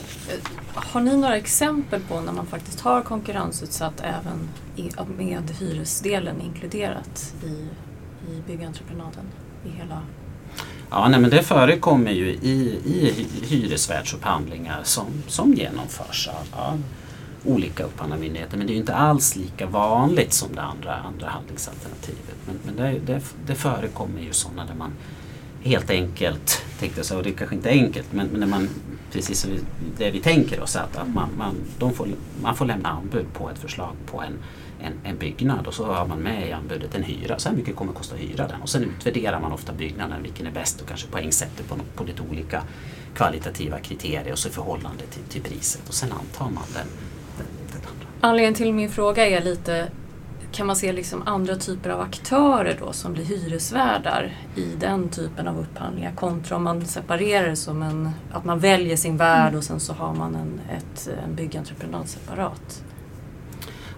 har 0.75 1.01
ni 1.01 1.17
några 1.17 1.37
exempel 1.37 2.01
på 2.01 2.21
när 2.21 2.33
man 2.33 2.47
faktiskt 2.47 2.81
har 2.81 3.03
konkurrensutsatt 3.03 4.01
även 4.01 4.49
i, 4.77 4.91
med 5.17 5.51
hyresdelen 5.51 6.41
inkluderat 6.41 7.35
i, 7.45 7.69
i 8.33 8.43
byggentreprenaden? 8.47 9.25
I 9.65 9.69
hela... 9.69 10.03
Ja, 10.91 11.09
nej, 11.09 11.21
men 11.21 11.31
det 11.31 11.43
förekommer 11.43 12.11
ju 12.11 12.29
i, 12.29 12.81
i 12.85 13.27
hyresvärdsupphandlingar 13.43 14.81
som, 14.83 15.07
som 15.27 15.55
genomförs 15.55 16.29
av, 16.29 16.61
av 16.61 16.83
olika 17.45 17.85
upphandlarmyndigheter. 17.85 18.59
Men 18.59 18.67
det 18.67 18.71
är 18.71 18.75
ju 18.75 18.81
inte 18.81 18.95
alls 18.95 19.37
lika 19.37 19.67
vanligt 19.67 20.33
som 20.33 20.55
det 20.55 20.63
andra, 20.63 20.97
andra 20.97 21.29
handlingsalternativet. 21.29 22.37
Men, 22.47 22.59
men 22.67 22.77
det, 22.77 23.13
det, 23.13 23.23
det 23.47 23.55
förekommer 23.55 24.21
ju 24.21 24.33
sådana 24.33 24.65
där 24.65 24.75
man 24.75 24.93
helt 25.63 25.91
enkelt, 25.91 26.63
tänkte 26.79 26.99
jag 26.99 27.07
säga, 27.07 27.19
och 27.19 27.25
det 27.25 27.31
är 27.31 27.35
kanske 27.35 27.57
inte 27.57 27.69
är 27.71 27.73
enkelt, 27.73 28.13
men, 28.13 28.27
men 28.27 28.41
när 28.41 28.47
man, 28.47 28.69
precis 29.13 29.41
som 29.41 29.51
det 29.99 30.11
vi 30.11 30.21
tänker 30.21 30.63
oss, 30.63 30.77
att, 30.77 30.97
att 30.97 31.09
man, 31.09 31.29
man, 31.39 31.55
de 31.79 31.95
får, 31.95 32.09
man 32.43 32.57
får 32.57 32.65
lämna 32.65 32.89
anbud 32.89 33.27
på 33.33 33.51
ett 33.51 33.59
förslag 33.59 33.93
på 34.07 34.23
en, 34.23 34.39
en, 34.81 34.93
en 35.05 35.19
byggnad 35.19 35.67
och 35.67 35.75
så 35.75 35.87
har 35.87 36.07
man 36.07 36.19
med 36.19 36.49
i 36.49 36.53
anbudet 36.53 36.95
en 36.95 37.03
hyra. 37.03 37.39
Så 37.39 37.49
här 37.49 37.57
mycket 37.57 37.77
kommer 37.77 37.93
det 37.93 37.99
kosta 37.99 38.15
att 38.15 38.21
hyra 38.21 38.49
den. 38.49 38.63
Och 38.63 38.69
sen 38.69 38.85
utvärderar 38.85 39.41
man 39.41 39.53
ofta 39.53 39.73
byggnaden, 39.73 40.23
vilken 40.23 40.47
är 40.47 40.51
bäst 40.51 40.81
och 40.81 40.89
kanske 40.89 41.09
poängsätter 41.09 41.65
på, 41.65 41.77
på 41.95 42.05
lite 42.05 42.23
olika 42.31 42.63
kvalitativa 43.15 43.79
kriterier 43.79 44.33
och 44.33 44.39
så 44.39 44.49
i 44.49 44.53
förhållande 44.53 45.05
till, 45.05 45.23
till 45.23 45.43
priset. 45.43 45.89
Och 45.89 45.95
sen 45.95 46.13
antar 46.13 46.45
man 46.45 46.65
den, 46.75 46.87
den, 47.37 47.47
den 47.73 47.81
andra. 47.81 48.07
Anledningen 48.21 48.55
till 48.55 48.73
min 48.73 48.91
fråga 48.91 49.27
är 49.27 49.41
lite 49.41 49.89
kan 50.53 50.67
man 50.67 50.77
se 50.77 50.93
liksom 50.93 51.23
andra 51.27 51.57
typer 51.57 51.91
av 51.91 52.01
aktörer 52.01 52.77
då 52.81 52.93
som 52.93 53.13
blir 53.13 53.25
hyresvärdar 53.25 54.37
i 54.55 54.75
den 54.81 55.09
typen 55.09 55.49
av 55.49 55.59
upphandlingar 55.59 56.13
kontra 56.15 56.57
om 56.57 56.65
man 56.65 56.87
separerar 56.87 57.49
det 57.49 57.57
som 57.57 57.83
en, 57.83 58.11
att 58.33 58.45
man 58.45 58.59
väljer 58.59 58.97
sin 58.97 59.17
värd 59.17 59.55
och 59.55 59.65
sen 59.65 59.81
så 59.81 59.93
har 59.93 60.15
man 60.15 60.35
en, 60.35 60.61
ett, 60.77 61.09
en 61.25 61.35
byggentreprenad 61.35 62.09
separat. 62.09 62.83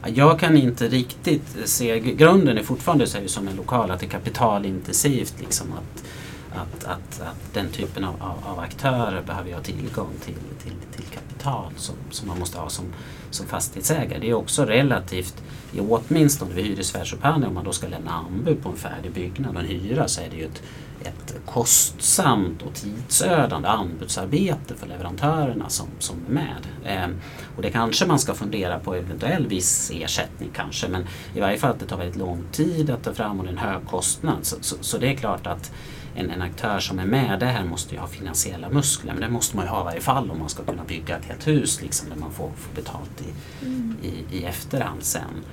Jag 0.07 0.39
kan 0.41 0.57
inte 0.57 0.89
riktigt 0.89 1.57
se, 1.65 2.01
grunden 2.01 2.59
är 2.59 2.63
fortfarande 2.63 3.07
så 3.07 3.19
är 3.19 3.23
det 3.23 3.29
som 3.29 3.49
en 3.49 3.57
lokal, 3.57 3.91
att 3.91 4.01
det 4.01 4.07
är 4.07 4.11
kapitalintensivt. 4.11 5.35
Liksom, 5.41 5.67
att, 5.73 6.05
att, 6.53 6.85
att, 6.85 7.21
att 7.21 7.55
den 7.55 7.69
typen 7.69 8.05
av, 8.05 8.15
av, 8.21 8.53
av 8.53 8.59
aktörer 8.59 9.23
behöver 9.23 9.53
ha 9.53 9.61
tillgång 9.61 10.11
till, 10.25 10.35
till, 10.63 10.73
till 10.97 11.05
kapital 11.05 11.73
som, 11.77 11.95
som 12.11 12.29
man 12.29 12.39
måste 12.39 12.59
ha 12.59 12.69
som, 12.69 12.85
som 13.31 13.47
fastighetsägare. 13.47 14.19
Det 14.21 14.31
är 14.31 14.35
också 14.35 14.65
relativt, 14.65 15.43
i 15.73 15.81
åtminstone 15.81 16.55
vid 16.55 16.65
hyresvärdsupphandling, 16.65 17.49
om 17.49 17.55
man 17.55 17.65
då 17.65 17.73
ska 17.73 17.89
lämna 17.89 18.11
anbud 18.11 18.63
på 18.63 18.69
en 18.69 18.77
färdig 18.77 19.13
byggnad 19.13 19.55
och 19.55 19.61
en 19.61 19.67
hyra 19.67 20.09
så 20.09 20.21
är 20.21 20.31
det 20.31 20.37
ju 20.37 20.45
ett, 20.45 20.63
ett 21.03 21.35
kostsamt 21.47 22.63
och 22.63 22.75
tidsödande 22.75 23.69
anbudsarbete 23.69 24.75
för 24.75 24.87
leverantörerna 24.87 25.69
som, 25.69 25.87
som 25.99 26.17
är 26.29 26.33
med. 26.33 26.67
Ehm, 26.85 27.17
och 27.57 27.63
det 27.63 27.71
kanske 27.71 28.07
man 28.07 28.19
ska 28.19 28.35
fundera 28.35 28.79
på 28.79 28.95
eventuell 28.95 29.47
viss 29.47 29.91
ersättning 29.95 30.51
kanske 30.55 30.89
men 30.89 31.07
i 31.35 31.41
varje 31.41 31.59
fall 31.59 31.71
att 31.71 31.81
det 31.81 31.87
tar 31.87 31.97
väldigt 31.97 32.17
lång 32.17 32.45
tid 32.53 32.91
att 32.91 33.05
ta 33.05 33.13
fram 33.13 33.41
och 33.41 33.45
det 33.45 33.51
är 33.51 33.53
en 33.53 33.59
hög 33.59 33.87
kostnad. 33.87 34.39
Så, 34.43 34.57
så, 34.61 34.77
så 34.81 34.99
det 34.99 35.09
är 35.09 35.15
klart 35.15 35.47
att 35.47 35.73
en, 36.15 36.31
en 36.31 36.43
aktör 36.43 36.79
som 36.79 36.99
är 36.99 37.07
med 37.07 37.41
där 37.41 37.65
måste 37.65 37.95
ju 37.95 38.01
ha 38.01 38.07
finansiella 38.07 38.69
muskler 38.69 39.13
men 39.13 39.23
det 39.23 39.29
måste 39.29 39.57
man 39.57 39.65
ju 39.65 39.71
ha 39.71 39.81
i 39.81 39.85
varje 39.85 40.01
fall 40.01 40.31
om 40.31 40.39
man 40.39 40.49
ska 40.49 40.65
kunna 40.65 40.85
bygga 40.85 41.17
ett 41.17 41.25
helt 41.25 41.47
hus 41.47 41.83
liksom, 41.83 42.09
där 42.09 42.17
man 42.17 42.33
får, 42.33 42.51
får 42.57 42.75
betalt 42.75 43.23
i, 43.23 43.67
i, 44.07 44.39
i 44.39 44.45
efterhand 44.45 45.03
sen. 45.03 45.45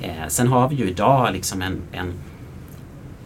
Eh, 0.00 0.28
sen 0.28 0.48
har 0.48 0.68
vi 0.68 0.76
ju 0.76 0.90
idag 0.90 1.32
liksom 1.32 1.62
en, 1.62 1.82
en 1.92 2.12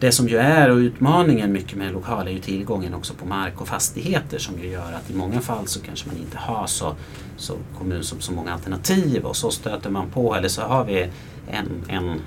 det 0.01 0.13
som 0.13 0.29
ju 0.29 0.37
är 0.37 0.71
och 0.71 0.77
utmaningen 0.77 1.53
mycket 1.53 1.79
med 1.79 1.93
lokal 1.93 2.29
är 2.29 2.33
ju 2.33 2.39
tillgången 2.39 2.95
också 2.95 3.15
på 3.15 3.27
mark 3.27 3.61
och 3.61 3.69
fastigheter 3.69 4.39
som 4.39 4.59
ju 4.59 4.69
gör 4.69 4.93
att 4.93 5.11
i 5.11 5.15
många 5.15 5.41
fall 5.41 5.67
så 5.67 5.81
kanske 5.81 6.09
man 6.09 6.17
inte 6.17 6.39
har 6.39 6.67
så, 6.67 6.95
så 7.37 7.55
kommun 7.79 8.05
som 8.05 8.21
så 8.21 8.33
många 8.33 8.53
alternativ 8.53 9.25
och 9.25 9.37
så 9.37 9.51
stöter 9.51 9.91
man 9.91 10.11
på. 10.11 10.35
Eller 10.35 10.49
så 10.49 10.63
har 10.63 10.85
vi 10.85 11.09
en, 11.51 11.69
en 11.89 12.21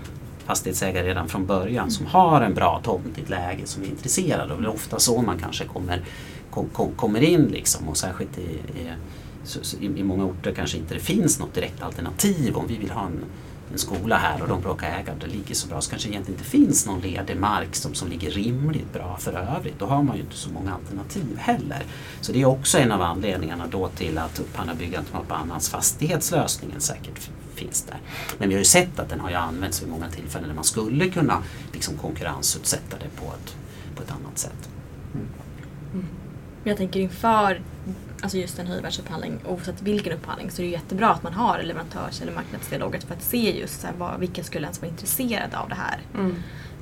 fastighetsägare 0.46 1.08
redan 1.08 1.30
från 1.30 1.46
början 1.46 1.92
som 1.92 2.06
har 2.06 2.42
en 2.42 2.54
bra 2.54 2.82
tomt 2.84 3.18
i 3.18 3.22
ett 3.22 3.30
läge 3.30 3.66
som 3.66 3.84
är 3.84 3.88
intresserad 3.88 4.52
och 4.52 4.62
det. 4.62 4.68
Är 4.68 4.74
ofta 4.74 5.00
så 5.00 5.22
man 5.22 5.40
kanske 5.40 5.66
kommer, 5.66 6.02
kom, 6.52 6.70
kom, 6.70 6.92
kommer 6.96 7.22
in 7.22 7.46
liksom. 7.46 7.90
Och 7.90 7.98
särskilt 7.98 8.38
i, 8.38 8.42
i, 8.42 8.92
så, 9.44 9.60
så, 9.62 9.78
i, 9.78 9.86
i 9.86 10.04
många 10.04 10.26
orter 10.26 10.54
kanske 10.56 10.78
inte 10.78 10.94
det 10.94 11.00
finns 11.00 11.40
något 11.40 11.54
direkt 11.54 11.84
alternativ 11.84 12.56
om 12.56 12.68
vi 12.68 12.78
vill 12.78 12.92
ha 12.92 13.06
en 13.06 13.24
en 13.74 13.80
skola 13.80 14.18
här 14.18 14.42
och 14.42 14.48
de 14.48 14.62
råkar 14.62 14.88
äga 14.88 15.14
och 15.14 15.20
det 15.20 15.28
ligger 15.28 15.56
så 15.56 15.68
bra 15.68 15.82
så 15.82 15.90
kanske 15.90 16.10
egentligen 16.10 16.40
inte 16.40 16.50
finns 16.50 16.86
någon 16.86 17.02
ledig 17.02 17.38
mark 17.38 17.76
som, 17.76 17.94
som 17.94 18.10
ligger 18.10 18.32
rimligt 18.32 18.94
bra 18.94 19.18
för 19.20 19.34
övrigt. 19.34 19.80
Då 19.80 19.86
har 19.86 20.04
man 20.04 20.16
ju 20.16 20.22
inte 20.22 20.36
så 20.36 20.50
många 20.50 20.74
alternativ 20.74 21.38
heller. 21.38 21.84
Så 22.22 22.32
det 22.32 22.42
är 22.42 22.46
också 22.46 22.78
en 22.78 22.92
av 22.92 23.02
anledningarna 23.02 23.68
då 23.68 23.88
till 23.88 24.18
att 24.18 24.40
upphandla 24.40 24.76
byggandet 24.76 25.14
på 25.28 25.34
annans 25.34 25.70
fastighetslösningen 25.70 26.82
säkert 26.82 27.30
finns 27.56 27.82
där. 27.82 27.98
Men 28.38 28.50
vi 28.50 28.56
har 28.56 28.60
ju 28.60 28.66
sett 28.66 29.00
att 29.00 29.10
den 29.10 29.20
har 29.20 29.30
ju 29.30 29.36
använts 29.36 29.82
vid 29.82 29.90
många 29.90 30.10
tillfällen 30.10 30.48
där 30.48 30.56
man 30.56 30.64
skulle 30.64 31.10
kunna 31.10 31.44
liksom 31.72 31.98
konkurrensutsätta 31.98 32.98
det 32.98 33.22
på 33.22 33.26
ett, 33.26 33.56
på 33.96 34.04
ett 34.04 34.12
annat 34.12 34.38
sätt. 34.38 34.73
Men 36.64 36.72
jag 36.72 36.78
tänker 36.78 37.00
inför 37.00 37.62
alltså 38.22 38.38
just 38.38 38.60
en 38.60 38.68
hyrvärdsupphandling, 38.68 39.40
oavsett 39.48 39.82
vilken 39.82 40.14
upphandling, 40.14 40.52
så 40.52 40.62
är 40.62 40.66
det 40.66 40.72
jättebra 40.72 41.10
att 41.10 41.24
man 41.24 41.34
har 41.34 41.64
leverantörs 41.64 42.22
eller 42.22 42.34
marknadsdialoger 42.34 43.00
för 43.00 43.14
att 43.14 43.24
se 43.24 43.60
just 43.60 43.82
så 43.82 43.88
här, 43.88 43.94
vad, 43.98 44.20
vilka 44.20 44.44
skulle 44.44 44.66
ens 44.66 44.82
vara 44.82 44.92
intresserade 44.92 45.58
av 45.58 45.70
det 45.70 45.76
här. 45.76 46.02
Mm. 46.14 46.36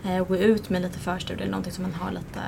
Eh, 0.05 0.27
gå 0.27 0.37
ut 0.37 0.69
med 0.69 0.81
lite 0.81 0.99
förstudier, 0.99 1.47
någonting 1.47 1.73
som 1.73 1.83
man 1.83 1.93
har 1.93 2.11
lite 2.11 2.41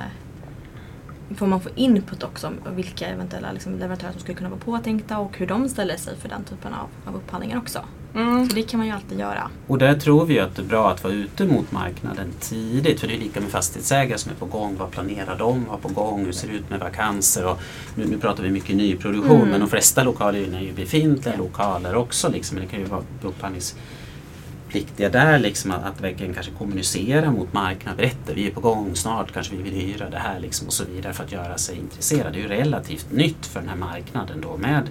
får 1.36 1.46
man 1.46 1.60
få 1.60 1.68
input 1.74 2.22
också 2.22 2.46
om 2.46 2.74
vilka 2.76 3.06
eventuella 3.06 3.52
liksom, 3.52 3.72
leverantörer 3.72 4.12
som 4.12 4.20
skulle 4.20 4.36
kunna 4.38 4.50
vara 4.50 4.60
påtänkta 4.60 5.18
och 5.18 5.38
hur 5.38 5.46
de 5.46 5.68
ställer 5.68 5.96
sig 5.96 6.16
för 6.16 6.28
den 6.28 6.44
typen 6.44 6.74
av, 6.74 6.88
av 7.06 7.16
upphandlingar 7.16 7.58
också. 7.58 7.84
Mm. 8.14 8.48
Så 8.48 8.54
det 8.54 8.62
kan 8.62 8.78
man 8.78 8.86
ju 8.86 8.92
alltid 8.92 9.18
göra. 9.18 9.50
Och 9.66 9.78
där 9.78 9.94
tror 9.94 10.24
vi 10.26 10.40
att 10.40 10.56
det 10.56 10.62
är 10.62 10.66
bra 10.66 10.90
att 10.90 11.04
vara 11.04 11.14
ute 11.14 11.44
mot 11.44 11.72
marknaden 11.72 12.32
tidigt. 12.40 13.00
För 13.00 13.08
det 13.08 13.14
är 13.14 13.18
lika 13.18 13.40
med 13.40 13.50
fastighetsägare 13.50 14.18
som 14.18 14.32
är 14.32 14.36
på 14.36 14.46
gång. 14.46 14.76
Vad 14.78 14.90
planerar 14.90 15.38
de? 15.38 15.64
Vad 15.70 15.82
på 15.82 15.88
gång? 15.88 16.24
Hur 16.24 16.32
ser 16.32 16.48
det 16.48 16.54
ut 16.54 16.70
med 16.70 16.80
vakanser? 16.80 17.46
Och 17.46 17.58
nu, 17.94 18.06
nu 18.06 18.18
pratar 18.18 18.42
vi 18.42 18.50
mycket 18.50 18.76
nyproduktion 18.76 19.36
Mm. 19.36 19.48
men 19.48 19.60
de 19.60 19.68
flesta 19.68 20.04
lokaler 20.04 20.38
är 20.54 20.60
ju 20.60 20.72
befintliga 20.72 21.36
lokaler 21.36 21.94
också. 21.94 22.28
Liksom. 22.28 22.58
Det 22.60 22.66
kan 22.66 22.80
ju 22.80 22.86
vara 22.86 23.02
upphandlingspliktiga 23.22 25.08
där 25.08 25.38
liksom 25.38 25.70
att, 25.70 25.84
att 25.84 26.00
verkligen 26.00 26.34
kanske 26.34 26.52
kommunicera 26.52 27.30
mot 27.30 27.52
marknaden. 27.52 27.96
Berätta, 27.96 28.32
vi 28.34 28.46
är 28.46 28.50
på 28.50 28.60
gång 28.60 28.96
snart, 28.96 29.32
kanske 29.32 29.56
vi 29.56 29.62
vill 29.62 29.72
hyra 29.74 30.10
det 30.10 30.18
här 30.18 30.40
liksom 30.40 30.66
och 30.66 30.72
så 30.72 30.84
vidare 30.84 31.12
för 31.12 31.24
att 31.24 31.32
göra 31.32 31.58
sig 31.58 31.78
intresserad. 31.78 32.32
Det 32.32 32.38
är 32.38 32.42
ju 32.42 32.48
relativt 32.48 33.12
nytt 33.12 33.46
för 33.46 33.60
den 33.60 33.68
här 33.68 33.76
marknaden 33.76 34.40
då 34.40 34.56
med 34.56 34.82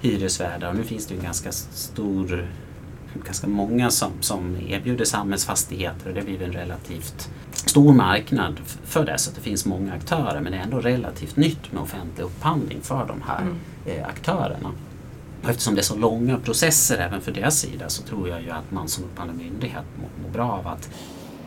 hyresvärdar 0.00 0.68
och 0.68 0.76
nu 0.76 0.84
finns 0.84 1.06
det 1.06 1.14
ju 1.14 1.18
en 1.20 1.24
ganska 1.24 1.52
stor 1.52 2.48
ganska 3.24 3.46
många 3.46 3.90
som, 3.90 4.10
som 4.20 4.56
erbjuder 4.68 5.04
samhällsfastigheter 5.04 6.08
och 6.08 6.14
det 6.14 6.22
blir 6.22 6.42
en 6.42 6.52
relativt 6.52 7.28
stor 7.52 7.92
marknad 7.92 8.60
för 8.84 9.04
det 9.06 9.18
så 9.18 9.30
att 9.30 9.36
det 9.36 9.42
finns 9.42 9.66
många 9.66 9.92
aktörer 9.92 10.40
men 10.40 10.52
det 10.52 10.58
är 10.58 10.62
ändå 10.62 10.80
relativt 10.80 11.36
nytt 11.36 11.72
med 11.72 11.82
offentlig 11.82 12.24
upphandling 12.24 12.78
för 12.82 13.06
de 13.06 13.22
här 13.26 13.40
Mm. 13.42 13.56
eh, 13.86 14.06
aktörerna. 14.08 14.72
Och 15.42 15.50
eftersom 15.50 15.74
det 15.74 15.80
är 15.80 15.82
så 15.82 15.96
långa 15.96 16.38
processer 16.38 16.98
även 16.98 17.20
för 17.20 17.32
deras 17.32 17.58
sida 17.58 17.88
så 17.88 18.02
tror 18.02 18.28
jag 18.28 18.42
ju 18.42 18.50
att 18.50 18.70
man 18.70 18.88
som 18.88 19.04
upphandlande 19.04 19.44
myndighet 19.44 19.84
mår, 20.00 20.08
mår 20.26 20.32
bra 20.32 20.52
av 20.52 20.66
att 20.66 20.88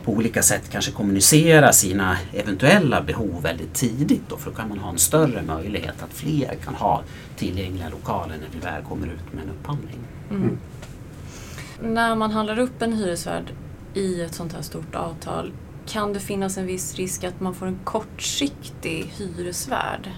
på 0.04 0.12
olika 0.12 0.42
sätt 0.42 0.62
kanske 0.72 0.92
kommunicera 0.92 1.72
sina 1.72 2.16
eventuella 2.32 3.00
behov 3.02 3.42
väldigt 3.42 3.74
tidigt 3.74 4.22
då, 4.28 4.36
för 4.36 4.50
då 4.50 4.56
kan 4.56 4.68
man 4.68 4.78
ha 4.78 4.90
en 4.90 4.98
större 4.98 5.42
möjlighet 5.42 6.02
att 6.02 6.12
fler 6.12 6.54
kan 6.64 6.74
ha 6.74 7.02
tillgängliga 7.42 7.88
lokaler 7.88 8.36
när 8.38 8.48
vi 8.52 8.58
väl 8.58 8.82
kommer 8.84 9.06
ut 9.06 9.32
med 9.32 9.44
en 9.44 9.50
upphandling. 9.50 9.98
Mm. 10.30 10.58
när 11.82 12.14
man 12.14 12.30
handlar 12.30 12.58
upp 12.58 12.82
en 12.82 12.92
hyresvärd 12.92 13.52
i 13.94 14.22
ett 14.22 14.34
sånt 14.34 14.52
här 14.52 14.62
stort 14.62 14.94
avtal 14.94 15.52
kan 15.86 16.12
det 16.12 16.20
finnas 16.20 16.58
en 16.58 16.66
viss 16.66 16.94
risk 16.94 17.24
att 17.24 17.40
man 17.40 17.54
får 17.54 17.66
en 17.66 17.78
kortsiktig 17.84 19.12
hyresvärd 19.16 20.10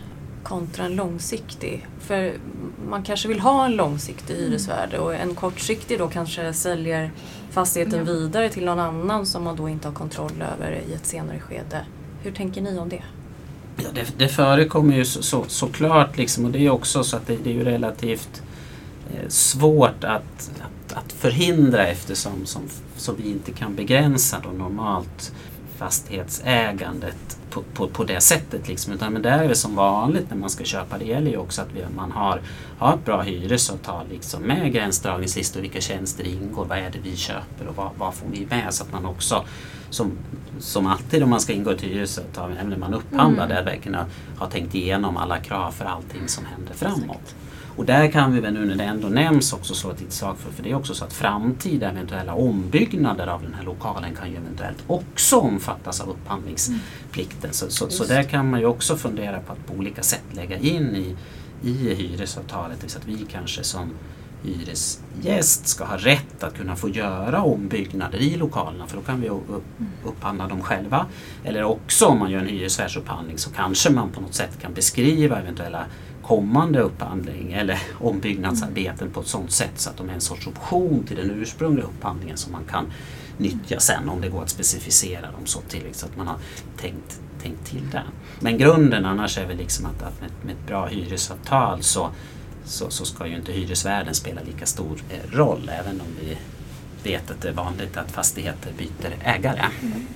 kontra 0.43 0.85
en 0.85 0.97
långsiktig. 0.97 1.87
För 2.01 2.33
man 2.89 3.03
kanske 3.03 3.29
vill 3.29 3.41
ha 3.41 3.65
en 3.65 3.77
långsiktig 3.77 4.35
hyresvärd 4.35 4.95
och 4.95 5.15
en 5.15 5.35
kortsiktig 5.35 5.99
då 5.99 6.09
kanske 6.09 6.53
säljer 6.53 7.11
fastigheten 7.51 8.05
vidare 8.05 8.49
till 8.49 8.65
någon 8.65 8.81
annan 8.81 9.27
som 9.27 9.45
man 9.45 9.57
då 9.57 9.69
inte 9.69 9.89
har 9.89 9.95
kontroll 9.95 10.45
över 10.57 10.83
i 10.89 10.95
ett 10.95 11.07
senare 11.07 11.41
skede. 11.41 11.87
Hur 12.23 12.33
tänker 12.33 12.63
ni 12.63 12.79
om 12.79 12.89
det? 12.89 13.03
Ja, 13.77 13.89
det, 13.95 14.19
det 14.19 14.29
förekommer 14.29 14.97
ju 14.97 15.05
så, 15.05 15.23
så, 15.23 15.45
såklart 15.49 16.17
liksom 16.17 16.45
och 16.45 16.51
det 16.51 16.67
är 16.67 16.71
också 16.71 17.05
så 17.05 17.17
att 17.17 17.27
det, 17.27 17.37
det 17.45 17.51
är 17.51 17.55
ju 17.55 17.65
relativt 17.65 18.43
eh, 19.11 19.29
svårt 19.29 20.05
att, 20.05 20.51
att, 20.61 20.93
att 20.93 21.13
förhindra 21.13 21.87
eftersom 21.87 22.47
som, 22.47 22.63
som 22.97 23.15
vi 23.17 23.31
inte 23.31 23.53
kan 23.53 23.75
begränsa 23.75 24.41
då 24.45 24.59
normalt 24.59 25.33
fastighetsägandet 25.79 27.39
på, 27.51 27.63
på, 27.75 27.89
på 27.89 28.05
det 28.05 28.21
sättet. 28.21 28.69
Liksom. 28.69 28.93
Utan, 28.93 29.13
men 29.13 29.23
det 29.23 29.31
är 29.31 29.47
väl 29.47 29.57
som 29.57 29.75
vanligt 29.75 30.31
när 30.31 30.37
man 30.37 30.51
ska 30.51 30.65
köpa. 30.65 30.99
Det 30.99 31.05
gäller 31.05 31.31
ju 31.31 31.37
också 31.37 31.63
att 31.63 31.69
vi, 31.75 31.85
man 31.97 32.13
har, 32.13 32.41
har 32.79 32.95
ett 32.95 33.05
bra 33.05 33.23
hyresavtal 33.23 34.07
liksom, 34.11 34.43
med 34.43 34.73
gränsdragningslistor, 34.73 35.61
vilka 35.61 35.81
tjänster 35.81 36.27
ingår, 36.27 36.65
vad 36.65 36.79
är 36.79 36.91
det 36.91 36.99
vi 37.03 37.17
köper 37.17 37.67
och 37.69 37.77
vad, 37.77 37.91
vad 37.99 38.15
får 38.15 38.27
vi 38.33 38.47
med. 38.51 38.75
Så 38.75 38.85
att 38.85 38.93
man 38.93 39.07
också 39.07 39.45
som, 39.91 40.13
som 40.59 40.87
alltid 40.87 41.23
om 41.23 41.31
man 41.31 41.41
ska 41.41 41.53
ingå 41.53 41.71
ett 41.71 41.83
hyresavtal, 41.83 42.53
även 42.53 42.71
när 42.71 42.77
man 42.77 42.95
upphandlar 42.95 43.45
Mm. 43.45 43.57
det, 43.57 43.71
verkligen 43.71 43.95
har, 43.95 44.07
har 44.39 44.47
tänkt 44.47 44.75
igenom 44.75 45.17
alla 45.17 45.39
krav 45.39 45.71
för 45.71 45.85
allting 45.85 46.29
som 46.29 46.45
händer 46.45 46.75
framåt. 46.75 47.35
Och 47.77 47.85
där 47.85 48.11
kan 48.11 48.33
vi 48.33 48.41
väl 48.41 48.55
nu 48.55 48.65
när 48.65 48.77
det 48.77 48.85
ändå 48.85 49.09
nämns 49.09 49.53
också 49.53 49.75
slå 49.75 49.91
ett 49.91 50.01
litet 50.01 50.15
slag 50.15 50.39
för, 50.39 50.53
för 50.53 50.63
det 50.63 50.71
är 50.71 50.75
också 50.75 50.95
så 50.95 51.05
att 51.05 51.13
framtida 51.13 51.91
eventuella 51.91 52.35
ombyggnader 52.35 53.27
av 53.27 53.43
den 53.43 53.55
här 53.55 53.65
lokalen 53.65 54.15
kan 54.15 54.31
ju 54.31 54.37
eventuellt 54.37 54.85
också 54.87 55.37
omfattas 55.37 56.01
av 56.01 56.09
upphandlingsplikten. 56.11 57.53
Så, 57.53 57.71
så, 57.71 57.91
så 57.91 58.03
Just. 58.03 58.09
där 58.09 58.23
kan 58.23 58.51
man 58.51 58.61
ju 58.61 58.67
också 58.67 58.97
fundera 58.97 59.41
på 59.41 59.53
att 59.53 59.67
på 59.67 59.75
olika 59.75 60.03
sätt 60.03 60.25
lägga 60.33 60.59
in 60.59 60.97
i, 60.97 61.17
i 61.63 61.95
hyresavtalet, 61.95 62.91
så 62.91 62.99
att 62.99 63.09
vi 63.09 63.27
kanske 63.31 63.65
som 63.65 63.91
hyresgäst 64.45 65.69
ska 65.69 65.85
ha 65.85 65.97
rätt 65.97 66.43
att 66.43 66.57
kunna 66.57 66.77
få 66.77 66.89
göra 66.89 67.43
ombyggnader 67.43 68.19
i 68.19 68.37
lokalerna 68.37 68.87
för 68.87 68.97
då 68.97 69.03
kan 69.03 69.21
vi 69.21 69.29
upp, 69.29 69.65
upphandla 70.05 70.47
dem 70.49 70.63
själva. 70.63 71.07
Eller 71.45 71.65
också 71.65 72.07
om 72.07 72.19
man 72.19 72.31
gör 72.31 72.41
en 72.41 72.49
hyresvärdsupphandling 72.49 73.39
så 73.39 73.51
kanske 73.51 73.91
man 73.91 74.11
på 74.11 74.21
något 74.21 74.35
sätt 74.35 74.61
kan 74.61 74.75
beskriva 74.75 75.41
eventuella 75.41 75.85
kommande 76.27 76.81
upphandling 76.81 77.53
eller 77.53 77.83
ombyggnadsarbeten 78.01 79.11
på 79.11 79.21
ett 79.21 79.27
sådant 79.27 79.51
sätt 79.51 79.73
så 79.77 79.91
att 79.91 79.97
de 79.97 80.09
är 80.09 80.15
en 80.15 80.21
sorts 80.21 80.47
option 80.47 81.05
till 81.07 81.17
den 81.17 81.31
ursprungliga 81.31 81.87
upphandlingen 81.87 82.37
som 82.37 82.53
man 82.53 82.65
kan 82.65 82.93
nyttja 83.39 83.81
sen 83.81 84.09
om 84.09 84.21
det 84.21 84.29
går 84.29 84.43
att 84.43 84.51
specificera 84.51 85.31
dem 85.31 85.47
så 85.47 85.61
till 85.61 85.89
så 85.93 86.07
att 86.07 86.17
man 86.17 86.27
har 86.27 86.37
tänkt, 86.77 87.21
tänkt 87.43 87.67
till 87.67 87.91
det. 87.91 88.03
Men 88.41 88.59
grunden 88.59 89.05
annars 89.05 89.39
är 89.39 89.47
väl 89.47 89.57
liksom 89.57 89.87
att, 89.87 90.03
att 90.03 90.21
med, 90.21 90.31
med 90.43 90.53
ett 90.53 90.67
bra 90.67 90.87
hyresavtal 90.87 91.83
så, 91.83 92.11
så, 92.65 92.91
så 92.91 93.05
ska 93.05 93.27
ju 93.27 93.37
inte 93.37 93.53
hyresvärden 93.53 94.15
spela 94.15 94.41
lika 94.43 94.67
stor 94.67 95.03
eh, 95.11 95.37
roll 95.37 95.71
även 95.81 96.01
om 96.01 96.07
vi 96.21 96.39
vet 97.11 97.31
att 97.31 97.41
det 97.41 97.49
är 97.49 97.53
vanligt 97.53 97.97
att 97.97 98.11
fastigheter 98.11 98.73
byter 98.79 99.17
ägare. 99.25 99.65
Mm. 99.83 100.07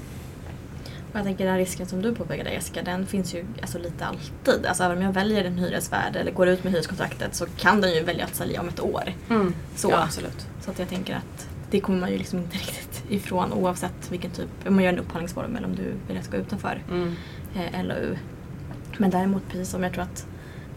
Och 1.13 1.17
jag 1.19 1.25
tänker 1.25 1.47
den 1.47 1.57
risken 1.57 1.87
som 1.87 2.03
du 2.03 2.15
påpekade 2.15 2.51
Jessica, 2.51 2.83
den 2.83 3.07
finns 3.07 3.35
ju 3.35 3.45
alltså 3.61 3.79
lite 3.79 4.07
alltid. 4.07 4.67
Alltså 4.67 4.85
även 4.85 4.97
om 4.99 5.03
jag 5.05 5.13
väljer 5.13 5.45
en 5.45 5.59
hyresvärd 5.59 6.17
eller 6.17 6.31
går 6.33 6.49
ut 6.49 6.65
med 6.65 6.73
hyreskontraktet 6.73 7.35
så 7.35 7.47
kan 7.57 7.81
den 7.81 7.93
ju 7.95 8.03
välja 8.03 8.25
att 8.25 8.35
sälja 8.35 8.61
om 8.61 8.69
ett 8.69 8.81
år. 8.81 9.13
Så. 9.77 9.91
Ja, 9.91 10.03
absolut. 10.03 10.47
Så 10.61 10.71
att 10.71 10.79
jag 10.79 10.89
tänker 10.89 11.15
att 11.17 11.49
det 11.71 11.81
kommer 11.81 11.99
man 12.01 12.11
ju 12.11 12.19
liksom 12.19 12.39
inte 12.39 12.57
riktigt 12.59 13.05
ifrån 13.09 13.53
oavsett 13.53 14.11
vilken 14.13 14.31
typ, 14.31 14.49
om 14.67 14.75
man 14.75 14.85
gör 14.85 14.93
en 14.93 14.99
upphandlingsform 14.99 15.57
eller 15.57 15.67
om 15.69 15.77
du 15.77 15.93
vill 16.09 16.19
att 16.19 16.31
gå 16.31 16.37
utanför 16.37 16.83
Mm. 16.91 17.15
eh, 17.57 17.85
LOU. 17.85 18.17
Men 18.99 19.11
däremot 19.11 19.43
precis 19.49 19.69
som 19.69 19.83
jag 19.83 19.93
tror 19.93 20.03
att 20.03 20.27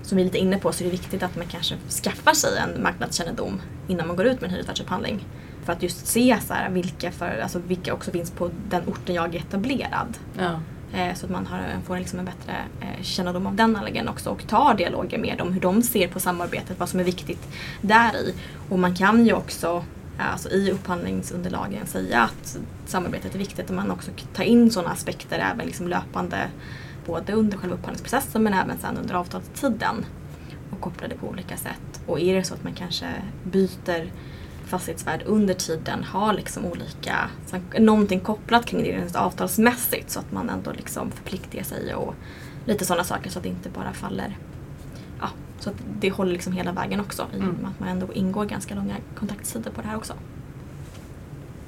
som 0.04 0.16
vi 0.16 0.22
är 0.22 0.26
lite 0.26 0.38
inne 0.38 0.58
på 0.58 0.72
så 0.72 0.84
är 0.84 0.86
det 0.86 0.92
viktigt 0.92 1.24
att 1.24 1.36
man 1.36 1.46
kanske 1.48 1.76
skaffar 2.04 2.34
sig 2.34 2.58
en 2.58 2.84
marknadskännedom 2.84 3.62
innan 3.88 4.08
man 4.08 4.16
går 4.16 4.26
ut 4.26 4.42
med 4.42 4.48
en 4.48 4.54
hyresvärdsupphandling. 4.54 5.26
För 5.66 5.74
att 5.74 5.84
just 5.84 6.08
se 6.08 6.38
så 6.48 6.54
här, 6.54 6.70
vilka, 6.70 7.12
för, 7.12 7.40
alltså 7.44 7.60
vilka 7.60 7.94
också 7.94 8.12
finns 8.12 8.32
på 8.32 8.50
den 8.70 8.82
orten 8.88 9.16
jag 9.16 9.36
är 9.36 9.40
etablerad. 9.40 10.18
Ja. 10.38 10.60
Eh, 10.94 11.16
så 11.16 11.26
att 11.26 11.32
man 11.32 11.46
har, 11.46 11.60
får 11.86 11.98
liksom 11.98 12.20
en 12.20 12.26
bättre 12.26 12.56
eh, 12.82 13.04
kännedom 13.04 13.48
av 13.48 13.56
den 13.56 13.76
anläggningen 13.76 14.10
också 14.10 14.30
och 14.30 14.48
tar 14.48 14.74
dialoger 14.74 15.18
med 15.18 15.38
dem, 15.38 15.54
hur 15.54 15.62
de 15.62 15.84
ser 15.84 16.08
på 16.08 16.20
samarbetet, 16.20 16.80
vad 16.80 16.90
som 16.90 17.00
är 17.00 17.04
viktigt 17.04 17.48
där 17.82 18.16
i. 18.16 18.34
Och 18.70 18.80
man 18.80 18.96
kan 18.96 19.26
ju 19.26 19.34
också 19.34 19.84
alltså 20.18 20.50
i 20.50 20.72
upphandlingsunderlagen 20.72 21.88
säga 21.88 22.22
att 22.22 22.58
samarbetet 22.86 23.36
är 23.36 23.40
viktigt 23.40 23.70
och 23.70 23.76
man 23.76 23.92
också 23.92 24.12
tar 24.34 24.44
in 24.44 24.72
sådana 24.72 24.92
aspekter 24.92 25.40
även 25.54 25.66
liksom 25.66 25.88
löpande 25.88 26.50
både 27.06 27.34
under 27.34 27.58
själva 27.58 27.76
upphandlingsprocessen 27.76 28.44
men 28.44 28.54
även 28.54 28.78
sen 28.80 28.98
under 28.98 29.16
avtalstiden 29.16 30.06
och 30.72 30.82
koppla 30.82 31.08
det 31.08 31.16
på 31.16 31.28
olika 31.28 31.58
sätt. 31.58 31.91
Och 32.08 32.20
är 32.20 32.36
det 32.36 32.44
så 32.44 32.54
att 32.54 32.64
man 32.64 32.74
kanske 32.74 33.06
byter 33.44 34.12
fastighetsvärd 34.66 35.24
under 35.26 35.54
tiden 35.54 36.04
har 36.04 36.34
liksom 36.34 36.66
olika, 36.66 37.30
någonting 37.80 38.20
kopplat 38.20 38.66
kring 38.66 38.84
det 38.84 38.92
rent 38.98 39.16
avtalsmässigt 39.16 40.12
så 40.12 40.20
att 40.20 40.32
man 40.32 40.50
ändå 40.50 40.72
liksom 40.72 41.12
förpliktigar 41.12 41.64
sig 41.64 41.96
och 41.96 42.16
lite 42.66 42.86
sådana 42.86 43.04
saker 43.04 43.30
så 43.30 43.40
att 43.40 43.44
det 43.44 43.50
inte 43.50 43.70
bara 43.70 43.94
faller. 43.94 44.38
Ja, 45.20 45.28
så 45.60 45.70
att 45.70 45.76
det 46.00 46.10
håller 46.12 46.32
liksom 46.32 46.54
hela 46.54 46.72
vägen 46.72 47.00
också 47.00 47.22
i 47.34 47.38
och 47.38 47.44
Mm. 47.44 47.56
med 47.56 47.70
att 47.70 47.80
man 47.80 47.90
ändå 47.90 48.14
ingår 48.14 48.46
ganska 48.46 48.76
långa 48.76 48.96
kontakttider 49.16 49.72
på 49.72 49.82
det 49.82 49.88
här 49.88 49.96
också. 49.98 50.14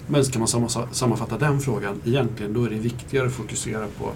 Men 0.07 0.25
ska 0.25 0.39
man 0.39 0.47
samma- 0.47 0.69
sammanfatta 0.91 1.37
den 1.37 1.59
frågan 1.59 2.01
egentligen, 2.05 2.53
då 2.53 2.65
är 2.65 2.69
det 2.69 2.75
viktigare 2.75 3.27
att 3.27 3.33
fokusera 3.33 3.87
på 3.97 4.11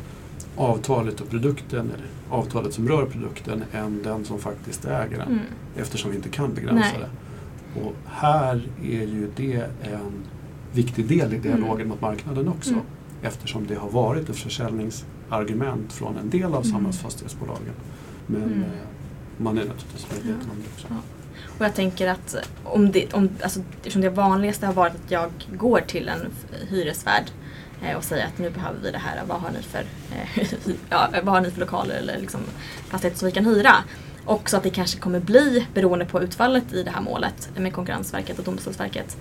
avtalet 0.57 1.21
och 1.21 1.29
produkten, 1.29 1.91
eller 1.95 2.05
avtalet 2.29 2.73
som 2.73 2.87
rör 2.87 3.05
produkten, 3.05 3.63
än 3.73 4.03
den 4.03 4.25
som 4.25 4.39
faktiskt 4.39 4.85
äger 4.85 5.17
den. 5.17 5.27
Mm. 5.27 5.39
Eftersom 5.77 6.11
vi 6.11 6.17
inte 6.17 6.29
kan 6.29 6.53
begränsa 6.53 6.79
Nej. 6.79 6.99
det. 7.75 7.81
Och 7.81 7.93
här 8.07 8.61
är 8.83 9.03
ju 9.07 9.31
det 9.35 9.69
en 9.81 10.11
viktig 10.73 11.07
del 11.07 11.33
i 11.33 11.37
dialogen 11.37 11.87
mot 11.87 12.01
marknaden 12.01 12.47
också. 12.47 12.71
Mm. 12.71 12.83
Eftersom 13.21 13.67
det 13.67 13.75
har 13.75 13.89
varit 13.89 14.29
ett 14.29 14.35
försäljningsargument 14.37 15.93
från 15.93 16.17
en 16.17 16.29
del 16.29 16.43
av 16.43 16.49
Mm. 16.61 16.63
samhällsfastighetsbolagen. 16.63 17.73
Men 18.27 18.43
Mm. 18.43 18.61
eh, 18.63 18.67
man 19.37 19.57
är 19.57 19.61
naturligtvis 19.65 20.07
medveten 20.11 20.49
om 20.51 20.57
det 20.63 20.69
också. 20.73 20.87
Ja. 20.89 20.95
Och 21.59 21.65
jag 21.65 21.75
tänker 21.75 22.07
att 22.07 22.35
om 22.63 22.91
det, 22.91 23.13
om, 23.13 23.29
alltså, 23.43 23.59
eftersom 23.77 24.01
det 24.01 24.09
vanligaste 24.09 24.65
har 24.65 24.73
varit 24.73 24.93
att 24.95 25.11
jag 25.11 25.29
går 25.57 25.79
till 25.87 26.09
en 26.09 26.19
hyresvärd 26.69 27.23
eh, 27.83 27.97
och 27.97 28.03
säger 28.03 28.25
att 28.25 28.37
nu 28.37 28.49
behöver 28.49 28.79
vi 28.83 28.91
det 28.91 28.97
här, 28.97 29.21
vad 29.27 29.41
har 29.41 29.49
ni 29.51 29.61
för, 29.61 29.79
eh, 30.15 30.47
ja, 30.89 31.09
vad 31.23 31.33
har 31.33 31.41
ni 31.41 31.51
för 31.51 31.59
lokaler 31.59 31.95
eller 31.95 32.19
liksom, 32.19 32.39
fastigheter 32.87 33.19
som 33.19 33.25
vi 33.25 33.31
kan 33.31 33.45
hyra? 33.45 33.71
Och 34.27 34.49
så 34.49 34.57
att 34.57 34.63
det 34.63 34.69
kanske 34.69 34.99
kommer 34.99 35.19
bli, 35.19 35.67
beroende 35.73 36.05
på 36.05 36.23
utfallet 36.23 36.73
i 36.73 36.83
det 36.83 36.91
här 36.91 37.01
målet 37.01 37.49
med 37.55 37.73
Konkurrensverket 37.73 38.39
och 38.39 38.45
Domstolsverket, 38.45 39.17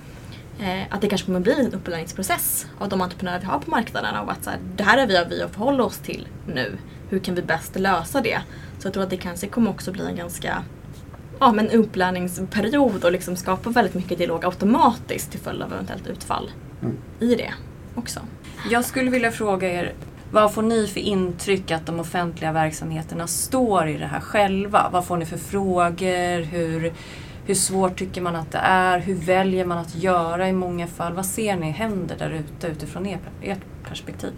eh, 0.60 0.82
att 0.90 1.00
det 1.00 1.08
kanske 1.08 1.26
kommer 1.26 1.40
bli 1.40 1.60
en 1.60 1.72
upplärningsprocess 1.72 2.66
av 2.78 2.88
de 2.88 3.00
entreprenörer 3.00 3.40
vi 3.40 3.46
har 3.46 3.58
på 3.58 3.70
marknaden 3.70 4.14
av 4.14 4.30
att 4.30 4.44
så 4.44 4.50
här, 4.50 4.58
det 4.76 4.82
här 4.82 4.98
är 4.98 5.06
vi, 5.06 5.36
vi 5.36 5.42
att 5.42 5.50
förhålla 5.50 5.84
oss 5.84 5.98
till 5.98 6.28
nu. 6.46 6.78
Hur 7.08 7.18
kan 7.18 7.34
vi 7.34 7.42
bäst 7.42 7.78
lösa 7.78 8.20
det? 8.20 8.38
Så 8.78 8.86
jag 8.86 8.92
tror 8.94 9.02
att 9.02 9.10
det 9.10 9.16
kanske 9.16 9.46
kommer 9.46 9.70
också 9.70 9.92
bli 9.92 10.06
en 10.06 10.16
ganska 10.16 10.62
ja, 11.38 11.52
men 11.52 11.70
upplärningsperiod 11.70 13.04
och 13.04 13.12
liksom 13.12 13.36
skapa 13.36 13.70
väldigt 13.70 13.94
mycket 13.94 14.18
dialog 14.18 14.44
automatiskt 14.44 15.30
till 15.30 15.40
följd 15.40 15.62
av 15.62 15.72
eventuellt 15.72 16.06
utfall 16.06 16.50
Mm. 16.82 16.96
i 17.20 17.34
det 17.34 17.52
också. 17.94 18.20
Jag 18.70 18.84
skulle 18.84 19.10
vilja 19.10 19.32
fråga 19.32 19.68
er, 19.72 19.94
vad 20.30 20.54
får 20.54 20.62
ni 20.62 20.86
för 20.86 21.00
intryck 21.00 21.70
att 21.70 21.86
de 21.86 22.00
offentliga 22.00 22.52
verksamheterna 22.52 23.26
står 23.26 23.88
i 23.88 23.98
det 23.98 24.06
här 24.06 24.20
själva? 24.20 24.88
Vad 24.92 25.06
får 25.06 25.16
ni 25.16 25.26
för 25.26 25.36
frågor? 25.36 26.42
Hur, 26.42 26.92
hur 27.46 27.54
svårt 27.54 27.98
tycker 27.98 28.20
man 28.20 28.36
att 28.36 28.52
det 28.52 28.58
är? 28.58 28.98
Hur 28.98 29.14
väljer 29.14 29.64
man 29.64 29.78
att 29.78 29.94
göra 29.94 30.48
i 30.48 30.52
många 30.52 30.86
fall? 30.86 31.12
Vad 31.12 31.26
ser 31.26 31.56
ni 31.56 31.70
händer 31.70 32.16
där 32.18 32.30
ute 32.30 32.66
utifrån 32.66 33.06
er, 33.06 33.18
ert 33.42 33.88
perspektiv? 33.88 34.32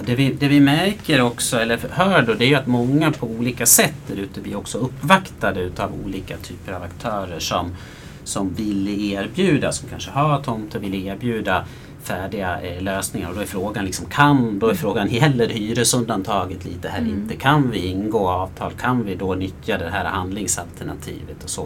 Det 0.00 0.14
vi, 0.14 0.32
det 0.32 0.48
vi 0.48 0.60
märker 0.60 1.20
också, 1.20 1.56
eller 1.58 1.78
hör 1.90 2.22
då, 2.22 2.34
det 2.34 2.52
är 2.52 2.58
att 2.58 2.66
många 2.66 3.12
på 3.12 3.26
olika 3.26 3.66
sätt 3.66 3.94
där 4.06 4.16
ute 4.16 4.40
blir 4.40 4.56
också 4.56 4.78
uppvaktade 4.78 5.60
utav 5.60 5.90
olika 6.04 6.36
typer 6.36 6.72
av 6.72 6.82
aktörer 6.82 7.38
som, 7.38 7.76
som 8.24 8.54
vill 8.54 9.12
erbjuda, 9.12 9.72
som 9.72 9.88
kanske 9.88 10.10
har 10.10 10.42
tomter, 10.42 10.78
vill 10.78 11.06
erbjuda 11.06 11.64
färdiga 12.06 12.60
eh, 12.60 12.82
lösningar. 12.82 13.28
Och 13.28 13.34
då 13.34 13.40
är 13.40 13.46
frågan, 13.46 13.84
liksom, 13.84 14.06
kan, 14.06 14.58
då 14.58 14.68
är 14.68 14.74
frågan 14.74 15.08
gäller 15.08 15.48
hyresundantaget 15.48 16.64
lite 16.64 16.88
här 16.88 16.98
Mm. 16.98 17.10
inte? 17.14 17.36
Kan 17.36 17.70
vi 17.70 17.86
ingå 17.86 18.28
avtal? 18.28 18.72
Kan 18.72 19.04
vi 19.04 19.14
då 19.14 19.34
nyttja 19.34 19.78
det 19.78 19.90
här 19.90 20.04
handlingsalternativet? 20.04 21.44
Och 21.44 21.50
så. 21.50 21.62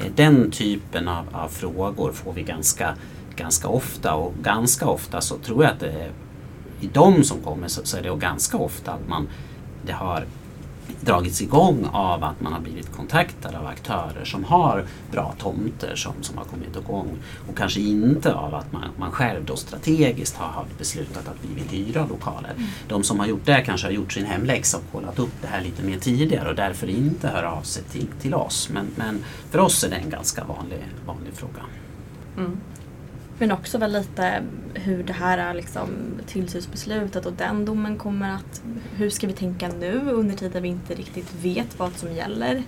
Eh, 0.00 0.06
Den 0.14 0.50
typen 0.50 1.08
av, 1.08 1.24
av 1.32 1.48
frågor 1.48 2.12
får 2.12 2.32
vi 2.32 2.42
ganska, 2.42 2.94
ganska 3.36 3.68
ofta 3.68 4.14
och 4.14 4.34
ganska 4.42 4.86
ofta 4.86 5.20
så 5.20 5.36
tror 5.36 5.64
jag 5.64 5.72
att 5.72 5.80
det 5.80 6.10
i 6.80 6.86
de 6.92 7.24
som 7.24 7.38
kommer 7.40 7.68
så, 7.68 7.80
så 7.84 7.96
är 7.96 8.02
det 8.02 8.16
ganska 8.16 8.56
ofta 8.56 8.92
att 8.92 9.08
man 9.08 9.28
det 9.86 9.92
har 9.92 10.24
dragits 11.00 11.42
igång 11.42 11.88
av 11.92 12.24
att 12.24 12.40
man 12.40 12.52
har 12.52 12.60
blivit 12.60 12.92
kontaktad 12.92 13.54
av 13.54 13.66
aktörer 13.66 14.24
som 14.24 14.44
har 14.44 14.84
bra 15.10 15.34
tomter 15.38 15.96
som, 15.96 16.12
som 16.20 16.38
har 16.38 16.44
kommit 16.44 16.76
igång. 16.76 17.08
Och 17.48 17.56
kanske 17.56 17.80
inte 17.80 18.34
av 18.34 18.54
att 18.54 18.72
man, 18.72 18.82
man 18.98 19.12
själv 19.12 19.44
då 19.44 19.56
strategiskt 19.56 20.36
har, 20.36 20.48
har 20.48 20.64
beslutat 20.78 21.28
att 21.28 21.36
vi 21.42 21.54
vill 21.54 21.84
hyra 21.84 22.06
lokaler. 22.06 22.50
Mm. 22.56 22.68
De 22.88 23.04
som 23.04 23.20
har 23.20 23.26
gjort 23.26 23.44
det 23.44 23.62
kanske 23.66 23.86
har 23.86 23.92
gjort 23.92 24.12
sin 24.12 24.26
hemläxa 24.26 24.76
och 24.76 24.92
kollat 24.92 25.18
upp 25.18 25.34
det 25.42 25.48
här 25.48 25.60
lite 25.60 25.82
mer 25.82 25.98
tidigare 25.98 26.48
och 26.48 26.56
därför 26.56 26.90
inte 26.90 27.28
hör 27.28 27.42
av 27.42 27.62
sig 27.62 27.82
till, 27.82 28.06
till 28.20 28.34
oss. 28.34 28.68
Men, 28.72 28.86
men 28.96 29.24
för 29.50 29.58
oss 29.58 29.84
är 29.84 29.90
det 29.90 29.96
en 29.96 30.10
ganska 30.10 30.44
vanlig, 30.44 30.84
vanlig 31.06 31.32
fråga. 31.34 31.62
Mm. 32.36 32.60
Men 33.38 33.52
också 33.52 33.78
väl 33.78 33.92
lite 33.92 34.42
hur 34.74 35.02
det 35.02 35.12
här 35.12 35.54
liksom, 35.54 35.88
tillsynsbeslutet 36.26 37.26
och 37.26 37.32
den 37.32 37.64
domen 37.64 37.96
kommer 37.96 38.34
att... 38.34 38.62
Hur 38.94 39.10
ska 39.10 39.26
vi 39.26 39.32
tänka 39.32 39.68
nu 39.68 40.10
under 40.12 40.34
tiden 40.34 40.62
vi 40.62 40.68
inte 40.68 40.94
riktigt 40.94 41.34
vet 41.42 41.78
vad 41.78 41.92
som 41.92 42.12
gäller? 42.12 42.62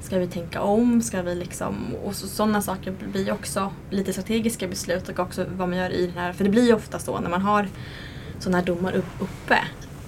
Ska 0.00 0.18
vi 0.18 0.26
tänka 0.26 0.60
om? 0.60 1.02
Ska 1.02 1.22
vi 1.22 1.34
liksom... 1.34 1.94
Och 2.04 2.16
så, 2.16 2.26
sådana 2.28 2.62
saker 2.62 2.94
blir 3.12 3.32
också 3.32 3.72
lite 3.90 4.12
strategiska 4.12 4.68
beslut 4.68 5.08
och 5.08 5.18
också 5.18 5.46
vad 5.56 5.68
man 5.68 5.78
gör 5.78 5.90
i 5.90 6.06
den 6.06 6.18
här... 6.18 6.32
För 6.32 6.44
det 6.44 6.50
blir 6.50 6.66
ju 6.66 6.74
ofta 6.74 6.98
så 6.98 7.20
när 7.20 7.30
man 7.30 7.42
har 7.42 7.68
sådana 8.38 8.58
här 8.58 8.64
domar 8.64 8.92
upp, 8.92 9.20
uppe. 9.20 9.58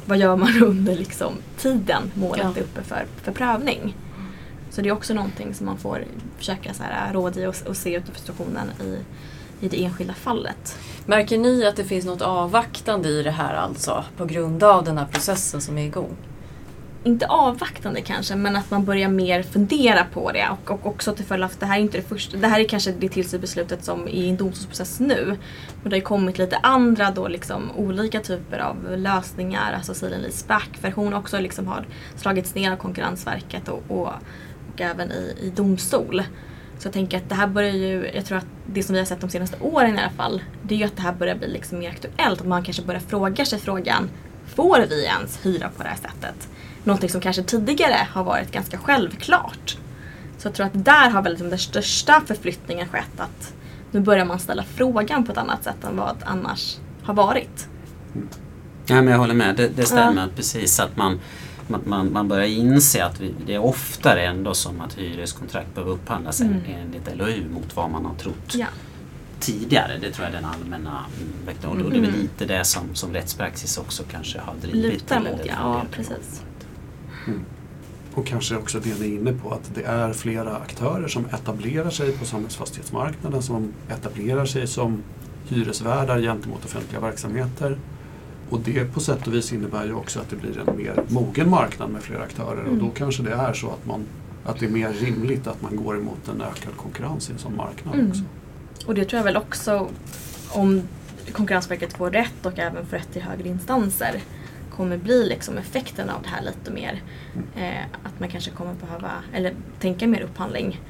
Vad 0.07 0.19
gör 0.19 0.37
man 0.37 0.63
under 0.63 0.97
liksom, 0.97 1.33
tiden 1.57 2.03
målet 2.15 2.45
ja. 2.45 2.53
är 2.57 2.63
uppe 2.63 2.83
för, 2.83 3.07
för 3.23 3.33
prövning? 3.33 3.97
Så 4.71 4.83
det 4.83 4.89
är 4.89 4.93
också 4.93 5.15
någonting 5.15 5.55
som 5.55 5.67
man 5.67 5.79
får 5.79 6.05
försöka 6.39 6.75
så 6.75 6.83
här, 6.83 7.13
råd 7.13 7.37
i 7.37 7.47
och, 7.47 7.55
och 7.67 7.77
se 7.77 7.97
utifrån 7.97 8.17
situationen 8.17 8.71
i 8.81 8.99
i 9.61 9.69
det 9.69 9.85
enskilda 9.85 10.15
fallet. 10.15 10.79
Märker 11.07 11.39
ni 11.39 11.67
att 11.67 11.77
det 11.77 11.85
finns 11.85 12.05
något 12.05 12.23
avvaktande 12.23 13.09
i 13.09 13.23
det 13.23 13.31
här 13.31 13.55
alltså 13.55 14.05
på 14.17 14.25
grund 14.25 14.63
av 14.63 14.85
den 14.85 14.99
här 14.99 15.07
processen 15.07 15.61
som 15.61 15.79
är 15.79 15.87
igång? 15.87 16.17
Inte 17.05 17.27
avvaktande 17.27 18.01
kanske, 18.01 18.37
men 18.37 18.57
att 18.57 18.71
man 18.71 18.85
börjar 18.85 19.09
mer 19.09 19.43
fundera 19.43 20.05
på 20.13 20.33
det 20.33 20.49
och, 20.51 20.71
och 20.71 20.87
också 20.87 21.13
till 21.13 21.25
följd 21.25 21.45
av 21.45 21.51
att 21.51 21.61
det 21.61 21.67
här 21.67 21.79
är 21.79 21.83
inte 21.83 21.99
det 21.99 22.09
första, 22.09 22.37
det 22.37 22.47
här 22.47 22.61
är 22.61 22.69
kanske 22.69 22.93
det 22.93 23.09
tillsynsbeslutet 23.09 23.85
som 23.85 24.03
är 24.03 24.09
i 24.09 24.29
en 24.29 24.37
domstolsprocess 24.37 25.01
nu. 25.01 25.37
Men 25.83 25.91
det 25.91 25.97
har 25.97 26.03
kommit 26.03 26.39
lite 26.39 26.57
andra 26.57 27.11
då 27.11 27.29
liksom 27.29 27.71
olika 27.77 28.21
typer 28.21 28.59
av 28.59 28.77
lösningar, 28.99 29.73
alltså 29.73 29.95
Silent 29.95 30.23
Lease 30.23 30.47
Back, 30.49 30.79
för 30.81 30.91
hon 30.91 31.15
också 31.15 31.41
liksom 31.41 31.67
har 31.67 31.87
slagits 32.17 32.55
ner 32.55 32.73
av 32.73 32.77
Konkurrensverket 32.77 33.69
och, 33.69 33.83
och, 33.89 34.13
och 34.73 34.81
även 34.81 35.13
i, 35.13 35.35
i 35.41 35.51
domstol. 35.51 36.23
Så 36.79 36.87
jag 36.87 36.93
tänker 36.93 37.17
att 37.17 37.29
det 37.29 37.35
här 37.35 37.47
börjar 37.47 37.73
ju, 37.73 38.11
jag 38.15 38.25
tror 38.25 38.39
att 38.39 38.47
det 38.67 38.83
som 38.83 38.93
vi 38.93 38.99
har 38.99 39.07
sett 39.07 39.21
de 39.21 39.31
senaste 39.31 39.57
åren 39.61 39.95
i 39.97 39.99
alla 39.99 40.11
fall, 40.11 40.43
det 40.63 40.75
är 40.75 40.79
ju 40.79 40.85
att 40.85 40.97
det 40.97 41.03
här 41.03 41.13
börjar 41.13 41.35
bli 41.35 41.49
liksom 41.49 41.79
mer 41.79 41.91
aktuellt. 41.91 42.41
Att 42.41 42.47
man 42.47 42.65
kanske 42.65 42.83
börjar 42.83 43.01
fråga 43.01 43.45
sig 43.45 43.59
frågan, 43.59 44.11
får 44.47 44.87
vi 44.91 45.05
ens 45.05 45.47
hyra 45.47 45.71
på 45.77 45.83
det 45.83 45.89
här 45.89 45.97
sättet? 45.97 46.49
Någonting 46.85 47.11
som 47.11 47.21
kanske 47.21 47.43
tidigare 47.43 48.07
har 48.11 48.25
varit 48.25 48.53
ganska 48.53 48.79
självklart. 48.79 49.77
Så 50.39 50.49
jag 50.49 50.55
tror 50.55 50.67
att 50.67 50.85
där 50.85 51.11
har 51.11 51.23
väl 51.23 51.33
liksom 51.33 51.51
den 51.51 51.59
största 51.59 52.23
förflyttningen 52.27 52.89
skett 52.89 53.21
att 53.21 53.55
nu 53.91 54.01
börjar 54.01 54.25
man 54.25 54.39
ställa 54.39 54.63
frågan 54.63 55.27
på 55.27 55.33
ett 55.33 55.39
annat 55.39 55.65
sätt 55.65 55.85
än 55.85 55.97
vad 55.97 56.17
annars 56.25 56.77
har 57.03 57.15
varit. 57.15 57.69
Ja, 58.87 58.95
men 58.95 59.09
jag 59.09 59.19
håller 59.19 59.35
med, 59.35 59.57
det, 59.57 59.69
det 59.69 59.85
stämmer 59.85 60.23
ja. 60.23 60.29
precis 60.37 60.81
att 60.81 60.97
man 60.97 61.21
man, 61.69 62.13
man 62.13 62.29
börjar 62.29 62.47
inse 62.47 63.05
att 63.05 63.21
vi, 63.21 63.35
det 63.47 63.55
är 63.55 63.59
oftare 63.59 64.27
ändå 64.27 64.55
som 64.55 64.81
att 64.81 64.95
hyreskontrakt 64.95 65.75
behöver 65.75 65.93
upphandlas 65.93 66.41
mm. 66.41 66.61
enligt 66.67 67.17
LOU 67.17 67.49
mot 67.55 67.77
vad 67.77 67.91
man 67.91 68.05
har 68.05 68.15
trott 68.15 68.55
ja. 68.55 68.67
tidigare. 69.41 69.99
Det 70.01 70.11
tror 70.11 70.27
jag 70.27 70.35
är 70.35 70.43
den 70.43 70.51
allmänna 70.51 71.05
väckningen. 71.47 71.77
Mm. 71.77 71.87
Och 71.87 71.93
det 71.93 71.99
är 71.99 72.11
väl 72.11 72.21
lite 72.21 72.45
det 72.45 72.65
som, 72.65 72.95
som 72.95 73.13
rättspraxis 73.13 73.79
också 73.79 74.03
kanske 74.11 74.39
har 74.39 74.55
drivit 74.63 74.93
Lutar 74.93 75.21
mot, 75.21 75.41
ja. 75.45 75.53
ja 75.59 75.83
precis. 75.91 76.43
Mm. 77.27 77.45
Och 78.15 78.27
kanske 78.27 78.57
också 78.57 78.81
det 78.81 79.01
ni 79.01 79.07
är 79.07 79.19
inne 79.19 79.33
på 79.33 79.51
att 79.51 79.71
det 79.75 79.83
är 79.83 80.13
flera 80.13 80.57
aktörer 80.57 81.09
som 81.09 81.27
etablerar 81.27 81.91
sig 81.91 82.13
på 82.13 82.25
samhällsfastighetsmarknaden 82.25 83.43
som 83.43 83.73
etablerar 83.89 84.47
sig 84.47 84.67
som 84.67 85.03
hyresvärdar 85.49 86.21
gentemot 86.21 86.65
offentliga 86.65 87.01
verksamheter 87.01 87.79
och 88.51 88.61
det 88.61 88.93
på 88.95 89.01
sätt 89.01 89.27
och 89.27 89.35
vis 89.35 89.53
innebär 89.53 89.85
ju 89.85 89.93
också 89.93 90.21
att 90.21 90.31
det 90.31 90.37
blir 90.37 90.59
en 90.59 90.77
mer 90.77 91.03
mogen 91.09 91.51
marknad 91.51 91.91
med 91.91 92.03
fler 92.03 92.21
aktörer 92.21 92.61
mm. 92.61 92.73
och 92.73 92.77
då 92.77 92.85
mm. 92.85 92.95
kanske 92.95 93.23
det 93.23 93.33
är 93.33 93.53
så 93.53 93.71
att, 93.71 93.87
man, 93.87 94.05
att 94.45 94.59
det 94.59 94.67
är 94.67 94.71
mer 94.71 94.93
rimligt 94.93 95.47
att 95.47 95.63
man 95.63 95.77
går 95.77 95.99
emot 95.99 96.29
en 96.29 96.41
ökad 96.41 96.77
konkurrens 96.77 97.31
i 97.31 97.33
en 97.33 97.39
sån 97.39 97.57
marknad 97.57 97.95
mm. 97.95 98.11
också. 98.11 98.23
Och 98.87 98.95
det 98.95 99.05
tror 99.05 99.19
jag 99.19 99.25
väl 99.25 99.37
också 99.37 99.89
om 100.49 100.83
Konkurrensverket 101.33 101.93
får 101.93 102.11
rätt 102.11 102.47
och 102.47 102.59
även 102.59 102.87
får 102.87 102.97
rätt 102.97 103.17
i 103.17 103.21
högre 103.21 103.49
instanser 103.49 104.21
kommer 104.71 104.97
bli 104.97 105.29
liksom 105.29 105.59
effekten 105.59 106.11
av 106.11 106.23
det 106.23 106.29
här 106.29 106.43
lite 106.43 106.71
mer. 106.71 107.03
Mm. 107.35 107.47
Eh, 107.57 107.85
att 108.03 108.21
man 108.21 108.29
kanske 108.29 108.51
kommer 108.51 108.75
behöva, 108.75 109.11
eller 109.33 109.55
tänka 109.81 110.07
mer 110.07 110.21
upphandling 110.21 110.81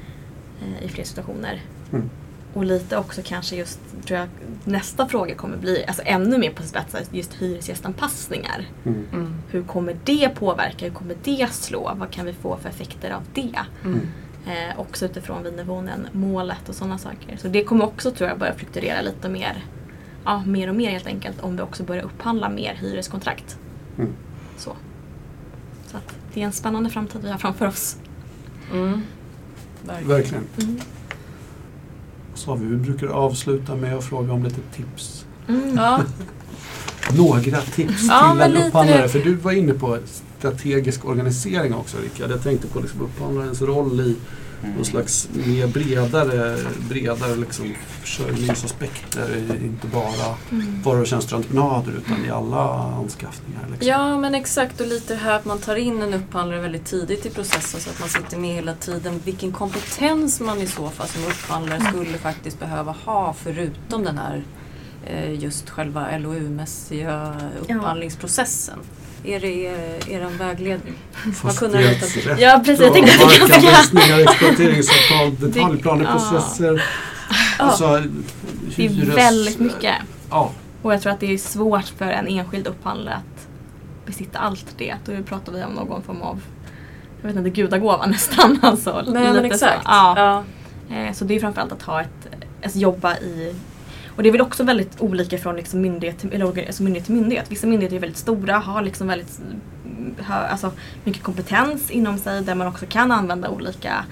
eh, 0.61 0.85
i 0.85 0.89
fler 0.89 1.03
situationer. 1.03 1.61
Mm. 1.93 2.09
Och 2.57 2.65
lite 2.65 2.97
också 2.97 3.21
kanske 3.25 3.55
just, 3.55 3.79
tror 4.05 4.19
jag, 4.19 4.29
nästa 4.63 5.07
fråga 5.07 5.35
kommer 5.35 5.57
bli 5.57 5.85
alltså 5.87 6.03
ännu 6.05 6.37
mer 6.37 6.51
på 6.51 6.63
spetsen, 6.63 7.01
just 7.11 7.33
hyresgästanpassningar. 7.33 8.65
Mm. 8.85 9.05
Mm. 9.13 9.35
Hur 9.49 9.63
kommer 9.63 9.97
det 10.03 10.29
påverka? 10.29 10.85
Hur 10.85 10.93
kommer 10.93 11.15
det 11.23 11.53
slå? 11.53 11.91
Vad 11.95 12.11
kan 12.11 12.25
vi 12.25 12.33
få 12.33 12.57
för 12.57 12.69
effekter 12.69 13.11
av 13.11 13.21
det? 13.33 13.59
Mm. 13.83 13.99
Eh, 14.45 14.79
också 14.79 15.05
utifrån 15.05 15.43
Wienerwohnen, 15.43 16.07
målet 16.11 16.69
och 16.69 16.75
sådana 16.75 16.97
saker. 16.97 17.37
Så 17.37 17.47
det 17.47 17.63
kommer 17.63 17.85
också, 17.85 18.11
tror 18.11 18.29
jag, 18.29 18.39
börja 18.39 18.53
fluktuera 18.53 19.01
lite 19.01 19.29
mer, 19.29 19.65
ja, 20.23 20.43
mer 20.45 20.69
och 20.69 20.75
mer 20.75 20.91
helt 20.91 21.07
enkelt 21.07 21.41
om 21.41 21.55
vi 21.55 21.61
också 21.61 21.83
börjar 21.83 22.03
upphandla 22.03 22.49
mer 22.49 22.73
hyreskontrakt. 22.73 23.57
Mm. 23.97 24.13
Så. 24.57 24.75
Så 25.85 25.97
att 25.97 26.15
det 26.33 26.41
är 26.41 26.45
en 26.45 26.51
spännande 26.51 26.89
framtid 26.89 27.21
vi 27.23 27.31
har 27.31 27.37
framför 27.37 27.67
oss. 27.67 27.97
Mm. 28.73 29.01
Verkligen. 29.85 30.07
Verkligen. 30.07 30.81
Vi, 32.59 32.65
vi 32.65 32.75
brukar 32.75 33.07
avsluta 33.07 33.75
med 33.75 33.97
att 33.97 34.03
fråga 34.03 34.33
om 34.33 34.43
lite 34.43 34.61
tips. 34.75 35.25
Mm. 35.47 35.75
Ja. 35.75 36.01
Några 37.17 37.61
tips 37.61 38.05
ja, 38.09 38.31
till 38.31 38.55
en 38.55 38.67
upphandlare. 38.67 39.09
För 39.09 39.19
du 39.19 39.35
var 39.35 39.51
inne 39.51 39.73
på 39.73 39.97
strategisk 40.39 41.05
organisering 41.05 41.73
också 41.73 41.97
Rickard. 41.97 42.31
Jag 42.31 42.43
tänkte 42.43 42.67
på 42.67 42.79
liksom 42.79 43.01
upphandlarens 43.01 43.61
roll 43.61 43.99
i 43.99 44.15
Mm. 44.63 44.75
Någon 44.75 44.85
slags 44.85 45.29
mer 45.33 45.67
bredare, 45.67 46.57
bredare 46.89 47.35
liksom 47.35 47.75
försörjningsaspekter. 48.01 49.43
Inte 49.63 49.87
bara 49.87 50.35
mm. 50.51 50.81
varor 50.83 51.01
och 51.01 51.07
tjänsteentreprenader 51.07 51.93
utan 51.97 52.25
i 52.25 52.29
alla 52.29 52.69
anskaffningar. 52.73 53.67
Liksom. 53.71 53.87
Ja 53.87 54.17
men 54.17 54.35
exakt 54.35 54.81
och 54.81 54.87
lite 54.87 55.13
det 55.13 55.19
här 55.19 55.35
att 55.35 55.45
man 55.45 55.59
tar 55.59 55.75
in 55.75 56.01
en 56.01 56.13
upphandlare 56.13 56.61
väldigt 56.61 56.85
tidigt 56.85 57.25
i 57.25 57.29
processen 57.29 57.81
så 57.81 57.89
att 57.89 57.99
man 57.99 58.09
sitter 58.09 58.37
med 58.37 58.55
hela 58.55 58.75
tiden. 58.75 59.21
Vilken 59.25 59.51
kompetens 59.51 60.39
man 60.39 60.61
i 60.61 60.67
så 60.67 60.89
fall 60.89 61.07
som 61.07 61.23
upphandlare 61.23 61.79
mm. 61.79 61.91
skulle 61.91 62.17
faktiskt 62.17 62.59
behöva 62.59 62.95
ha 63.05 63.33
förutom 63.33 64.03
den 64.03 64.17
här 64.17 64.43
eh, 65.05 65.33
just 65.33 65.69
själva 65.69 66.17
LOU-mässiga 66.17 67.35
upphandlingsprocessen. 67.61 68.79
Ja. 68.81 69.06
Är 69.23 69.39
det 69.39 69.51
er, 69.65 70.09
er 70.09 70.27
vägledning? 70.37 70.95
Fastighetsrätt 71.33 72.39
ja, 72.39 72.61
precis, 72.65 72.85
jag 72.85 72.93
tänkte 72.93 73.23
och 73.23 73.31
markanvisningar, 73.31 74.19
exploateringsavtal, 74.19 75.35
detaljplaner, 75.39 76.05
ja. 76.05 76.77
Alltså, 77.57 78.03
det 78.75 78.85
är 78.85 79.15
väldigt 79.15 79.59
mycket. 79.59 79.95
Ja. 80.29 80.51
Och 80.81 80.93
jag 80.93 81.01
tror 81.01 81.13
att 81.13 81.19
det 81.19 81.33
är 81.33 81.37
svårt 81.37 81.85
för 81.97 82.05
en 82.05 82.27
enskild 82.27 82.67
upphandlare 82.67 83.15
att 83.15 83.47
besitta 84.05 84.39
allt 84.39 84.65
det. 84.77 84.95
Då 85.05 85.23
pratar 85.23 85.53
vi 85.53 85.63
om 85.63 85.71
någon 85.71 86.03
form 86.03 86.21
av 86.21 86.41
jag 87.21 87.27
vet 87.27 87.37
inte, 87.37 87.49
gudagåva 87.49 88.05
nästan. 88.07 88.59
Alltså, 88.61 89.03
Nej, 89.07 89.33
men 89.33 89.45
exakt. 89.45 89.83
Så, 89.83 89.89
ja. 89.89 90.43
ja. 90.89 90.95
Eh, 90.95 91.13
så 91.13 91.25
det 91.25 91.35
är 91.35 91.39
framförallt 91.39 91.71
att 91.71 91.81
ha 91.81 92.01
ett, 92.01 92.27
alltså 92.63 92.79
jobba 92.79 93.17
i 93.17 93.55
och 94.17 94.23
det 94.23 94.29
är 94.29 94.31
väl 94.31 94.41
också 94.41 94.63
väldigt 94.63 95.01
olika 95.01 95.37
från 95.37 95.55
liksom 95.55 95.81
myndighet, 95.81 96.19
till, 96.19 96.33
eller, 96.33 96.45
alltså 96.45 96.83
myndighet 96.83 97.05
till 97.05 97.15
myndighet. 97.15 97.51
Vissa 97.51 97.67
myndigheter 97.67 97.95
är 97.95 97.99
väldigt 97.99 98.17
stora, 98.17 98.57
har 98.57 98.81
liksom 98.81 99.07
väldigt 99.07 99.41
alltså, 100.27 100.71
mycket 101.03 101.23
kompetens 101.23 101.91
inom 101.91 102.17
sig 102.17 102.43
där 102.43 102.55
man 102.55 102.67
också 102.67 102.85
kan 102.85 103.11
använda 103.11 103.49
olika 103.49 104.05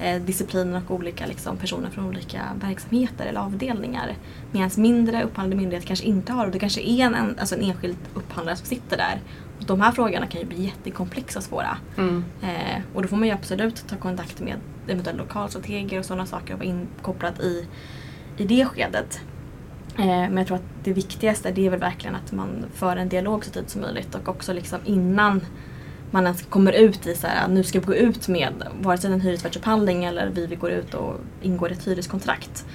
eh, 0.00 0.22
discipliner 0.22 0.82
och 0.86 0.94
olika 0.94 1.26
liksom, 1.26 1.56
personer 1.56 1.90
från 1.90 2.06
olika 2.06 2.42
verksamheter 2.60 3.26
eller 3.26 3.40
avdelningar. 3.40 4.14
Medan 4.52 4.70
mindre 4.76 5.24
upphandlande 5.24 5.56
myndigheter 5.56 5.86
kanske 5.86 6.06
inte 6.06 6.32
har 6.32 6.46
och 6.46 6.52
det 6.52 6.58
kanske 6.58 6.80
är 6.80 7.04
en, 7.04 7.38
alltså 7.38 7.54
en 7.54 7.62
enskild 7.62 7.96
upphandlare 8.14 8.56
som 8.56 8.66
sitter 8.66 8.96
där. 8.96 9.20
Och 9.58 9.64
de 9.64 9.80
här 9.80 9.92
frågorna 9.92 10.26
kan 10.26 10.40
ju 10.40 10.46
bli 10.46 10.64
jättekomplexa 10.64 11.38
och 11.38 11.44
svåra. 11.44 11.78
Mm. 11.96 12.24
Eh, 12.42 12.82
och 12.94 13.02
då 13.02 13.08
får 13.08 13.16
man 13.16 13.28
ju 13.28 13.34
absolut 13.34 13.84
ta 13.88 13.96
kontakt 13.96 14.40
med 14.40 14.56
eventuella 14.88 15.18
lokalstrateger 15.18 15.98
och 15.98 16.04
sådana 16.04 16.26
saker 16.26 16.52
och 16.54 16.58
vara 16.58 16.68
inkopplad 16.68 17.40
i, 17.40 17.66
i 18.36 18.44
det 18.44 18.64
skedet. 18.64 19.20
Eh, 19.98 20.06
men 20.06 20.36
jag 20.36 20.46
tror 20.46 20.56
att 20.56 20.84
det 20.84 20.92
viktigaste 20.92 21.50
det 21.50 21.66
är 21.66 21.70
väl 21.70 21.80
verkligen 21.80 22.16
att 22.16 22.32
man 22.32 22.64
för 22.74 22.96
en 22.96 23.08
dialog 23.08 23.44
så 23.44 23.50
tidigt 23.50 23.70
som 23.70 23.80
möjligt 23.80 24.14
och 24.14 24.28
också 24.28 24.52
liksom 24.52 24.78
innan 24.84 25.40
man 26.10 26.24
ens 26.24 26.42
kommer 26.42 26.72
ut 26.72 27.06
i 27.06 27.14
så 27.14 27.26
här, 27.26 27.48
nu 27.48 27.62
ska 27.62 27.80
vi 27.80 27.86
gå 27.86 27.94
ut 27.94 28.28
med 28.28 28.52
vare 28.80 28.98
sig 28.98 29.12
en 29.12 29.20
hyresvärdsupphandling 29.20 30.04
eller 30.04 30.30
vi, 30.30 30.46
vi 30.46 30.56
går 30.56 30.70
ut 30.70 30.94
och 30.94 31.14
ingår 31.42 31.72
ett 31.72 31.86
hyreskontrakt. 31.86 32.66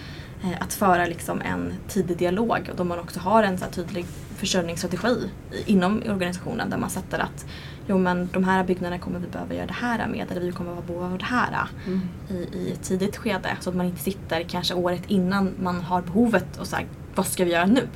Eh, 0.43 0.61
att 0.61 0.73
föra 0.73 1.05
liksom 1.05 1.41
en 1.41 1.73
tidig 1.87 2.17
dialog 2.17 2.69
då 2.77 2.83
man 2.83 2.99
också 2.99 3.19
har 3.19 3.43
en 3.43 3.57
så 3.57 3.65
tydlig 3.65 4.05
försörjningsstrategi 4.35 5.29
inom 5.65 6.03
organisationen 6.09 6.69
där 6.69 6.77
man 6.77 6.89
sätter 6.89 7.19
att 7.19 7.45
jo 7.87 7.97
men 7.97 8.29
de 8.33 8.43
här 8.43 8.63
byggnaderna 8.63 8.99
kommer 8.99 9.19
vi 9.19 9.27
behöva 9.27 9.53
göra 9.53 9.65
det 9.65 9.73
här 9.73 10.07
med 10.07 10.31
eller 10.31 10.41
vi 10.41 10.51
kommer 10.51 10.77
att 10.77 10.87
behöva 10.87 11.17
det 11.17 11.25
här 11.25 11.67
Mm. 11.87 12.01
i, 12.29 12.57
i 12.57 12.71
ett 12.71 12.83
tidigt 12.83 13.17
skede 13.17 13.57
så 13.59 13.69
att 13.69 13.75
man 13.75 13.85
inte 13.85 14.01
sitter 14.01 14.43
kanske 14.43 14.73
året 14.73 15.03
innan 15.07 15.51
man 15.59 15.81
har 15.81 16.01
behovet 16.01 16.57
och 16.59 16.67
säger 16.67 16.87
vad 17.15 17.27
ska 17.27 17.45
vi 17.45 17.51
göra 17.51 17.65
nu? 17.65 17.87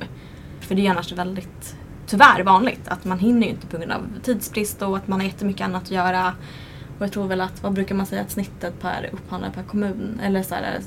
För 0.60 0.74
det 0.74 0.86
är 0.86 0.90
annars 0.90 1.12
väldigt 1.12 1.76
tyvärr 2.06 2.42
vanligt 2.44 2.88
att 2.88 3.04
man 3.04 3.18
hinner 3.18 3.42
ju 3.46 3.48
inte 3.52 3.66
på 3.66 3.76
grund 3.78 3.92
av 3.92 4.06
tidsbrist 4.22 4.82
och 4.82 4.96
att 4.96 5.08
man 5.08 5.20
har 5.20 5.26
jättemycket 5.26 5.64
annat 5.64 5.82
att 5.82 5.90
göra. 5.90 6.32
Och 6.98 7.04
jag 7.04 7.12
tror 7.12 7.26
väl 7.26 7.40
att, 7.40 7.62
vad 7.62 7.72
brukar 7.72 7.94
man 7.94 8.06
säga 8.06 8.22
att 8.22 8.30
snittet 8.30 8.80
per 8.80 9.10
upphandlare 9.12 9.52
per 9.52 9.62
kommun 9.62 10.20
eller 10.22 10.42
så 10.42 10.54
här, 10.54 10.80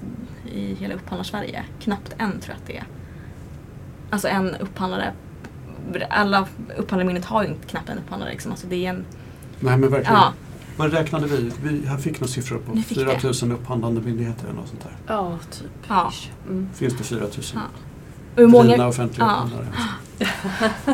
i 0.53 0.75
hela 0.75 0.93
upphandlar-Sverige, 0.93 1.63
knappt 1.79 2.15
en 2.17 2.31
tror 2.39 2.55
jag 2.55 2.55
att 2.61 2.67
det 2.67 2.77
är. 2.77 2.83
Alltså 4.09 4.27
en 4.27 4.55
upphandlare, 4.55 5.13
alla 6.09 6.47
upphandlarmyndighet 6.77 7.29
har 7.29 7.43
ju 7.43 7.49
inte 7.49 7.67
knappt 7.67 7.89
en 7.89 7.97
upphandlare 7.97 8.31
liksom. 8.31 8.51
Alltså 8.51 8.67
det 8.67 8.85
är 8.85 8.89
en, 8.89 9.05
Nej 9.59 9.77
men 9.77 9.89
verkligen. 9.89 10.13
ja, 10.13 10.33
Vad 10.77 10.93
räknade 10.93 11.27
vi? 11.27 11.51
Vi 11.63 11.87
fick 12.01 12.19
några 12.19 12.31
siffror 12.31 12.57
på 12.57 12.73
Ni 12.73 12.83
fick 12.83 12.97
4 12.97 13.09
det. 13.21 13.43
000 13.45 13.51
upphandlande 13.51 14.01
myndigheter 14.01 14.43
eller 14.45 14.55
något 14.55 14.67
sånt 14.69 14.83
där. 14.83 14.95
Ja, 15.07 15.37
typ. 15.51 15.69
Ja. 15.87 16.11
Mm. 16.47 16.69
Finns 16.73 16.97
det 16.97 17.03
4 17.03 17.19
000 17.19 17.29
Ja. 17.55 17.61
Och 18.35 18.41
hur 18.41 18.47
många, 18.47 18.63
drivna 18.63 18.87
offentliga 18.87 19.25
ja. 19.27 19.33
upphandlare? 19.33 19.67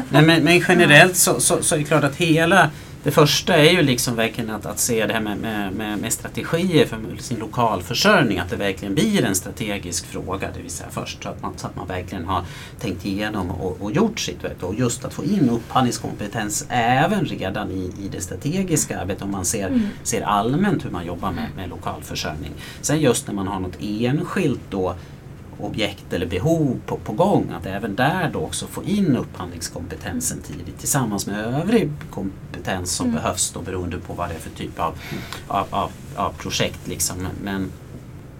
Nej, 0.09 0.21
men, 0.21 0.43
men 0.43 0.63
generellt 0.67 1.15
så, 1.15 1.39
så, 1.39 1.63
så 1.63 1.75
är 1.75 1.79
det 1.79 1.85
klart 1.85 2.03
att 2.03 2.15
hela 2.15 2.69
det 3.05 3.11
första 3.11 3.55
är 3.55 3.71
ju 3.71 3.81
liksom 3.81 4.15
verkligen 4.15 4.49
att, 4.49 4.65
att 4.65 4.79
se 4.79 5.05
det 5.05 5.13
här 5.13 5.21
med, 5.21 5.37
med, 5.37 5.97
med, 5.99 6.13
strategier 6.13 6.85
för 6.85 6.99
sin 7.19 7.39
lokalförsörjning. 7.39 8.39
Att 8.39 8.49
det 8.49 8.55
verkligen 8.55 8.95
blir 8.95 9.25
en 9.25 9.35
strategisk 9.35 10.05
fråga. 10.05 10.47
Det 10.55 10.61
vill 10.61 10.71
säga 10.71 10.89
först 10.91 11.23
så 11.23 11.29
att 11.29 11.41
man, 11.41 11.53
så 11.57 11.67
att 11.67 11.75
man 11.75 11.87
verkligen 11.87 12.25
har 12.25 12.43
tänkt 12.79 13.05
igenom 13.05 13.51
och, 13.51 13.81
och 13.81 13.91
gjort 13.91 14.19
sitt. 14.19 14.43
Vet, 14.43 14.63
och 14.63 14.75
just 14.75 15.05
att 15.05 15.13
få 15.13 15.23
in 15.23 15.49
upphandlingskompetens 15.49 16.65
även 16.69 17.25
redan 17.25 17.71
i, 17.71 17.91
i 17.99 18.07
det 18.11 18.21
strategiska 18.21 18.99
arbetet. 18.99 19.23
Om 19.23 19.31
man 19.31 19.45
ser, 19.45 19.67
Mm. 19.67 19.87
ser 20.03 20.21
allmänt 20.21 20.85
hur 20.85 20.89
man 20.89 21.05
jobbar 21.05 21.31
med, 21.31 21.49
med 21.55 21.69
lokalförsörjning. 21.69 22.51
Sen 22.81 22.99
just 22.99 23.27
när 23.27 23.33
man 23.33 23.47
har 23.47 23.59
något 23.59 23.77
enskilt 23.81 24.61
då 24.69 24.95
objekt 25.59 26.13
eller 26.13 26.25
behov 26.25 26.79
på, 26.85 26.97
på 26.97 27.13
gång. 27.13 27.51
Att 27.59 27.65
även 27.65 27.95
där 27.95 28.29
då 28.33 28.39
också 28.39 28.67
få 28.67 28.83
in 28.83 29.15
upphandlingskompetensen 29.17 30.41
tidigt 30.41 30.79
tillsammans 30.79 31.27
med 31.27 31.39
övrig 31.39 31.91
kompetens 32.09 32.91
som 32.91 33.05
Mm. 33.05 33.15
behövs 33.21 33.51
då 33.51 33.61
beroende 33.61 33.97
på 33.97 34.13
vad 34.13 34.29
det 34.29 34.35
är 34.35 34.39
för 34.39 34.49
typ 34.49 34.79
av, 34.79 34.93
av, 35.47 35.65
av, 35.69 35.91
av 36.15 36.29
projekt. 36.33 36.87
Liksom. 36.87 37.27
Men, 37.43 37.71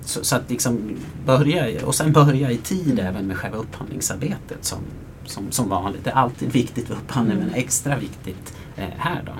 så, 0.01 0.23
så 0.23 0.35
att 0.35 0.49
liksom 0.49 0.97
börja, 1.25 1.85
och 1.85 1.95
sen 1.95 2.13
börja 2.13 2.51
i 2.51 2.57
tid 2.57 2.99
även 2.99 3.27
med 3.27 3.37
själva 3.37 3.57
upphandlingsarbetet 3.57 4.65
som, 4.65 4.79
som, 5.25 5.51
som 5.51 5.69
vanligt. 5.69 6.03
Det 6.03 6.09
är 6.09 6.15
alltid 6.15 6.51
viktigt 6.51 6.89
vid 6.89 6.97
upphandling 6.97 7.37
men 7.37 7.53
extra 7.53 7.97
viktigt 7.97 8.57
eh, 8.75 8.85
här 8.97 9.23
då. 9.25 9.31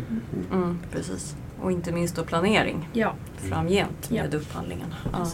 Mm, 0.56 0.80
precis. 0.92 1.36
Och 1.62 1.72
inte 1.72 1.92
minst 1.92 2.16
då 2.16 2.24
planering 2.24 2.90
Ja, 2.94 3.14
framgent 3.38 4.08
Ja. 4.10 4.24
med 4.24 4.34
upphandlingen. 4.34 4.94
Ja. 5.14 5.26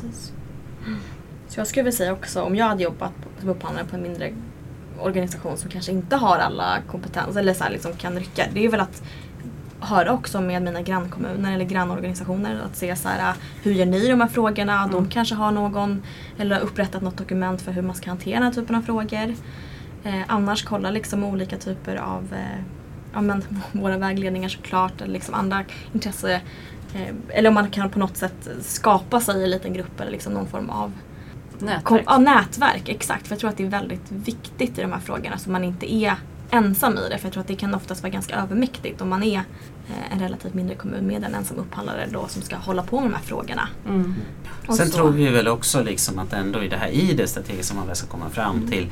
Så 1.51 1.59
jag 1.59 1.67
skulle 1.67 1.83
vilja 1.83 1.97
säga 1.97 2.13
också 2.13 2.41
om 2.41 2.55
jag 2.55 2.65
hade 2.65 2.83
jobbat 2.83 3.11
som 3.39 3.49
upphandlare 3.49 3.85
på 3.85 3.95
en 3.95 4.01
mindre 4.01 4.33
organisation 4.99 5.57
som 5.57 5.69
kanske 5.69 5.91
inte 5.91 6.15
har 6.15 6.37
alla 6.37 6.77
kompetens 6.87 7.37
eller 7.37 7.53
så 7.53 7.63
liksom 7.69 7.93
kan 7.93 8.19
rycka. 8.19 8.45
Det 8.53 8.65
är 8.65 8.69
väl 8.69 8.79
att 8.79 9.03
höra 9.79 10.13
också 10.13 10.41
med 10.41 10.61
mina 10.61 10.81
grannkommuner 10.81 11.53
eller 11.53 11.65
grannorganisationer 11.65 12.61
att 12.65 12.75
se 12.75 12.95
så 12.95 13.07
här, 13.07 13.33
hur 13.63 13.71
gör 13.73 13.85
ni 13.85 14.07
de 14.07 14.21
här 14.21 14.27
frågorna? 14.27 14.87
De 14.87 15.09
kanske 15.09 15.35
har 15.35 15.51
någon 15.51 16.03
eller 16.37 16.55
har 16.55 16.61
upprättat 16.61 17.01
något 17.01 17.17
dokument 17.17 17.61
för 17.61 17.71
hur 17.71 17.81
man 17.81 17.95
ska 17.95 18.09
hantera 18.09 18.33
den 18.33 18.43
här 18.43 18.53
typen 18.53 18.75
av 18.75 18.81
frågor. 18.81 19.35
Eh, 20.03 20.21
annars 20.27 20.63
kolla 20.63 20.91
liksom 20.91 21.23
olika 21.23 21.57
typer 21.57 21.95
av 21.95 22.33
eh, 22.33 22.63
ja, 23.13 23.21
men, 23.21 23.43
våra 23.71 23.97
vägledningar 23.97 24.49
såklart 24.49 25.01
eller 25.01 25.13
liksom 25.13 25.33
andra 25.33 25.63
intresse 25.93 26.41
eh, 26.93 27.15
eller 27.29 27.49
om 27.49 27.53
man 27.53 27.69
kan 27.69 27.89
på 27.89 27.99
något 27.99 28.17
sätt 28.17 28.49
skapa 28.61 29.19
sig 29.19 29.43
en 29.43 29.49
liten 29.49 29.73
grupp 29.73 29.99
eller 29.99 30.11
liksom 30.11 30.33
någon 30.33 30.47
form 30.47 30.69
av 30.69 30.91
Kom, 31.83 31.97
Nätverk. 31.97 32.03
ja, 32.07 32.17
nätverk, 32.17 32.89
exakt. 32.89 33.27
För 33.27 33.33
jag 33.35 33.39
tror 33.39 33.49
att 33.49 33.57
det 33.57 33.63
är 33.63 33.69
väldigt 33.69 34.11
viktigt 34.11 34.77
i 34.77 34.81
de 34.81 34.91
här 34.91 34.99
frågorna 34.99 35.37
så 35.37 35.49
man 35.49 35.63
inte 35.63 35.93
är 35.93 36.15
ensam 36.51 36.97
i 36.97 37.09
det. 37.09 37.17
För 37.17 37.25
jag 37.25 37.33
tror 37.33 37.41
att 37.41 37.47
det 37.47 37.55
kan 37.55 37.75
oftast 37.75 38.03
vara 38.03 38.11
ganska 38.11 38.35
övermäktigt 38.35 39.01
om 39.01 39.09
man 39.09 39.23
är 39.23 39.37
eh, 39.89 40.13
en 40.13 40.19
relativt 40.19 40.53
mindre 40.53 40.75
kommun 40.75 41.07
med 41.07 41.23
en 41.23 41.35
ensam 41.35 41.57
upphandlare 41.57 42.07
då 42.11 42.27
som 42.27 42.41
ska 42.41 42.55
hålla 42.55 42.83
på 42.83 42.99
med 43.01 43.09
de 43.11 43.15
här 43.15 43.23
frågorna. 43.23 43.69
Mm. 43.87 44.15
Sen 44.67 44.75
så- 44.87 44.97
tror 44.97 45.11
vi 45.11 45.29
väl 45.29 45.47
också 45.47 45.83
liksom 45.83 46.19
att 46.19 46.33
ändå 46.33 46.63
i 46.63 46.67
det 46.67 46.77
här 46.77 46.87
i 46.89 47.13
det 47.13 47.27
strategiska 47.27 47.75
man 47.75 47.87
väl 47.87 47.95
ska 47.95 48.07
komma 48.07 48.29
fram 48.29 48.67
till 48.67 48.87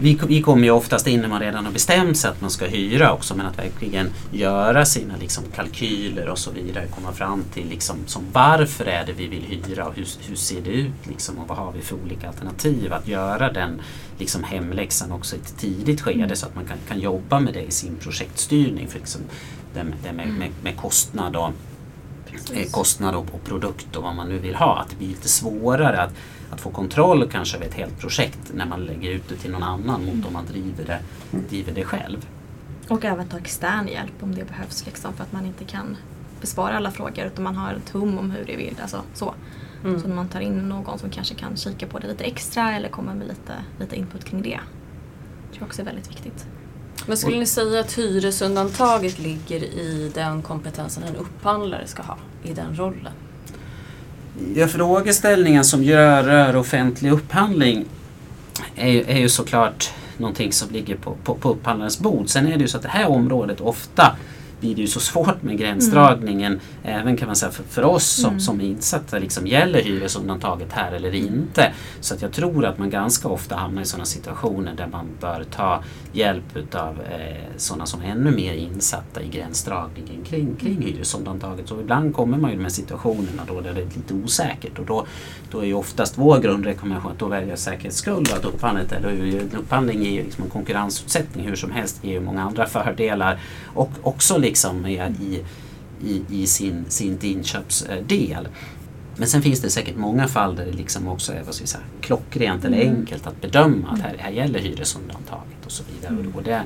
vi, 0.00 0.18
vi 0.28 0.42
kommer 0.42 0.64
ju 0.64 0.70
oftast 0.70 1.06
in 1.06 1.20
när 1.20 1.28
man 1.28 1.40
redan 1.40 1.64
har 1.64 1.72
bestämt 1.72 2.18
sig 2.18 2.30
att 2.30 2.40
man 2.40 2.50
ska 2.50 2.66
hyra 2.66 3.12
också 3.12 3.34
men 3.34 3.46
att 3.46 3.58
verkligen 3.58 4.10
göra 4.30 4.84
sina 4.84 5.16
liksom 5.16 5.44
kalkyler 5.54 6.28
och 6.28 6.38
så 6.38 6.50
vidare. 6.50 6.86
Komma 6.94 7.12
fram 7.12 7.44
till 7.54 7.68
liksom, 7.68 7.96
som 8.06 8.22
varför 8.32 8.84
är 8.84 9.06
det 9.06 9.12
vi 9.12 9.26
vill 9.26 9.42
hyra 9.42 9.86
och 9.86 9.94
hur, 9.94 10.06
hur 10.28 10.36
ser 10.36 10.60
det 10.60 10.70
ut 10.70 11.06
liksom, 11.08 11.38
och 11.38 11.48
vad 11.48 11.58
har 11.58 11.72
vi 11.72 11.80
för 11.80 11.96
olika 12.04 12.28
alternativ. 12.28 12.92
Att 12.92 13.08
göra 13.08 13.52
den 13.52 13.80
liksom, 14.18 14.44
hemläxan 14.44 15.12
också 15.12 15.36
i 15.36 15.38
ett 15.38 15.58
tidigt 15.58 16.00
skede 16.00 16.36
så 16.36 16.46
att 16.46 16.54
man 16.54 16.64
kan, 16.64 16.78
kan 16.88 17.00
jobba 17.00 17.40
med 17.40 17.54
det 17.54 17.62
i 17.62 17.70
sin 17.70 17.96
projektstyrning. 17.96 18.88
För 18.88 18.98
liksom, 18.98 19.20
det, 19.74 19.86
det 20.02 20.12
med, 20.12 20.28
med, 20.28 20.50
med 20.62 20.76
kostnad 20.76 21.36
och 21.36 21.52
eh, 22.54 22.70
kostnad 22.70 23.14
och, 23.14 23.26
och 23.32 23.44
produkt 23.44 23.96
och 23.96 24.02
vad 24.02 24.14
man 24.14 24.28
nu 24.28 24.38
vill 24.38 24.54
ha. 24.54 24.80
Att 24.80 24.90
det 24.90 24.96
blir 24.96 25.08
lite 25.08 25.28
svårare 25.28 26.02
att, 26.02 26.14
att 26.50 26.60
få 26.60 26.70
kontroll 26.70 27.28
kanske 27.30 27.56
över 27.56 27.66
ett 27.66 27.74
helt 27.74 27.98
projekt 27.98 28.52
när 28.54 28.66
man 28.66 28.80
lägger 28.84 29.10
ut 29.10 29.28
det 29.28 29.36
till 29.36 29.50
någon 29.50 29.62
annan 29.62 30.04
mot 30.04 30.26
om 30.26 30.32
man 30.32 30.46
driver 30.46 30.84
det, 30.84 31.00
driver 31.48 31.72
det 31.72 31.84
själv. 31.84 32.26
Och 32.88 33.04
även 33.04 33.28
ta 33.28 33.38
extern 33.38 33.88
hjälp 33.88 34.22
om 34.22 34.34
det 34.34 34.44
behövs 34.44 34.86
liksom, 34.86 35.12
för 35.12 35.22
att 35.24 35.32
man 35.32 35.46
inte 35.46 35.64
kan 35.64 35.96
besvara 36.40 36.76
alla 36.76 36.90
frågor 36.90 37.26
utan 37.26 37.44
man 37.44 37.56
har 37.56 37.74
ett 37.74 37.90
hum 37.90 38.18
om 38.18 38.30
hur 38.30 38.44
det 38.44 38.56
vill. 38.56 38.76
Alltså, 38.82 39.02
så. 39.14 39.34
Mm. 39.84 40.00
så 40.00 40.08
när 40.08 40.16
man 40.16 40.28
tar 40.28 40.40
in 40.40 40.68
någon 40.68 40.98
som 40.98 41.10
kanske 41.10 41.34
kan 41.34 41.56
kika 41.56 41.86
på 41.86 41.98
det 41.98 42.08
lite 42.08 42.24
extra 42.24 42.76
eller 42.76 42.88
komma 42.88 43.14
med 43.14 43.28
lite, 43.28 43.52
lite 43.80 43.96
input 43.96 44.24
kring 44.24 44.42
det. 44.42 44.48
Det 44.48 45.50
tror 45.50 45.58
jag 45.58 45.66
också 45.66 45.82
är 45.82 45.86
väldigt 45.86 46.10
viktigt. 46.10 46.46
Men 47.08 47.16
skulle 47.16 47.38
ni 47.38 47.46
säga 47.46 47.80
att 47.80 47.98
hyresundantaget 47.98 49.18
ligger 49.18 49.64
i 49.64 50.10
den 50.14 50.42
kompetensen 50.42 51.02
en 51.02 51.16
upphandlare 51.16 51.86
ska 51.86 52.02
ha 52.02 52.16
i 52.42 52.52
den 52.52 52.76
rollen? 52.76 53.12
Ja, 54.54 54.68
frågeställningen 54.68 55.64
som 55.64 55.82
gör, 55.82 56.22
rör 56.22 56.56
offentlig 56.56 57.10
upphandling 57.12 57.84
är, 58.76 58.88
ju- 58.88 59.04
är 59.08 59.18
ju 59.18 59.28
såklart 59.28 59.90
någonting 60.18 60.52
som 60.52 60.70
ligger 60.70 60.96
på, 60.96 61.16
på, 61.24 61.34
på 61.34 61.50
upphandlarens 61.50 61.98
bord. 62.00 62.28
Sen 62.28 62.46
är 62.46 62.52
det 62.56 62.60
ju 62.62 62.68
så 62.68 62.76
att 62.76 62.82
det 62.82 62.88
här 62.88 63.06
området 63.08 63.60
ofta 63.60 64.16
blir 64.60 64.74
det 64.74 64.80
ju 64.80 64.86
så 64.86 65.00
svårt 65.00 65.42
med 65.42 65.58
gränsdragningen 65.58 66.60
även 66.82 67.16
kan 67.16 67.26
man 67.26 67.36
säga 67.36 67.52
för, 67.52 67.62
för 67.64 67.84
oss 67.84 68.06
som, 68.06 68.28
Mm. 68.30 68.40
som 68.40 68.60
är 68.60 68.64
insatta. 68.64 69.18
Liksom, 69.18 69.46
gäller 69.46 69.82
hyresundantaget 69.82 70.72
här 70.72 70.92
eller 70.92 71.14
inte? 71.14 71.72
Så 72.00 72.14
att 72.14 72.22
jag 72.22 72.32
tror 72.32 72.64
att 72.64 72.78
man 72.78 72.90
ganska 72.90 73.28
ofta 73.28 73.56
hamnar 73.56 73.82
i 73.82 73.84
sådana 73.84 74.04
situationer 74.04 74.74
där 74.74 74.86
man 74.86 75.06
bör 75.20 75.44
ta 75.50 75.82
hjälp 76.12 76.56
utav 76.56 77.00
eh, 77.00 77.36
sådana 77.56 77.86
som 77.86 78.02
är 78.02 78.06
ännu 78.06 78.30
mer 78.30 78.54
insatta 78.54 79.22
i 79.22 79.28
gränsdragningen 79.28 80.24
kring, 80.24 80.56
kring 80.56 80.82
hyresundantaget. 80.82 81.68
Så 81.68 81.80
ibland 81.80 82.14
kommer 82.14 82.38
man 82.38 82.50
ju 82.50 82.54
i 82.54 82.56
de 82.56 82.62
här 82.62 82.70
situationerna 82.70 83.42
då 83.48 83.60
där 83.60 83.72
det 83.74 83.80
är 83.80 83.84
lite 83.84 84.14
osäkert 84.14 84.78
och 84.78 84.86
då, 84.86 85.06
då 85.50 85.60
är 85.60 85.64
ju 85.66 85.74
oftast 85.74 86.18
vår 86.18 86.38
grundrekommendation 86.40 87.12
att 87.12 87.18
då 87.18 87.26
välja 87.26 87.56
säkerhets 87.56 87.96
skull 87.96 88.24
att 88.36 88.44
upphandlet, 88.44 88.92
eller 88.92 89.08
en 89.10 89.56
upphandling 89.58 90.06
är 90.06 90.10
ju 90.10 90.22
liksom 90.22 90.44
en 90.44 90.50
konkurrensutsättning 90.50 91.46
hur 91.46 91.56
som 91.56 91.70
helst, 91.70 92.04
ger 92.04 92.12
ju 92.12 92.20
många 92.20 92.42
andra 92.42 92.66
fördelar 92.66 93.40
och 93.74 93.90
också 94.02 94.38
liksom 94.48 94.86
i, 94.86 95.44
i, 96.04 96.22
i 96.28 96.46
sin, 96.46 96.84
sin 96.88 97.18
inköpsdel. 97.22 98.48
Men 99.16 99.28
sen 99.28 99.42
finns 99.42 99.60
det 99.60 99.70
säkert 99.70 99.96
många 99.96 100.28
fall 100.28 100.56
där 100.56 100.66
det 100.66 100.72
liksom 100.72 101.08
också 101.08 101.32
är 101.32 101.42
vad 101.42 101.54
ska 101.54 101.62
vi 101.64 101.68
säga, 101.68 101.84
klockrent 102.00 102.64
eller 102.64 102.80
Mm. 102.82 102.96
enkelt 102.96 103.26
att 103.26 103.40
bedöma 103.40 103.88
att 103.88 104.00
här, 104.00 104.16
här 104.18 104.30
gäller 104.30 104.58
hyresundantaget 104.60 105.66
och 105.66 105.72
så 105.72 105.82
vidare. 105.94 106.12
Mm. 106.20 106.32
Och 106.34 106.42
det, 106.42 106.62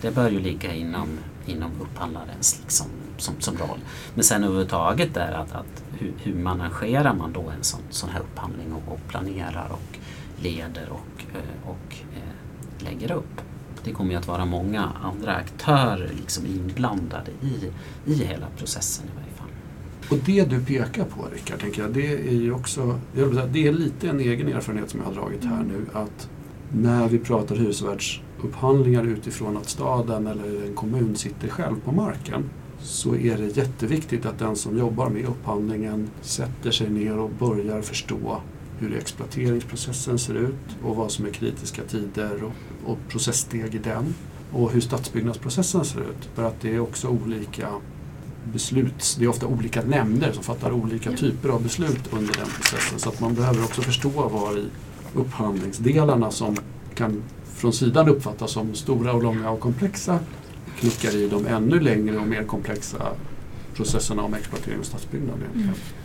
det 0.00 0.10
bör 0.14 0.30
ju 0.30 0.40
ligga 0.40 0.74
inom, 0.74 1.08
inom 1.46 1.70
upphandlarens 1.80 2.58
liksom, 2.62 2.86
som, 3.18 3.34
som 3.38 3.56
roll. 3.58 3.78
Men 4.14 4.24
sen 4.24 4.44
överhuvudtaget 4.44 5.16
är 5.16 5.32
att, 5.32 5.52
att 5.52 5.82
hur, 5.98 6.12
hur 6.22 6.34
managerar 6.34 7.14
man 7.14 7.32
då 7.32 7.40
en 7.56 7.62
sån, 7.64 7.80
sån 7.90 8.10
här 8.10 8.20
upphandling 8.20 8.72
och, 8.72 8.92
och 8.92 9.00
planerar 9.08 9.68
och 9.72 9.98
leder 10.42 10.88
och, 10.90 11.24
eh, 11.34 11.68
och 11.70 11.96
eh, 12.16 12.84
lägger 12.84 13.12
upp. 13.12 13.40
Det 13.84 13.92
kommer 13.92 14.10
ju 14.10 14.16
att 14.16 14.28
vara 14.28 14.44
många 14.44 14.92
andra 15.02 15.34
aktörer 15.34 16.10
liksom 16.16 16.46
inblandade 16.46 17.30
i, 17.42 17.70
i 18.12 18.14
hela 18.14 18.46
processen 18.56 19.06
i 19.06 19.16
varje 19.16 19.32
fall. 19.32 19.48
Och 20.10 20.18
det 20.26 20.44
du 20.44 20.64
pekar 20.64 21.04
på 21.04 21.26
Rickard, 21.32 21.60
tänker 21.60 21.82
jag, 21.82 21.90
det 21.90 22.28
är 22.28 22.32
ju 22.32 22.52
också, 22.52 22.98
jag 23.16 23.26
vill 23.26 23.36
säga, 23.36 23.48
det 23.52 23.66
är 23.66 23.72
lite 23.72 24.08
en 24.08 24.20
egen 24.20 24.48
erfarenhet 24.48 24.90
som 24.90 25.00
jag 25.00 25.06
har 25.06 25.14
dragit 25.14 25.44
här 25.44 25.62
nu 25.62 25.86
att 25.92 26.28
när 26.74 27.08
vi 27.08 27.18
pratar 27.18 27.56
hyresvärdsupphandlingar 27.56 29.04
utifrån 29.04 29.56
att 29.56 29.68
staden 29.68 30.26
eller 30.26 30.66
en 30.66 30.74
kommun 30.74 31.16
sitter 31.16 31.48
själv 31.48 31.80
på 31.84 31.92
marken 31.92 32.50
så 32.80 33.14
är 33.14 33.38
det 33.38 33.56
jätteviktigt 33.56 34.26
att 34.26 34.38
den 34.38 34.56
som 34.56 34.78
jobbar 34.78 35.08
med 35.08 35.24
upphandlingen 35.24 36.10
sätter 36.20 36.70
sig 36.70 36.90
ner 36.90 37.18
och 37.18 37.30
börjar 37.30 37.82
förstå 37.82 38.40
hur 38.82 38.96
exploateringsprocessen 38.96 40.18
ser 40.18 40.34
ut 40.34 40.76
och 40.82 40.96
vad 40.96 41.10
som 41.10 41.26
är 41.26 41.30
kritiska 41.30 41.82
tider 41.82 42.44
och, 42.44 42.52
och 42.90 42.98
processsteg 43.08 43.74
i 43.74 43.78
den. 43.78 44.14
och 44.52 44.70
hur 44.70 44.80
stadsbyggnadsprocessen 44.80 45.84
ser 45.84 46.00
ut. 46.00 46.28
För 46.34 46.44
att 46.44 46.60
det 46.60 46.74
är 46.74 46.80
också 46.80 47.08
olika 47.08 47.68
beslut, 48.44 49.16
det 49.18 49.24
är 49.24 49.28
ofta 49.28 49.46
olika 49.46 49.82
nämnder 49.82 50.32
som 50.32 50.42
fattar 50.42 50.72
olika 50.72 51.12
typer 51.12 51.48
av 51.48 51.62
beslut 51.62 52.12
under 52.12 52.34
den 52.34 52.46
processen. 52.46 52.98
Så 52.98 53.08
att 53.08 53.20
man 53.20 53.34
behöver 53.34 53.64
också 53.64 53.82
förstå 53.82 54.08
var 54.08 54.58
i 54.58 54.66
upphandlingsdelarna 55.14 56.30
som 56.30 56.56
kan 56.94 57.22
från 57.54 57.72
sidan 57.72 58.08
uppfattas 58.08 58.50
som 58.50 58.74
stora 58.74 59.12
och 59.12 59.22
långa 59.22 59.50
och 59.50 59.60
komplexa 59.60 60.18
knickar 60.78 61.16
i 61.16 61.28
de 61.28 61.46
ännu 61.46 61.80
längre 61.80 62.18
och 62.18 62.26
mer 62.26 62.44
komplexa 62.44 63.12
processerna 63.74 64.22
om 64.22 64.34
exploatering 64.34 64.78
och 64.78 64.86
stadsbyggnad. 64.86 65.36
egentligen. 65.38 65.68
Mm. 65.68 66.01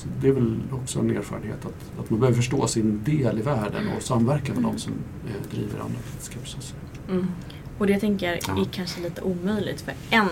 Så 0.00 0.08
det 0.20 0.28
är 0.28 0.32
väl 0.32 0.58
också 0.72 0.98
en 0.98 1.10
erfarenhet 1.16 1.66
att, 1.66 2.00
att 2.00 2.10
man 2.10 2.20
behöver 2.20 2.36
förstå 2.36 2.66
sin 2.66 3.04
del 3.04 3.38
i 3.38 3.42
världen 3.42 3.88
och 3.96 4.02
samverka 4.02 4.54
med 4.54 4.62
de 4.62 4.78
som 4.78 4.92
eh, 5.26 5.50
driver 5.50 5.80
andra 5.80 5.98
politiska 6.10 6.38
processer. 6.38 6.76
Mm. 7.08 7.26
Och 7.78 7.86
det 7.86 8.00
tänker 8.00 8.26
jag 8.26 8.38
Ja. 8.48 8.60
är 8.60 8.64
kanske 8.64 9.00
lite 9.00 9.20
omöjligt 9.22 9.80
för 9.80 9.94
en 10.10 10.28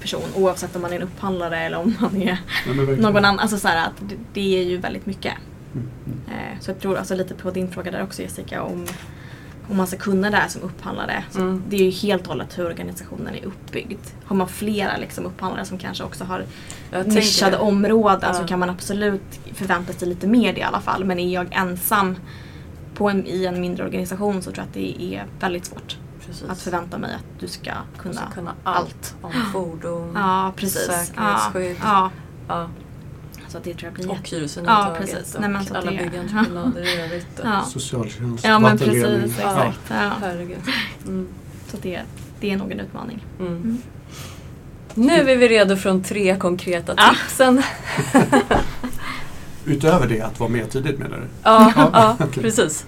person 0.00 0.22
oavsett 0.36 0.76
om 0.76 0.82
man 0.82 0.92
är 0.92 0.96
en 0.96 1.02
upphandlare 1.02 1.58
eller 1.58 1.78
om 1.78 1.94
man 2.00 2.22
är 2.22 2.38
Nej, 2.66 2.96
någon 2.96 3.16
annan. 3.16 3.38
Alltså 3.38 3.58
så 3.58 3.68
här, 3.68 3.86
att 3.86 4.08
det, 4.08 4.14
det 4.32 4.58
är 4.58 4.64
ju 4.64 4.76
väldigt 4.76 5.06
mycket. 5.06 5.34
Mm, 5.74 5.86
mm. 6.06 6.18
Eh, 6.38 6.60
så 6.60 6.70
jag 6.70 6.80
tror 6.80 6.96
alltså 6.96 7.14
lite 7.14 7.34
på 7.34 7.50
din 7.50 7.70
fråga 7.70 7.90
där 7.90 8.02
också 8.02 8.22
Jessica 8.22 8.62
om, 8.62 8.86
om 9.70 9.76
man 9.76 9.86
ska 9.86 9.96
kunna 9.96 10.30
det 10.30 10.36
här 10.36 10.48
som 10.48 10.62
upphandlare. 10.62 11.24
Så 11.30 11.38
Mm. 11.40 11.62
Det 11.68 11.76
är 11.76 11.84
ju 11.84 11.90
helt 11.90 12.22
och 12.22 12.28
hållet 12.28 12.58
hur 12.58 12.66
organisationen 12.66 13.34
är 13.34 13.44
uppbyggd. 13.44 14.00
Har 14.24 14.36
man 14.36 14.48
flera 14.48 14.96
liksom, 14.96 15.26
upphandlare 15.26 15.64
som 15.64 15.78
kanske 15.78 16.04
också 16.04 16.24
har 16.24 16.44
nischade 17.04 17.56
områden 17.58 18.34
så 18.34 18.42
Ja. 18.42 18.46
kan 18.46 18.58
man 18.58 18.70
absolut 18.70 19.40
förvänta 19.54 19.92
sig 19.92 20.08
lite 20.08 20.26
mer 20.26 20.58
i 20.58 20.62
alla 20.62 20.80
fall. 20.80 21.04
Men 21.04 21.18
är 21.18 21.34
jag 21.34 21.46
ensam 21.50 22.16
på 22.94 23.08
en, 23.10 23.26
i 23.26 23.44
en 23.44 23.60
mindre 23.60 23.84
organisation 23.84 24.42
så 24.42 24.50
tror 24.50 24.58
jag 24.58 24.64
att 24.66 24.74
det 24.74 25.02
är 25.14 25.26
väldigt 25.40 25.64
svårt 25.66 25.96
Precis. 26.26 26.48
att 26.48 26.60
förvänta 26.60 26.98
mig 26.98 27.14
att 27.14 27.40
du 27.40 27.48
ska 27.48 27.72
kunna 27.98 28.14
Kunna, 28.14 28.30
kunna 28.34 28.52
allt 28.64 29.14
om 29.22 29.32
fordon, 29.52 30.12
Ja, 30.14 30.52
precis. 30.56 30.82
säkerhetsskydd. 30.86 31.76
Ja, 31.82 32.10
ja. 32.48 32.68
Så 33.56 33.58
att 33.58 33.64
det 33.64 33.74
tror 33.74 33.84
jag 33.84 33.92
blir 33.94 34.10
och 34.10 34.16
jätte... 34.16 34.36
hyresundantaget 34.36 35.08
Ja, 35.10 35.14
precis. 35.18 35.34
och 35.34 35.40
Nej, 35.40 35.50
men 35.50 35.64
så 35.64 35.74
alla 35.74 35.90
byggentreprenader 35.90 36.82
i 36.96 37.00
övrigt. 37.00 37.40
Ja. 37.44 37.62
Socialtjänst, 37.64 38.44
Ja 38.44 38.58
men 38.58 38.78
precis, 38.78 39.04
Ja. 39.40 39.50
exakt. 39.50 39.80
Ja. 39.88 40.10
Herregud. 40.20 40.58
Mm. 41.06 41.28
Så 41.70 41.76
det, 41.82 42.00
det 42.40 42.50
är 42.50 42.56
nog 42.56 42.72
en 42.72 42.80
utmaning. 42.80 43.24
Mm. 43.40 43.52
Mm. 43.52 43.78
Nu 44.94 45.12
är 45.30 45.36
vi 45.36 45.48
redo 45.48 45.76
för 45.76 45.88
de 45.88 46.02
tre 46.02 46.36
konkreta 46.36 46.94
Ja. 46.96 47.14
tipsen. 47.28 47.62
Utöver 49.66 50.06
det 50.08 50.20
att 50.20 50.40
vara 50.40 50.50
med 50.50 50.70
tidigt 50.70 50.98
menar 50.98 51.16
du? 51.16 51.26
Ja, 51.42 51.72
Ja, 51.76 51.90
ja 51.92 52.16
okej. 52.24 52.42
precis. 52.42 52.86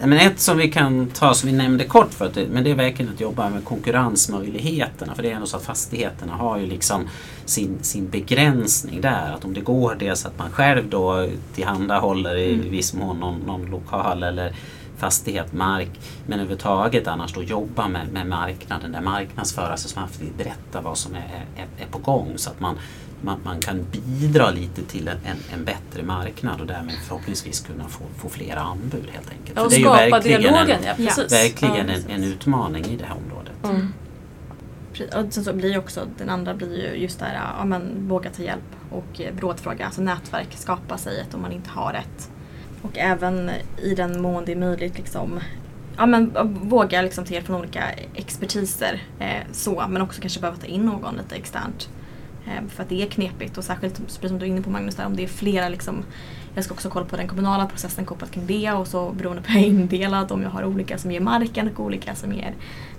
Men 0.00 0.12
ett 0.12 0.40
som 0.40 0.58
vi 0.58 0.70
kan 0.70 1.06
ta, 1.06 1.34
som 1.34 1.50
vi 1.50 1.56
nämnde 1.56 1.84
kort 1.84 2.14
för, 2.14 2.30
det- 2.34 2.46
men 2.50 2.64
det 2.64 2.70
är 2.70 2.74
verkligen 2.74 3.12
att 3.14 3.20
jobba 3.20 3.50
med 3.50 3.64
konkurrensmöjligheterna. 3.64 5.14
För 5.14 5.22
det 5.22 5.30
är 5.30 5.34
ändå 5.34 5.46
så 5.46 5.56
att 5.56 5.64
fastigheterna 5.64 6.32
har 6.32 6.58
ju 6.58 6.66
liksom 6.66 7.08
sin, 7.44 7.78
sin 7.82 8.08
begränsning 8.08 9.00
där. 9.00 9.32
Att 9.34 9.44
om 9.44 9.54
det 9.54 9.60
går 9.60 9.96
dels 9.98 10.26
att 10.26 10.38
man 10.38 10.50
själv 10.50 10.88
då 10.88 11.28
tillhandahåller 11.54 12.36
i 12.36 12.54
Mm. 12.54 12.70
viss 12.70 12.94
mån 12.94 13.20
någon, 13.20 13.40
någon 13.40 13.66
lokal 13.66 14.22
eller 14.22 14.52
fastighet, 15.00 15.52
mark. 15.52 15.90
Men 16.26 16.38
överhuvudtaget 16.38 17.06
annars 17.06 17.32
då 17.32 17.42
jobba 17.42 17.88
med, 17.88 18.12
med 18.12 18.26
marknaden, 18.26 18.92
där 18.92 19.00
marknadsföra 19.00 19.76
sig 19.76 19.90
som 19.90 20.02
haft 20.02 20.20
berätta 20.38 20.80
vad 20.80 20.98
som 20.98 21.14
är, 21.14 21.46
är, 21.56 21.84
är 21.84 21.86
på 21.90 21.98
gång. 21.98 22.32
Så 22.36 22.50
att 22.50 22.60
man, 22.60 22.78
man, 23.20 23.40
man 23.44 23.60
kan 23.60 23.86
bidra 23.92 24.50
lite 24.50 24.82
till 24.82 25.08
en, 25.08 25.16
en, 25.24 25.36
en 25.52 25.64
bättre 25.64 26.02
marknad 26.02 26.60
och 26.60 26.66
därmed 26.66 26.94
förhoppningsvis 27.08 27.60
kunna 27.60 27.88
få, 27.88 28.04
få 28.16 28.28
flera 28.28 28.60
anbud 28.60 29.06
helt 29.12 29.30
enkelt. 29.30 29.56
Ja, 29.56 29.62
och 29.62 29.70
det 29.70 29.76
är 29.76 29.78
ju 29.78 29.84
skapa 29.84 30.08
verkligen 30.10 30.40
dialogen, 30.40 30.78
en, 30.80 30.84
ja 30.84 30.94
precis. 30.96 31.32
verkligen 31.32 31.74
ja. 31.74 31.80
en, 31.80 31.86
precis. 31.86 32.06
en 32.08 32.24
utmaning 32.24 32.84
i 32.84 32.96
det 32.96 33.04
här 33.04 33.16
området. 33.16 33.64
Mm. 33.64 33.92
Och 34.90 35.32
sen 35.32 35.44
så 35.44 35.52
blir 35.52 35.78
också, 35.78 36.06
den 36.18 36.30
andra 36.30 36.54
blir 36.54 36.78
ju 36.78 37.02
just 37.02 37.18
där, 37.18 37.40
ja 37.58 37.64
men 37.64 38.08
våga 38.08 38.30
ta 38.30 38.42
hjälp 38.42 38.76
och 38.90 39.20
eh, 39.20 39.36
rådfråga, 39.38 39.86
alltså 39.86 40.02
nätverk, 40.02 40.48
skapa 40.56 40.98
sig 40.98 41.20
ett 41.20 41.34
om 41.34 41.42
man 41.42 41.52
inte 41.52 41.70
har 41.70 41.94
ett. 41.94 42.30
Och 42.82 42.98
även 42.98 43.50
i 43.82 43.94
den 43.94 44.22
mån 44.22 44.44
det 44.44 44.52
är 44.52 44.56
möjligt 44.56 44.98
liksom, 44.98 45.40
ja 45.96 46.06
men 46.06 46.32
våga 46.62 47.02
liksom 47.02 47.24
ta 47.24 47.34
hjälp 47.34 47.46
från 47.46 47.56
olika 47.56 47.84
expertiser 48.14 49.02
eh, 49.18 49.42
så, 49.52 49.84
men 49.88 50.02
också 50.02 50.20
kanske 50.20 50.40
behöva 50.40 50.58
ta 50.58 50.66
in 50.66 50.82
någon 50.82 51.16
lite 51.16 51.36
externt. 51.36 51.88
Eh, 52.46 52.68
för 52.68 52.82
att 52.82 52.88
det 52.88 53.02
är 53.02 53.06
knepigt 53.06 53.58
och 53.58 53.64
särskilt 53.64 53.94
precis 53.94 54.28
som 54.28 54.38
du 54.38 54.46
är 54.46 54.50
inne 54.50 54.62
på 54.62 54.70
Magnus 54.70 54.94
där, 54.94 55.06
om 55.06 55.16
det 55.16 55.22
är 55.22 55.28
flera 55.28 55.68
liksom 55.68 56.04
jag 56.54 56.64
ska 56.64 56.74
också 56.74 56.90
kolla 56.90 57.06
på 57.06 57.16
den 57.16 57.28
kommunala 57.28 57.66
processen 57.66 58.04
kopplat 58.04 58.30
kring 58.30 58.46
det 58.46 58.72
och 58.72 58.86
så 58.86 59.10
beroende 59.10 59.42
på 59.42 59.52
hur 59.52 59.60
jag 59.60 59.68
är 59.68 59.70
indelad 59.70 60.32
om 60.32 60.42
jag 60.42 60.50
har 60.50 60.64
olika 60.64 60.98
som 60.98 61.12
ger 61.12 61.20
marken 61.20 61.68
och 61.68 61.80
olika 61.80 62.14
som 62.14 62.32
ger 62.32 62.54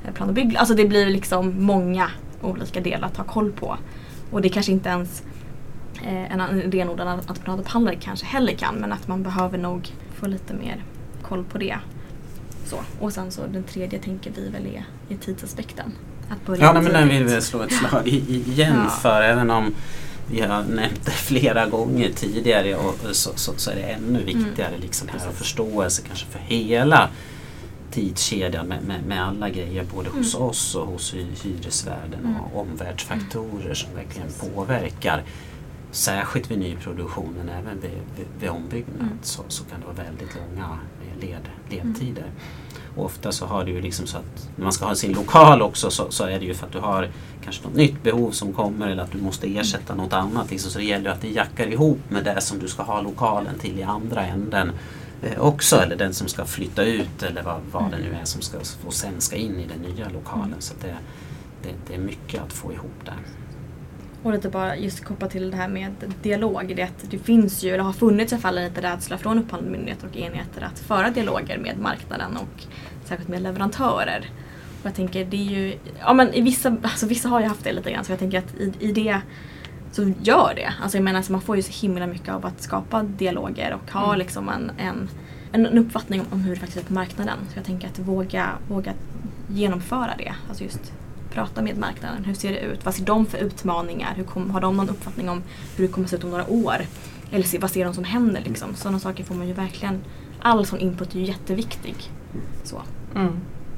eh, 0.06 0.14
plan 0.14 0.30
och 0.30 0.36
bygg. 0.36 0.56
Alltså 0.58 0.76
det 0.76 0.86
blir 0.86 1.06
liksom 1.06 1.64
många 1.64 2.12
olika 2.42 2.82
delar 2.82 3.08
att 3.08 3.18
ha 3.18 3.24
koll 3.24 3.52
på. 3.52 3.78
Och 4.32 4.42
det 4.42 4.50
kanske 4.50 4.72
inte 4.72 4.90
ens 4.90 5.24
eh, 6.04 6.32
en 6.34 6.72
renodlad 6.72 7.08
entreprenadupphandlare 7.08 7.96
kanske 7.96 8.26
heller 8.26 8.54
kan 8.54 8.76
men 8.76 8.92
att 8.94 9.08
man 9.08 9.24
behöver 9.24 9.58
nog 9.58 9.92
få 10.20 10.28
lite 10.28 10.54
mer 10.54 10.84
koll 11.22 11.44
på 11.44 11.58
det. 11.58 11.78
Så. 12.66 12.78
Och 13.00 13.14
sen 13.14 13.32
så 13.32 13.42
den 13.48 13.64
tredje 13.64 14.00
tänker 14.00 14.32
vi 14.36 14.50
väl 14.50 14.66
är, 14.66 14.86
är 15.10 15.18
tidsaspekten. 15.18 15.92
Att 16.30 16.46
börja 16.46 16.62
Ja, 16.62 16.74
nej, 16.74 16.84
men 16.84 16.94
den 16.94 17.10
vill 17.10 17.24
vi 17.24 17.42
slå 17.42 17.62
ett 17.62 17.74
slag 17.74 18.08
igen 18.08 18.76
Ja. 18.84 18.90
för 18.90 19.22
även 19.22 19.50
om 19.52 19.74
vi 20.32 20.42
har 20.42 20.64
nämnt 20.64 21.06
det 21.06 21.12
flera 21.12 21.66
gånger 21.66 22.10
tidigare 22.16 22.76
och 22.76 22.96
så, 23.12 23.32
så, 23.36 23.54
så 23.58 23.72
är 23.72 23.76
det 23.76 23.82
ännu 23.82 24.24
viktigare 24.24 24.78
liksom 24.82 25.08
här 25.08 25.28
och 25.30 25.34
förståelse 25.34 26.02
kanske 26.08 26.26
för 26.26 26.40
hela 26.40 27.10
tidskedjan 27.92 28.68
med, 28.68 28.84
med, 28.84 29.04
med 29.08 29.24
alla 29.28 29.50
grejer 29.50 29.86
både 29.96 30.10
hos 30.10 30.36
Mm. 30.36 30.48
oss 30.48 30.76
och 30.76 30.88
hos 30.88 31.14
hy- 31.14 31.44
hyresvärden 31.44 32.20
Mm. 32.20 32.36
och 32.42 32.62
omvärldsfaktorer 32.62 33.74
som 33.74 33.96
verkligen 33.96 34.28
påverkar 34.40 35.24
särskilt 35.92 36.52
vid 36.52 36.60
nyproduktionen, 36.60 37.50
även 37.50 37.82
vid, 37.82 37.92
vid, 38.18 38.26
vid 38.40 38.50
ombyggnad 38.50 39.02
Mm. 39.02 39.18
så, 39.22 39.44
så 39.48 39.64
kan 39.64 39.80
det 39.80 39.86
vara 39.86 39.96
väldigt 40.08 40.36
långa 40.36 40.80
eh, 41.02 41.20
led, 41.22 41.50
ledtider. 41.70 42.26
Och 42.96 43.06
ofta 43.06 43.32
så 43.32 43.46
har 43.46 43.64
du 43.64 43.72
ju 43.72 43.82
liksom 43.82 44.08
så 44.08 44.18
att 44.18 44.50
när 44.56 44.64
man 44.64 44.74
ska 44.74 44.86
ha 44.86 44.96
sin 44.96 45.14
lokal 45.14 45.62
också 45.62 45.92
så, 45.92 46.12
så 46.12 46.24
är 46.24 46.40
det 46.40 46.46
ju 46.46 46.54
för 46.54 46.66
att 46.68 46.74
du 46.74 46.80
har 46.80 47.10
kanske 47.44 47.64
något 47.68 47.76
nytt 47.76 48.04
behov 48.04 48.32
som 48.32 48.54
kommer 48.54 48.88
eller 48.88 49.04
att 49.04 49.12
du 49.12 49.18
måste 49.22 49.58
ersätta 49.58 49.96
något 49.96 50.14
annat. 50.14 50.52
Liksom. 50.52 50.72
Så 50.72 50.80
det 50.80 50.86
gäller 50.86 51.10
att 51.10 51.22
det 51.22 51.30
jackar 51.30 51.68
ihop 51.68 52.00
med 52.10 52.24
det 52.24 52.42
som 52.42 52.60
du 52.60 52.68
ska 52.68 52.84
ha 52.84 53.02
lokalen 53.02 53.60
till 53.60 53.80
i 53.80 53.84
andra 53.84 54.26
änden 54.26 54.72
eh, 55.22 55.40
också. 55.40 55.76
Eller 55.76 55.96
den 55.96 56.14
som 56.14 56.28
ska 56.28 56.46
flytta 56.46 56.84
ut 56.84 57.24
eller 57.24 57.44
vad, 57.44 57.62
vad 57.72 57.92
det 57.92 57.98
nu 57.98 58.18
är 58.22 58.26
som 58.26 58.42
ska, 58.42 58.58
och 58.86 58.94
sen 58.94 59.22
ska 59.22 59.36
in 59.36 59.60
i 59.60 59.68
den 59.68 59.92
nya 59.96 60.10
lokalen. 60.10 60.56
Så 60.60 60.74
det, 60.82 60.96
det, 61.64 61.74
det 61.88 61.96
är 61.96 62.00
mycket 62.00 62.42
att 62.42 62.54
få 62.54 62.74
ihop 62.74 63.06
där. 63.06 63.18
Och 64.24 64.32
lite 64.32 64.50
bara 64.50 64.78
just 64.78 65.04
kopplat 65.06 65.32
till 65.32 65.52
det 65.52 65.58
här 65.58 65.68
med 65.68 65.92
dialog. 66.22 66.74
Det, 66.76 66.84
att 66.84 67.12
det 67.12 67.18
finns 67.20 67.64
ju, 67.64 67.70
eller 67.70 67.84
har 67.84 67.94
funnits 67.94 68.32
i 68.32 68.36
alla 68.36 68.42
fall 68.42 68.58
en 68.58 68.64
liten 68.64 68.84
rädsla 68.84 69.18
från 69.18 69.40
upphandlande 69.40 69.78
myndigheter 69.78 70.08
och 70.08 70.18
enheter 70.18 70.62
att 70.62 70.80
föra 70.80 71.10
dialoger 71.10 71.58
med 71.58 71.80
marknaden 71.80 72.38
och 72.38 72.64
särskilt 73.06 73.30
med 73.30 73.42
leverantörer. 73.42 74.30
Och 74.80 74.86
jag 74.86 74.96
tänker 74.96 75.26
det 75.26 75.38
är 75.38 75.52
ju, 75.52 75.78
ja 76.00 76.14
men 76.14 76.34
i 76.34 76.42
vissa, 76.42 76.78
alltså 76.84 77.08
vissa 77.08 77.30
har 77.30 77.40
ju 77.40 77.48
haft 77.48 77.64
det 77.64 77.72
lite 77.72 77.92
grann 77.92 78.06
så 78.06 78.12
jag 78.12 78.20
tänker 78.20 78.38
att 78.38 78.56
i, 78.56 78.74
i 78.80 78.92
det 78.92 79.22
så 79.92 80.14
gör 80.22 80.54
det. 80.56 80.74
Alltså 80.82 80.98
jag 80.98 81.04
menar 81.04 81.18
alltså 81.18 81.32
man 81.32 81.42
får 81.42 81.56
ju 81.56 81.62
så 81.62 81.82
himla 81.88 82.08
mycket 82.08 82.30
av 82.30 82.46
att 82.46 82.62
skapa 82.62 83.04
dialoger 83.04 83.74
och 83.74 83.92
ha 83.92 84.06
Mm. 84.06 84.20
liksom 84.20 84.50
en, 84.50 84.72
en, 84.78 85.10
en, 85.52 85.66
en 85.66 85.78
uppfattning 85.78 86.22
om, 86.22 86.28
om 86.32 86.40
hur 86.42 86.54
det 86.54 86.60
faktiskt 86.60 86.84
är 86.84 86.88
på 86.88 86.94
marknaden. 86.94 87.38
Så 87.54 87.58
jag 87.58 87.66
tänker 87.66 87.88
att 87.88 88.00
våga, 88.00 88.50
våga 88.68 88.94
genomföra 89.50 90.14
det. 90.18 90.34
Alltså 90.50 90.64
just 90.64 90.94
prata 91.32 91.62
med 91.62 91.78
marknaden. 91.78 92.26
Hur 92.26 92.34
ser 92.34 92.52
det 92.52 92.60
ut? 92.60 92.86
Vad 92.86 92.94
ser 92.96 93.06
de 93.06 93.26
för 93.26 93.38
utmaningar? 93.38 94.14
Hur 94.16 94.24
kom, 94.24 94.50
har 94.52 94.62
de 94.62 94.78
någon 94.78 94.90
uppfattning 94.90 95.30
om 95.30 95.44
hur 95.78 95.88
det 95.88 95.94
kommer 95.94 96.08
se 96.08 96.16
ut 96.16 96.24
om 96.24 96.30
några 96.30 96.50
år? 96.50 96.76
Eller 97.32 97.44
se, 97.46 97.58
vad 97.58 97.72
ser 97.72 97.86
de 97.86 97.94
som 97.94 98.04
händer 98.04 98.42
liksom? 98.46 98.76
Sådana 98.76 99.00
saker 99.00 99.24
får 99.24 99.36
man 99.36 99.48
ju 99.48 99.54
verkligen, 99.54 100.00
all 100.40 100.66
sån 100.66 100.80
input 100.80 101.16
är 101.16 101.20
ju 101.20 101.26
jätteviktig. 101.26 101.96
Så. 102.64 102.82
Mm. 103.16 103.34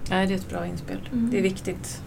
Ja, 0.10 0.16
det 0.16 0.22
är 0.22 0.32
ett 0.32 0.50
bra 0.50 0.68
inspel. 0.68 1.10
Mm. 1.12 1.30
Det 1.32 1.38
är 1.38 1.42
viktigt. 1.42 2.02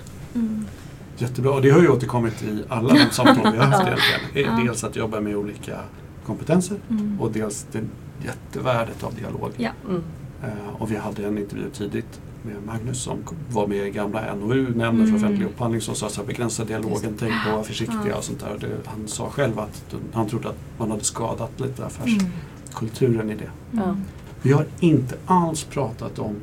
Jättebra, 1.18 1.52
och 1.52 1.62
det 1.62 1.70
har 1.70 1.80
ju 1.80 1.88
återkommit 1.88 2.42
i 2.42 2.64
alla 2.68 2.94
de 2.94 3.10
samtal 3.10 3.52
vi 3.52 3.58
har 3.58 3.64
haft 3.66 3.86
Ja. 3.86 3.96
egentligen. 4.34 4.66
Dels 4.66 4.84
att 4.84 4.96
jobba 4.96 5.20
med 5.20 5.36
olika 5.36 5.78
kompetenser 6.26 6.76
Mm. 6.90 7.20
och 7.20 7.32
dels 7.32 7.66
det 7.72 7.82
jättevärdet 8.24 9.02
av 9.04 9.14
dialog. 9.14 9.50
Ja. 9.56 9.70
Mm. 9.88 10.02
Eh, 10.44 10.82
och 10.82 10.90
vi 10.92 10.96
hade 10.96 11.26
en 11.26 11.38
intervju 11.38 11.70
tidigt 11.70 12.20
med 12.46 12.56
Magnus 12.66 13.02
som 13.02 13.18
var 13.52 13.66
med 13.66 13.86
i 13.86 13.90
gamla 13.90 14.34
NOU, 14.34 14.72
Nämnden 14.76 15.06
för 15.06 15.12
Mm. 15.12 15.14
offentlig 15.24 15.46
upphandling, 15.46 15.80
som 15.80 15.94
sa 15.94 16.08
här, 16.16 16.24
begränsa 16.24 16.64
dialogen, 16.64 17.14
tänk 17.18 17.32
på 17.44 17.48
att 17.48 17.54
vara 17.54 17.64
försiktiga 17.64 18.00
Ja. 18.08 18.16
och 18.16 18.24
sånt 18.24 18.40
där. 18.40 18.56
Det, 18.60 18.68
han 18.88 19.08
sa 19.08 19.30
själv 19.30 19.58
att 19.58 19.94
han 20.12 20.28
trodde 20.28 20.48
att 20.48 20.58
man 20.78 20.90
hade 20.90 21.04
skadat 21.04 21.60
lite 21.60 21.86
affärskulturen 21.86 23.20
Mm. 23.20 23.30
i 23.30 23.34
det. 23.34 23.50
Ja. 23.70 23.96
Vi 24.42 24.52
har 24.52 24.66
inte 24.80 25.14
alls 25.26 25.64
pratat 25.64 26.18
om 26.18 26.34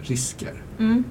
risker. 0.00 0.62
Mm. 0.78 1.04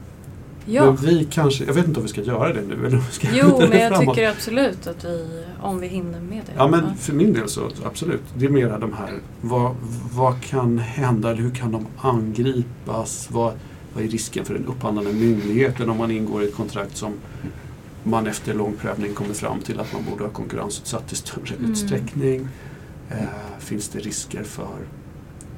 Ja. 0.65 0.85
Men 0.85 0.95
vi 0.95 1.27
kanske, 1.31 1.65
jag 1.65 1.73
vet 1.73 1.87
inte 1.87 1.99
om 1.99 2.05
vi 2.05 2.09
ska 2.11 2.21
göra 2.21 2.53
det 2.53 2.61
nu 2.61 2.73
eller 2.85 2.97
om 2.97 3.03
vi 3.09 3.11
ska 3.11 3.27
Jo, 3.33 3.59
men 3.69 3.79
jag 3.79 3.91
framåt. 3.95 4.15
tycker 4.15 4.29
absolut 4.29 4.87
att 4.87 5.05
vi, 5.05 5.43
om 5.61 5.79
vi 5.79 5.87
hinner 5.87 6.19
med 6.21 6.41
det. 6.45 6.51
Ja 6.55 6.67
men 6.67 6.95
för 6.97 7.13
min 7.13 7.33
del 7.33 7.49
så 7.49 7.69
absolut. 7.85 8.21
Det 8.37 8.45
är 8.45 8.49
mera 8.49 8.79
de 8.79 8.93
här, 8.93 9.13
vad, 9.41 9.75
vad 10.13 10.41
kan 10.41 10.77
hända 10.79 11.31
eller 11.31 11.41
hur 11.41 11.49
kan 11.51 11.71
de 11.71 11.85
angripas? 11.97 13.27
Vad, 13.31 13.53
vad 13.93 14.03
är 14.03 14.07
risken 14.07 14.45
för 14.45 14.53
den 14.53 14.65
upphandlande 14.65 15.13
myndigheten 15.13 15.89
om 15.89 15.97
man 15.97 16.11
ingår 16.11 16.43
i 16.43 16.47
ett 16.47 16.55
kontrakt 16.55 16.97
som 16.97 17.13
man 18.03 18.27
efter 18.27 18.53
lång 18.53 18.73
prövning 18.81 19.13
kommer 19.13 19.33
fram 19.33 19.59
till 19.59 19.79
att 19.79 19.93
man 19.93 20.01
borde 20.09 20.23
ha 20.23 20.31
konkurrensutsatt 20.31 21.13
i 21.13 21.15
större 21.15 21.55
Mm. 21.59 21.71
utsträckning. 21.71 22.47
Eh, 23.09 23.17
finns 23.59 23.89
det 23.89 23.99
risker 23.99 24.43
för 24.43 24.77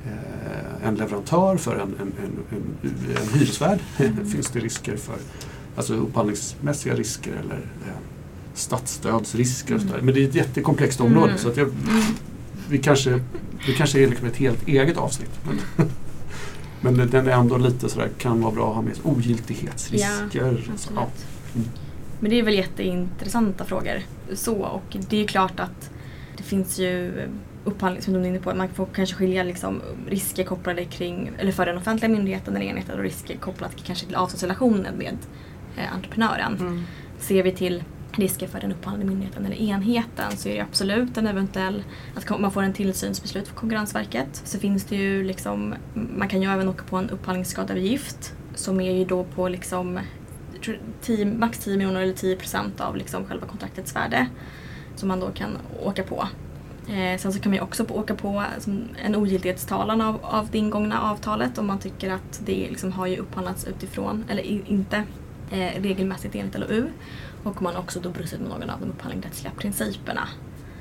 eh, 0.05 0.87
en 0.87 0.95
leverantör, 0.95 1.57
för 1.57 1.75
en, 1.75 1.81
en, 1.81 2.13
en, 2.23 2.37
en, 2.51 2.95
en 3.17 3.39
hyresvärd? 3.39 3.79
Mm. 3.97 4.25
finns 4.31 4.49
det 4.49 4.59
risker 4.59 4.97
för 4.97 5.15
alltså 5.75 5.93
upphandlingsmässiga 5.93 6.95
risker 6.95 7.31
eller 7.31 7.55
eh, 7.87 7.93
statsstödsrisker? 8.53 9.75
Och 9.75 9.81
sådär. 9.81 10.01
Men 10.01 10.13
det 10.13 10.23
är 10.23 10.27
ett 10.29 10.35
jättekomplext 10.35 11.01
område 11.01 11.27
Mm. 11.31 11.37
så 11.37 11.49
att 11.49 11.57
jag, 11.57 11.69
vi, 12.69 12.77
kanske, 12.77 13.09
det 13.65 13.73
kanske 13.77 14.03
är 14.03 14.07
liksom 14.07 14.27
ett 14.27 14.37
helt 14.37 14.67
eget 14.67 14.97
avsnitt. 14.97 15.31
Men, 16.91 17.09
den 17.09 17.27
är 17.27 17.31
ändå 17.31 17.57
lite 17.57 17.89
sådär, 17.89 18.09
kan 18.17 18.41
vara 18.41 18.51
bra 18.53 18.69
att 18.69 18.75
ha 18.75 18.81
med 18.81 18.95
sig. 18.95 19.05
Ogiltighetsrisker. 19.05 20.29
Ja. 20.31 20.47
Absolut. 20.73 21.81
Men 22.19 22.29
det 22.29 22.39
är 22.39 22.43
väl 22.43 22.53
jätteintressanta 22.53 23.65
frågor. 23.65 24.01
Så, 24.33 24.55
och 24.55 24.97
det 25.09 25.23
är 25.23 25.27
klart 25.27 25.59
att 25.59 25.91
det 26.37 26.43
finns 26.43 26.79
ju 26.79 27.11
upphandling 27.63 28.01
som 28.01 28.13
du 28.13 28.19
är 28.19 28.25
inne 28.25 28.39
på. 28.39 28.55
Man 28.55 28.69
får 28.69 28.87
kanske 28.93 29.15
skilja 29.15 29.43
liksom 29.43 29.81
risker 30.07 30.43
kopplade 30.43 30.85
kring, 30.85 31.31
eller 31.37 31.51
för 31.51 31.65
den 31.65 31.77
offentliga 31.77 32.11
myndigheten 32.11 32.55
eller 32.55 32.65
enheten 32.65 32.97
och 32.97 33.03
risker 33.03 33.37
kopplat 33.37 33.71
kanske 33.83 34.05
till 34.05 34.15
avtalsrelationen 34.15 34.95
med 34.97 35.17
eh, 35.77 35.93
entreprenören. 35.93 36.57
Mm. 36.59 36.83
Ser 37.19 37.43
vi 37.43 37.51
till 37.51 37.83
risker 38.17 38.47
för 38.47 38.61
den 38.61 38.71
upphandlande 38.71 39.05
myndigheten 39.05 39.45
eller 39.45 39.55
enheten 39.55 40.37
så 40.37 40.49
är 40.49 40.55
det 40.55 40.61
absolut 40.61 41.17
en 41.17 41.27
eventuell 41.27 41.83
att 42.15 42.39
man 42.39 42.51
får 42.51 42.63
en 42.63 42.73
tillsynsbeslut 42.73 43.47
från 43.47 43.57
Konkurrensverket. 43.57 44.41
Så 44.45 44.59
finns 44.59 44.83
det 44.83 44.95
ju 44.95 45.23
liksom, 45.23 45.75
man 45.93 46.27
kan 46.27 46.41
ju 46.41 46.49
även 46.49 46.69
åka 46.69 46.83
på 46.83 46.97
en 46.97 47.09
upphandlingsskadeavgift 47.09 48.33
som 48.55 48.81
är 48.81 48.91
ju 48.91 49.05
då 49.05 49.23
på 49.23 49.49
liksom 49.49 49.99
10, 51.01 51.25
max 51.25 51.59
10 51.59 51.77
miljoner 51.77 52.01
eller 52.01 52.13
10 52.13 52.35
procent 52.35 52.81
av 52.81 52.97
liksom 52.97 53.25
själva 53.25 53.47
kontraktets 53.47 53.95
värde 53.95 54.27
som 54.95 55.07
man 55.07 55.19
då 55.19 55.31
kan 55.31 55.57
åka 55.83 56.03
på. 56.03 56.27
Eh, 56.87 57.19
sen 57.19 57.33
så 57.33 57.39
kan 57.39 57.49
man 57.49 57.55
ju 57.55 57.61
också 57.61 57.85
på, 57.85 57.97
åka 57.97 58.15
på 58.15 58.43
som 58.59 58.87
en 59.03 59.15
ogiltighetstalan 59.15 60.01
av, 60.01 60.19
av 60.21 60.47
det 60.51 60.57
ingångna 60.57 61.01
avtalet 61.01 61.57
om 61.57 61.67
man 61.67 61.79
tycker 61.79 62.11
att 62.11 62.41
det 62.45 62.67
liksom 62.69 62.91
har 62.91 63.07
ju 63.07 63.17
upphandlats 63.17 63.65
utifrån, 63.65 64.25
eller 64.29 64.43
i, 64.43 64.63
inte 64.67 65.03
eh, 65.51 65.81
regelmässigt 65.81 66.35
enligt 66.35 66.59
LOU. 66.59 66.87
Och 67.43 67.61
man 67.61 67.75
har 67.75 67.81
också 67.81 67.99
då 67.99 68.09
brustit 68.09 68.39
med 68.39 68.49
någon 68.49 68.69
av 68.69 68.79
de 68.79 68.89
upphandlingsrättsliga 68.89 69.53
principerna. 69.57 70.27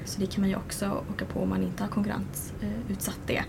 Så 0.04 0.20
det 0.20 0.26
kan 0.26 0.40
man 0.40 0.50
ju 0.50 0.56
också 0.56 1.04
åka 1.14 1.24
på 1.24 1.40
om 1.40 1.48
man 1.48 1.62
inte 1.62 1.82
har 1.82 1.90
konkurrensutsatt 1.90 3.16
eh, 3.16 3.26
det. 3.26 3.44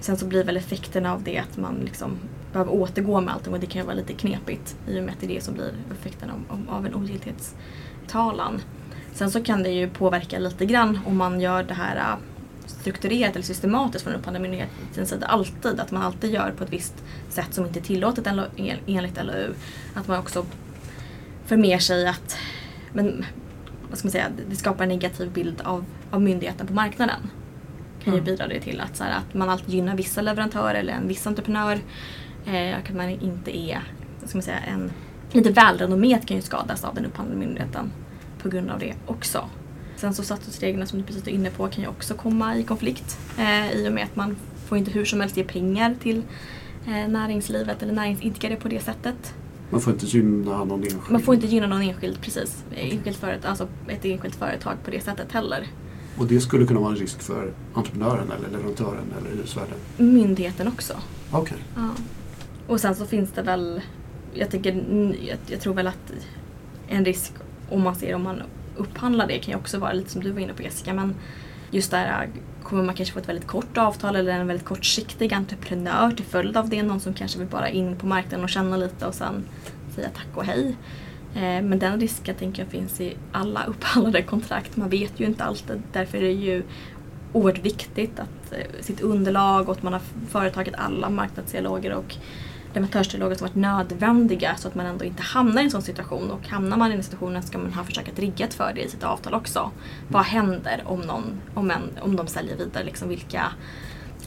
Sen 0.00 0.16
så 0.16 0.26
blir 0.26 0.44
väl 0.44 0.56
effekterna 0.56 1.12
av 1.12 1.22
det 1.22 1.38
att 1.38 1.56
man 1.56 1.74
liksom 1.84 2.18
behöver 2.52 2.72
återgå 2.72 3.20
med 3.20 3.34
allting 3.34 3.52
och 3.52 3.60
det 3.60 3.66
kan 3.66 3.80
ju 3.80 3.86
vara 3.86 3.96
lite 3.96 4.12
knepigt 4.12 4.76
i 4.86 5.00
och 5.00 5.04
med 5.04 5.14
att 5.14 5.20
det 5.20 5.26
är 5.26 5.34
det 5.34 5.44
som 5.44 5.54
blir 5.54 5.72
effekten 5.92 6.30
av, 6.30 6.66
av, 6.68 6.86
en 6.86 6.94
ogiltighetstalan. 6.94 8.60
Sen 9.12 9.30
så 9.30 9.42
kan 9.42 9.62
det 9.62 9.70
ju 9.70 9.90
påverka 9.90 10.38
lite 10.38 10.66
grann 10.66 11.00
om 11.06 11.16
man 11.16 11.40
gör 11.40 11.62
det 11.62 11.74
här 11.74 12.16
strukturerat 12.68 13.34
eller 13.34 13.44
systematiskt 13.44 14.04
från 14.04 14.14
upphandlande 14.14 14.48
myndighetens 14.48 15.08
sida 15.08 15.26
alltid. 15.26 15.80
Att 15.80 15.90
man 15.90 16.02
alltid 16.02 16.30
gör 16.30 16.50
på 16.58 16.64
ett 16.64 16.72
visst 16.72 16.94
sätt 17.28 17.54
som 17.54 17.66
inte 17.66 17.78
är 17.78 17.82
tillåtet 17.82 18.26
enligt 18.86 19.24
LOU. 19.24 19.54
Att 19.94 20.08
man 20.08 20.18
också 20.18 20.46
för 21.46 21.56
med 21.56 21.82
sig 21.82 22.08
att 22.08 22.36
men, 22.92 23.24
vad 23.88 23.98
ska 23.98 24.06
man 24.06 24.12
säga, 24.12 24.26
det 24.50 24.56
skapar 24.56 24.82
en 24.82 24.88
negativ 24.88 25.32
bild 25.32 25.60
av, 25.64 25.84
av 26.10 26.22
myndigheten 26.22 26.66
på 26.66 26.72
marknaden. 26.72 27.30
Kan 28.04 28.12
ju 28.12 28.18
Mm. 28.18 28.24
bidra 28.24 28.46
det 28.46 28.60
till 28.60 28.80
att, 28.80 28.96
så 28.96 29.04
här, 29.04 29.10
att 29.10 29.34
man 29.34 29.48
alltid 29.50 29.74
gynnar 29.74 29.96
vissa 29.96 30.20
leverantörer 30.20 30.74
eller 30.74 30.92
en 30.92 31.08
viss 31.08 31.26
entreprenör. 31.26 31.78
Eh, 32.46 32.78
och 32.78 32.88
att 32.88 32.94
man 32.96 33.10
inte 33.10 33.58
är, 33.58 33.82
vad 34.20 34.28
ska 34.28 34.38
man 34.38 34.42
säga, 34.42 34.58
en 34.58 34.90
lite 35.32 35.50
välrenommerat 35.50 36.26
kan 36.26 36.36
ju 36.36 36.42
skadas 36.42 36.84
av 36.84 36.94
den 36.94 37.06
upphandlande 37.06 37.46
myndigheten 37.46 37.92
på 38.42 38.48
grund 38.48 38.70
av 38.70 38.78
det 38.78 38.94
också. 39.06 39.48
Sen 39.98 40.14
så 40.14 40.22
statsstödsreglerna 40.22 40.86
som 40.86 40.98
du 40.98 41.04
precis 41.04 41.24
var 41.24 41.32
inne 41.32 41.50
på 41.50 41.68
kan 41.68 41.82
ju 41.82 41.88
också 41.88 42.14
komma 42.14 42.56
i 42.56 42.62
konflikt 42.62 43.18
eh, 43.38 43.72
i 43.72 43.88
och 43.88 43.92
med 43.92 44.04
att 44.04 44.16
man 44.16 44.36
får 44.66 44.78
inte 44.78 44.90
hur 44.90 45.04
som 45.04 45.20
helst 45.20 45.36
ge 45.36 45.44
pengar 45.44 45.96
till 46.02 46.22
eh, 46.86 47.08
näringslivet 47.08 47.82
eller 47.82 47.92
näringsidkare 47.92 48.56
på 48.56 48.68
det 48.68 48.80
sättet. 48.80 49.34
Man 49.70 49.80
får 49.80 49.92
inte 49.92 50.06
gynna 50.06 50.64
någon 50.64 50.82
enskild. 50.82 51.10
Man 51.10 51.20
får 51.20 51.34
inte 51.34 51.46
gynna 51.46 51.66
någon 51.66 51.82
enskild, 51.82 52.20
precis, 52.20 52.64
enskild 52.76 53.16
företag, 53.16 53.50
alltså 53.50 53.68
ett 53.88 54.04
enskilt 54.04 54.34
företag 54.34 54.76
på 54.84 54.90
det 54.90 55.00
sättet 55.00 55.32
heller. 55.32 55.66
Och 56.18 56.26
det 56.26 56.40
skulle 56.40 56.66
kunna 56.66 56.80
vara 56.80 56.92
en 56.92 56.98
risk 56.98 57.22
för 57.22 57.52
entreprenören 57.74 58.32
eller 58.38 58.48
leverantören 58.48 59.04
eller 59.18 59.36
hyresvärden. 59.36 59.76
Myndigheten 59.96 60.68
också. 60.68 60.94
Okej. 61.30 61.58
Ja. 61.76 61.88
Och 62.66 62.80
sen 62.80 62.94
så 62.94 63.06
finns 63.06 63.30
det 63.30 63.42
väl, 63.42 63.80
jag, 64.34 64.50
tycker, 64.50 64.84
jag, 65.28 65.38
jag 65.46 65.60
tror 65.60 65.74
väl 65.74 65.86
att 65.86 66.12
en 66.88 67.04
risk 67.04 67.32
om 67.68 67.82
man 67.82 67.96
ser 67.96 68.14
om 68.14 68.22
man 68.22 68.42
upphandla 68.78 69.26
det 69.26 69.38
kan 69.38 69.52
ju 69.52 69.58
också 69.58 69.78
vara 69.78 69.92
lite 69.92 70.10
som 70.10 70.22
du 70.22 70.30
var 70.30 70.40
inne 70.40 70.52
på 70.52 70.62
Jessica, 70.62 70.94
men 70.94 71.14
just 71.70 71.90
där 71.90 72.28
kommer 72.62 72.82
man 72.82 72.94
kanske 72.94 73.12
få 73.12 73.20
ett 73.20 73.28
väldigt 73.28 73.46
kort 73.46 73.78
avtal 73.78 74.16
eller 74.16 74.32
en 74.32 74.46
väldigt 74.46 74.66
kortsiktig 74.66 75.32
entreprenör 75.32 76.10
till 76.10 76.24
följd 76.24 76.56
av 76.56 76.68
det. 76.68 76.82
Någon 76.82 77.00
som 77.00 77.14
kanske 77.14 77.38
vill 77.38 77.48
bara 77.48 77.68
in 77.68 77.96
på 77.96 78.06
marknaden 78.06 78.44
och 78.44 78.50
känna 78.50 78.76
lite 78.76 79.06
och 79.06 79.14
sen 79.14 79.44
säga 79.94 80.08
tack 80.14 80.36
och 80.36 80.44
hej. 80.44 80.76
Eh, 81.34 81.62
men 81.62 81.78
den 81.78 82.00
risken 82.00 82.34
tänker 82.34 82.62
jag 82.62 82.70
finns 82.70 83.00
i 83.00 83.16
alla 83.32 83.64
upphandlade 83.66 84.22
kontrakt. 84.22 84.76
Man 84.76 84.88
vet 84.88 85.20
ju 85.20 85.24
inte 85.24 85.44
alltid. 85.44 85.82
Därför 85.92 86.18
är 86.18 86.22
det 86.22 86.32
ju 86.32 86.62
oerhört 87.32 87.64
viktigt 87.64 88.20
att 88.20 88.52
eh, 88.52 88.80
sitt 88.80 89.00
underlag 89.00 89.68
och 89.68 89.76
att 89.76 89.82
man 89.82 89.92
har 89.92 90.02
företagit 90.28 90.74
alla 90.74 91.10
marknadsdialoger 91.10 91.92
och 91.92 92.16
leverantörsdialoger 92.78 93.36
som 93.36 93.46
varit 93.46 93.56
nödvändiga 93.56 94.56
så 94.56 94.68
att 94.68 94.74
man 94.74 94.86
ändå 94.86 95.04
inte 95.04 95.22
hamnar 95.22 95.62
i 95.62 95.64
en 95.64 95.70
sån 95.70 95.82
situation. 95.82 96.30
Och 96.30 96.48
hamnar 96.48 96.76
man 96.76 96.90
i 96.90 96.94
den 96.94 97.02
situationen 97.02 97.42
ska 97.42 97.58
man 97.58 97.72
ha 97.72 97.84
försökt 97.84 98.18
riggat 98.18 98.54
för 98.54 98.72
det 98.74 98.80
i 98.80 98.88
sitt 98.88 99.04
avtal 99.04 99.34
också. 99.34 99.70
Vad 100.08 100.22
händer 100.22 100.82
om, 100.84 101.00
någon, 101.00 101.40
om, 101.54 101.70
en, 101.70 101.82
om 102.00 102.16
de 102.16 102.26
säljer 102.26 102.56
vidare? 102.56 102.84
Liksom 102.84 103.08
vilka, 103.08 103.52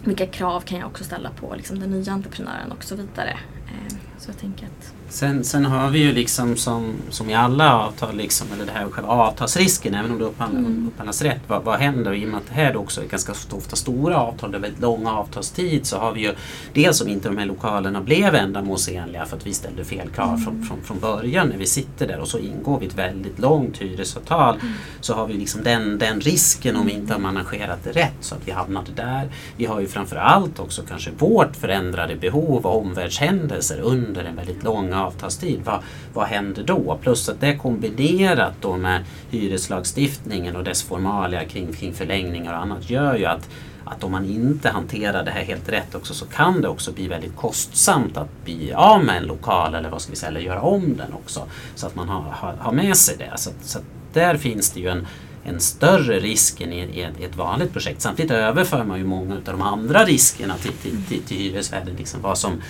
vilka 0.04 0.26
krav 0.28 0.62
kan 0.62 0.80
jag 0.80 0.88
också 0.88 1.04
ställa 1.04 1.30
på 1.30 1.56
liksom 1.56 1.80
den 1.80 1.92
nya 1.92 2.12
entreprenören 2.12 2.72
och 2.72 2.84
så 2.84 2.96
vidare. 2.96 3.40
Eh, 3.68 3.96
så 4.18 4.30
jag 4.30 4.38
tänker 4.38 4.66
att 4.66 4.94
Sen, 5.12 5.44
sen 5.44 5.66
har 5.66 5.90
vi 5.90 6.00
ju 6.00 6.12
liksom 6.12 6.56
som, 6.58 6.94
som 7.10 7.30
i 7.30 7.34
alla 7.34 7.76
avtal, 7.76 8.16
liksom, 8.16 8.48
eller 8.54 8.66
det 8.66 8.72
här 8.72 8.90
själva 8.90 9.10
avtalsrisken, 9.10 9.96
även 9.96 10.12
om 10.12 10.18
det 10.20 10.26
upphandlas, 10.26 10.66
Mm. 10.66 10.88
upphandlas 10.88 11.22
rätt. 11.22 11.42
Vad, 11.48 11.64
vad 11.64 11.80
händer? 11.80 12.12
Och 12.12 12.18
I 12.18 12.26
och 12.26 12.30
med 12.30 12.38
att 12.38 12.48
det 12.48 12.54
här 12.54 12.76
också 12.76 13.02
är 13.04 13.06
ganska 13.08 13.32
ofta 13.52 13.76
stora 13.76 14.18
avtal, 14.18 14.52
det 14.52 14.58
är 14.58 14.62
väldigt 14.62 14.82
lång 14.82 15.06
avtalstid, 15.08 15.86
så 15.86 15.98
har 15.98 16.12
vi 16.12 16.22
ju 16.22 16.34
dels 16.74 17.02
om 17.02 17.08
inte 17.08 17.28
de 17.30 17.38
här 17.38 17.46
lokalerna 17.46 18.02
blev 18.02 18.36
ändamålsenliga 18.36 19.26
för 19.26 19.38
att 19.38 19.48
vi 19.48 19.54
ställde 19.54 19.84
fel 19.86 20.10
krav 20.10 20.38
från, 20.38 20.64
från, 20.64 20.82
från 20.84 21.00
början 21.00 21.48
när 21.48 21.58
vi 21.58 21.66
sitter 21.66 22.08
där 22.08 22.20
och 22.20 22.28
så 22.28 22.38
ingår 22.40 22.80
vi 22.80 22.86
ett 22.88 22.98
väldigt 22.98 23.40
långt 23.40 23.78
hyresavtal 23.78 24.60
så 25.02 25.14
har 25.14 25.28
vi 25.28 25.34
liksom 25.34 25.64
den, 25.64 25.98
den 26.00 26.22
risken 26.22 26.76
om 26.76 26.86
vi 26.86 26.92
inte 26.92 27.14
har 27.14 27.20
managerat 27.20 27.84
det 27.84 27.92
rätt 27.92 28.18
så 28.22 28.36
att 28.36 28.42
vi 28.48 28.52
hamnade 28.52 28.92
där. 28.96 29.30
Vi 29.58 29.66
har 29.66 29.80
ju 29.80 29.88
framförallt 29.88 30.60
också 30.60 30.82
kanske 30.90 31.12
vårt 31.18 31.56
förändrade 31.56 32.16
behov 32.16 32.66
och 32.66 32.78
omvärldshändelser 32.82 33.80
under 33.82 34.24
en 34.24 34.36
väldigt 34.36 34.64
lång 34.64 34.94
avtalstid. 35.02 35.62
Vad, 35.66 35.80
vad 36.14 36.28
händer 36.28 36.64
då? 36.64 37.00
Plus 37.02 37.30
att 37.30 37.42
det 37.42 37.58
kombinerat 37.58 38.54
då 38.62 38.78
med 38.78 39.04
hyreslagstiftningen 39.30 40.56
och 40.56 40.64
dess 40.64 40.84
formalia 40.84 41.46
kring, 41.46 41.74
kring 41.74 41.94
förlängningar 41.94 42.54
och 42.54 42.60
annat 42.60 42.90
gör 42.90 43.16
ju 43.16 43.26
att 43.26 43.50
att 43.86 44.04
om 44.04 44.12
man 44.12 44.26
inte 44.26 44.70
hanterar 44.70 45.24
det 45.24 45.32
här 45.32 45.44
helt 45.44 45.70
rätt 45.70 45.96
också 45.96 46.14
så 46.14 46.26
kan 46.26 46.62
det 46.62 46.68
också 46.68 46.92
bli 46.92 47.08
väldigt 47.08 47.36
kostsamt 47.36 48.18
att 48.18 48.44
bli 48.46 48.74
av 48.74 49.04
med 49.04 49.18
en 49.18 49.24
lokal 49.24 49.76
eller 49.76 49.90
vad 49.90 50.02
ska 50.02 50.10
vi 50.10 50.16
säga, 50.16 50.30
eller 50.30 50.40
göra 50.40 50.62
om 50.62 50.98
den 50.98 51.14
också. 51.14 51.48
Så 51.76 51.88
att 51.88 51.96
man 51.96 52.10
har, 52.10 52.22
har, 52.22 52.54
har 52.54 52.72
med 52.72 52.98
sig 52.98 53.18
det. 53.18 53.32
Så, 53.36 53.50
så 53.62 53.80
där 54.14 54.38
finns 54.38 54.72
det 54.72 54.80
ju 54.80 54.90
en, 54.90 55.08
en 55.44 55.60
större 55.60 56.20
risk 56.20 56.62
än 56.62 56.74
i, 56.74 56.78
i, 56.80 57.24
ett, 57.24 57.36
vanligt 57.36 57.74
projekt. 57.74 58.02
Samtidigt 58.02 58.32
överför 58.32 58.84
man 58.84 58.98
ju 58.98 59.06
många 59.06 59.36
av 59.36 59.42
de 59.44 59.62
andra 59.62 60.06
riskerna 60.06 60.58
till, 60.58 60.72
till, 60.72 61.04
till, 61.04 61.22
till 61.22 61.38
hyresvärden. 61.38 61.96
Liksom 61.96 62.22
vad 62.22 62.38
som 62.38 62.62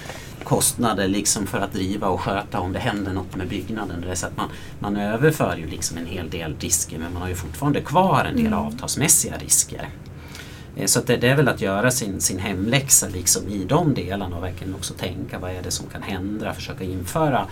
kostnader 0.43 1.07
liksom 1.07 1.47
för 1.47 1.57
att 1.57 1.73
driva 1.73 2.07
och 2.07 2.21
sköta 2.21 2.59
om 2.59 2.73
det 2.73 2.79
händer 2.79 3.13
något 3.13 3.35
med 3.35 3.47
byggnaden. 3.47 4.01
Det 4.01 4.11
är 4.11 4.15
så 4.15 4.25
att 4.27 4.37
man, 4.37 4.49
man 4.79 4.97
överför 4.97 5.55
ju 5.57 5.67
liksom 5.67 5.97
en 5.97 6.05
hel 6.05 6.29
del 6.29 6.55
risker 6.59 6.97
men 6.97 7.13
man 7.13 7.21
har 7.21 7.29
ju 7.29 7.35
fortfarande 7.35 7.81
kvar 7.81 8.25
en 8.25 8.35
del 8.35 8.45
Mm. 8.47 8.59
avtalsmässiga 8.59 9.37
risker. 9.37 9.89
Eh, 10.75 10.85
Så 10.85 11.01
det, 11.01 11.17
det 11.17 11.27
är 11.29 11.35
väl 11.35 11.47
att 11.47 11.61
göra 11.61 11.91
sin, 11.91 12.21
sin 12.21 12.39
hemläxa 12.39 13.07
liksom 13.07 13.47
i 13.47 13.63
de 13.63 13.93
delarna 13.93 14.37
och 14.37 14.43
verkligen 14.43 14.75
också 14.75 14.93
tänka 14.93 15.39
vad 15.39 15.51
är 15.51 15.61
det 15.63 15.71
som 15.71 15.85
kan 15.87 16.01
hända, 16.01 16.53
försöka 16.53 16.83
införa 16.83 17.47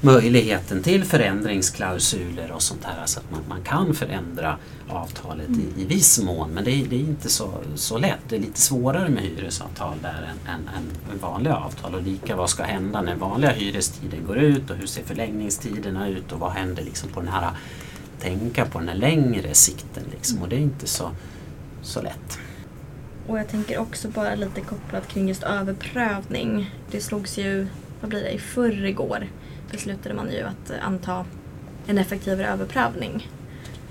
möjligheten 0.00 0.82
till 0.82 1.04
förändringsklausuler 1.04 2.52
och 2.52 2.62
sånt 2.62 2.84
här 2.84 3.06
så 3.06 3.20
att 3.20 3.30
man, 3.30 3.40
man 3.48 3.62
kan 3.62 3.94
förändra 3.94 4.56
avtalet 4.88 5.48
i, 5.48 5.82
i 5.82 5.84
viss 5.84 6.22
mån. 6.22 6.50
Men 6.50 6.64
det, 6.64 6.70
är- 6.70 6.86
det 6.86 6.96
är 6.96 7.00
inte 7.00 7.28
så, 7.28 7.50
så 7.74 7.98
lätt. 7.98 8.18
Det 8.28 8.36
är 8.36 8.40
lite 8.40 8.60
svårare 8.60 9.08
med 9.08 9.22
hyresavtal 9.22 9.96
där 10.02 10.28
än, 10.46 10.54
än, 10.54 10.68
än 11.12 11.18
vanliga 11.20 11.54
avtal. 11.56 11.94
Och 11.94 12.02
lika 12.02 12.36
vad 12.36 12.50
ska 12.50 12.62
hända 12.62 13.02
när 13.02 13.16
vanliga 13.16 13.50
hyrestiden 13.50 14.26
går 14.26 14.38
ut 14.38 14.70
och 14.70 14.76
hur 14.76 14.86
ser 14.86 15.02
förlängningstiderna 15.02 16.08
ut 16.08 16.32
och 16.32 16.38
vad 16.40 16.52
händer 16.52 16.82
liksom 16.82 17.08
på 17.08 17.20
den 17.20 17.28
här 17.28 17.50
tänka 18.20 18.64
på 18.66 18.78
den 18.78 18.88
här 18.88 18.96
längre 18.96 19.54
sikten 19.54 20.02
liksom. 20.10 20.42
Och 20.42 20.48
det 20.48 20.56
är 20.56 20.60
inte 20.60 20.86
så, 20.86 21.10
så 21.82 22.02
lätt. 22.02 22.38
Och 23.26 23.38
jag 23.38 23.48
tänker 23.48 23.78
också 23.78 24.08
bara 24.08 24.34
lite 24.34 24.60
kopplat 24.60 25.08
kring 25.08 25.28
just 25.28 25.42
överprövning. 25.42 26.70
Det 26.90 27.00
slogs 27.00 27.38
ju 27.38 27.66
vad 28.00 28.10
blir 28.10 28.22
det, 28.22 28.30
i 28.32 28.38
förrgår 28.38 29.26
beslutade 29.70 30.14
man 30.14 30.32
ju 30.32 30.42
att 30.42 30.70
eh, 30.70 30.86
anta 30.86 31.24
en 31.86 31.98
effektivare 31.98 32.48
överprövning. 32.48 33.28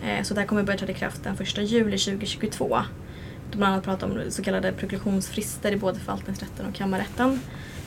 Eh, 0.03 0.23
så 0.23 0.33
det 0.33 0.39
här 0.39 0.47
kommer 0.47 0.63
börja 0.63 0.79
träda 0.79 0.91
i 0.91 0.95
kraft 0.95 1.23
den 1.23 1.33
1 1.33 1.57
juli 1.57 1.97
2022. 1.97 2.79
Då 3.51 3.57
bland 3.57 3.73
annat 3.73 3.85
pratar 3.85 4.07
om 4.07 4.31
så 4.31 4.43
kallade 4.43 4.71
preklusionsfrister 4.71 5.71
i 5.71 5.77
både 5.77 5.99
förvaltningsrätten 5.99 6.65
och 6.65 6.75
kammarrätten. 6.75 7.39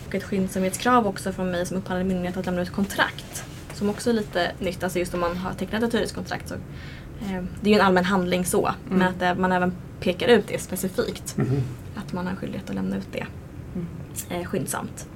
Och 0.07 0.15
ett 0.15 0.23
skyndsamhetskrav 0.25 1.07
också 1.07 1.33
från 1.33 1.51
mig 1.51 1.67
som 1.67 1.77
upphandlande 1.77 2.15
myndighet 2.15 2.37
att 2.37 2.47
lämna 2.47 2.63
ut 2.63 2.71
kontrakt. 2.73 3.45
Som 3.75 3.91
också 3.91 4.11
är 4.11 4.15
lite 4.15 4.53
nytt, 4.59 4.83
alltså 4.83 4.99
just 4.99 5.15
om 5.15 5.21
man 5.21 5.37
har 5.37 5.53
tecknat 5.53 5.83
ett 5.83 5.95
hyreskontrakt 5.95 6.49
så 6.49 6.55
eh, 6.55 7.43
det 7.61 7.71
är 7.71 7.75
ju 7.75 7.81
en 7.81 7.87
allmän 7.87 8.05
handling 8.05 8.45
så, 8.45 8.67
Mm. 8.67 8.99
men 8.99 9.09
att 9.09 9.23
eh, 9.23 9.35
man 9.35 9.53
även 9.53 9.73
pekar 10.01 10.29
ut 10.29 10.47
det 10.49 10.59
specifikt. 10.63 11.37
Mhm. 11.37 11.63
Att 11.97 12.13
man 12.13 12.27
har 12.27 12.35
skyldighet 12.37 12.69
att 12.71 12.75
lämna 12.77 12.97
ut 12.97 13.09
det 13.13 13.27
Mm. 13.75 13.87
eh, 14.31 14.45
skyndsamt. 14.49 15.07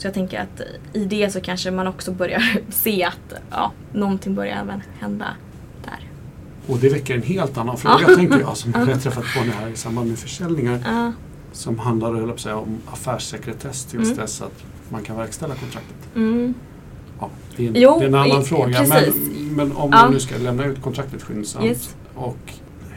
Så 0.00 0.06
jag 0.06 0.14
tänker 0.14 0.40
att 0.40 0.60
i 0.92 1.04
det 1.04 1.30
så 1.32 1.40
kanske 1.40 1.70
man 1.70 1.86
också 1.86 2.12
börjar 2.12 2.42
se 2.70 3.04
att 3.04 3.34
ja, 3.50 3.72
någonting 3.92 4.34
börjar 4.34 4.56
även 4.62 4.82
hända 5.00 5.26
där. 5.84 6.08
Och 6.66 6.78
det 6.78 6.88
väcker 6.88 7.14
en 7.14 7.22
helt 7.22 7.58
annan 7.58 7.76
fråga 7.76 8.06
tänker 8.16 8.40
jag 8.40 8.56
som 8.56 8.72
Ja. 8.74 8.80
jag 8.86 8.86
har 8.86 9.00
träffat 9.00 9.24
på 9.36 9.44
nu 9.44 9.50
här 9.50 9.68
i 9.68 9.76
samband 9.76 10.08
med 10.08 10.18
försäljningar. 10.18 11.12
Som 11.52 11.78
handlar 11.78 12.14
höll 12.14 12.38
säga, 12.38 12.56
om 12.56 12.78
affärssekretess 12.92 13.84
tills 13.84 14.06
Mm. 14.08 14.16
dess 14.18 14.42
att 14.42 14.64
man 14.88 15.02
kan 15.02 15.16
verkställa 15.16 15.54
kontraktet. 15.54 15.96
mm, 16.16 16.54
Ja, 17.20 17.30
det, 17.56 17.64
är 17.64 17.68
en, 17.68 17.74
Jo, 17.76 17.96
det 17.98 18.04
är 18.04 18.08
en 18.08 18.14
annan 18.14 18.42
i- 18.42 18.44
fråga. 18.44 18.86
Men, 18.88 19.12
men 19.56 19.72
om 19.72 19.90
man 19.90 20.12
nu 20.12 20.20
ska 20.20 20.36
lämna 20.38 20.64
ut 20.64 20.82
kontraktet 20.82 21.22
skyndsamt 21.22 21.64
Yes. 21.64 21.96
och 22.14 22.52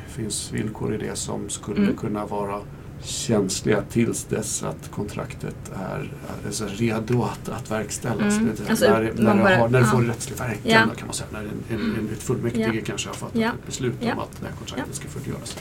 finns 0.07 0.51
villkor 0.53 0.95
i 0.95 0.97
det 0.97 1.15
som 1.15 1.49
skulle 1.49 1.81
Mm. 1.81 1.95
kunna 1.97 2.25
vara 2.25 2.59
känsliga 3.03 3.81
tills 3.89 4.23
dess 4.23 4.63
att 4.63 4.91
kontraktet 4.91 5.55
är, 5.75 6.11
alltså 6.45 6.65
redo 6.69 7.23
att, 7.23 7.49
att 7.49 7.71
verkställas. 7.71 8.37
Mm. 8.37 8.51
Det 8.57 8.69
Alltså, 8.69 8.85
när, 8.89 8.99
när, 9.01 9.35
det, 9.35 9.43
börjar- 9.43 9.57
har, 9.57 9.69
när 9.69 9.79
det 9.79 9.85
ja. 9.85 9.91
får 9.91 10.01
rättslig 10.01 10.37
verkan 10.39 10.59
Ja. 10.63 10.79
kan 10.97 11.07
man 11.07 11.13
säga. 11.13 11.27
När 11.31 11.39
en, 11.39 11.49
en, 11.69 11.95
en, 11.99 12.09
ett 12.13 12.23
fullmäktige 12.23 12.71
Ja. 12.73 12.81
kanske 12.85 13.09
har 13.09 13.13
fattat 13.15 13.35
Ja. 13.41 13.47
ett 13.49 13.65
beslut 13.65 13.93
om 14.03 14.19
att 14.19 14.31
det 14.41 14.45
här 14.47 14.53
kontraktet 14.57 14.95
ska 14.95 15.07
fullgöras. 15.07 15.57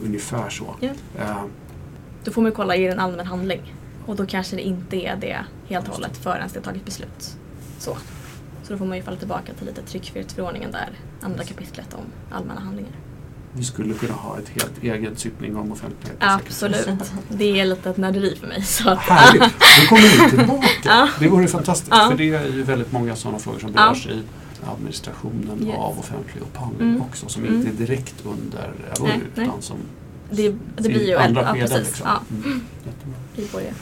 Ungefär 0.00 0.50
så. 0.50 0.76
Eh, 0.80 1.44
då 2.24 2.30
får 2.32 2.42
man 2.42 2.52
kolla 2.52 2.76
i 2.76 2.86
en 2.88 2.98
allmän 2.98 3.26
handling. 3.26 3.74
Och 4.06 4.16
då 4.16 4.26
kanske 4.26 4.56
det 4.56 4.62
inte 4.62 4.96
är 4.96 5.16
det 5.16 5.38
helt 5.68 5.88
och 5.88 5.94
hållet 5.94 6.16
förrän 6.16 6.48
det 6.52 6.58
har 6.58 6.64
tagit 6.64 6.84
beslut. 6.84 7.36
Så. 7.78 7.96
så 8.62 8.72
då 8.72 8.78
får 8.78 8.86
man 8.86 8.96
ju 8.96 9.02
falla 9.02 9.16
tillbaka 9.16 9.52
till 9.54 9.66
lite 9.66 9.82
tryckfrihetsförordningen 9.82 10.72
där, 10.72 10.88
andra 11.20 11.44
kapitlet 11.44 11.94
om 11.94 12.04
allmänna 12.36 12.60
handlingar. 12.60 12.92
Vi 13.52 13.64
skulle 13.64 13.94
kunna 13.94 14.14
ha 14.14 14.38
ett 14.38 14.48
helt 14.48 14.82
egen 14.82 15.16
sittning 15.16 15.56
om 15.56 15.72
offentlighet. 15.72 16.16
Absolut. 16.20 16.88
Det 17.28 17.60
är 17.60 17.64
lite 17.64 17.90
ett 17.90 17.96
nörderi 17.96 18.36
för 18.40 18.46
mig. 18.46 18.62
Så 18.62 18.90
att, 18.90 18.98
Härligt! 18.98 19.42
Nu 19.80 19.86
kommer 19.88 20.02
vi 20.30 20.36
tillbaka. 20.36 20.68
Ja. 20.84 21.08
Det 21.20 21.28
vore 21.28 21.48
fantastiskt. 21.48 21.92
Ja. 21.94 22.08
För 22.10 22.16
det 22.18 22.34
är 22.34 22.46
ju 22.46 22.62
väldigt 22.62 22.92
många 22.92 23.16
sådana 23.16 23.38
frågor 23.38 23.58
som 23.58 23.70
Ja. 23.74 23.82
berörs 23.82 24.06
i 24.06 24.22
administrationen 24.74 25.66
Yes. 25.66 25.76
av 25.76 25.98
offentlig 25.98 26.42
upphandling 26.42 26.88
Mm. 26.88 27.02
också. 27.02 27.28
Som 27.28 27.42
Mm. 27.44 27.54
inte 27.54 27.68
är 27.68 27.86
direkt 27.86 28.14
under 28.24 28.70
nej. 29.00 29.20
utan 29.36 29.62
som 29.62 29.76
det, 30.30 30.48
det 30.76 30.88
blir 30.88 31.06
ju 31.08 31.16
andra 31.16 31.42
ja, 31.42 31.52
skeden. 31.52 31.68
precis. 31.68 31.86
Liksom. 31.86 32.06
Ja, 32.06 32.20
Mm. 32.44 32.60
Jättebra. 32.86 33.16
i 33.36 33.48
både 33.52 33.74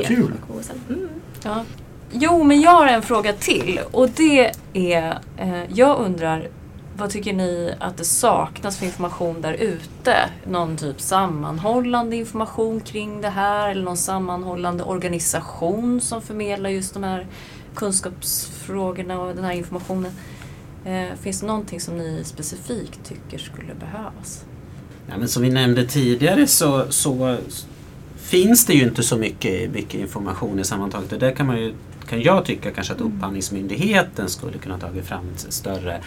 Vad 0.00 0.06
kul. 0.06 0.32
och. 0.48 0.62
Mm. 0.94 1.08
Ja. 1.44 1.64
Jo, 2.12 2.42
men 2.44 2.60
jag 2.60 2.70
har 2.70 2.86
en 2.86 3.02
fråga 3.02 3.32
till 3.32 3.80
och 3.90 4.08
det 4.10 4.52
är, 4.72 5.18
eh, 5.36 5.62
jag 5.74 5.98
undrar 5.98 6.48
vad 7.02 7.10
tycker 7.10 7.32
ni 7.32 7.74
att 7.80 7.96
det 7.96 8.04
saknas 8.04 8.78
för 8.78 8.86
information 8.86 9.40
där 9.40 9.52
ute? 9.52 10.16
Någon 10.46 10.76
typ 10.76 11.00
sammanhållande 11.00 12.16
information 12.16 12.80
kring 12.80 13.20
det 13.20 13.28
här 13.28 13.70
eller 13.70 13.82
någon 13.82 13.96
sammanhållande 13.96 14.84
organisation 14.84 16.00
som 16.00 16.22
förmedlar 16.22 16.70
just 16.70 16.94
de 16.94 17.02
här 17.04 17.26
kunskapsfrågorna 17.74 19.20
och 19.20 19.34
den 19.34 19.44
här 19.44 19.52
informationen. 19.52 20.12
Eh, 20.84 21.16
finns 21.22 21.40
det 21.40 21.46
någonting 21.46 21.80
som 21.80 21.98
ni 21.98 22.24
specifikt 22.24 23.00
tycker 23.04 23.38
skulle 23.38 23.74
behövas? 23.74 24.44
Ja, 25.08 25.14
men 25.18 25.28
som 25.28 25.42
vi 25.42 25.50
nämnde 25.50 25.86
tidigare 25.86 26.46
så, 26.46 26.92
så 26.92 27.38
finns 28.16 28.66
det 28.66 28.72
ju 28.72 28.82
inte 28.82 29.02
så 29.02 29.16
mycket, 29.16 29.70
mycket 29.70 30.00
information 30.00 30.58
i 30.58 30.64
sammantaget. 30.64 31.12
Och 31.12 31.18
där 31.18 31.32
kan, 31.32 31.46
man 31.46 31.60
ju, 31.60 31.74
kan 32.12 32.22
jag 32.22 32.44
tycka 32.44 32.70
kanske 32.70 32.92
att 32.92 33.00
Upphandlingsmyndigheten 33.00 34.28
skulle 34.28 34.58
kunna 34.58 34.78
tagit 34.78 35.04
fram 35.04 35.28
ett 35.34 35.52
större 35.52 36.00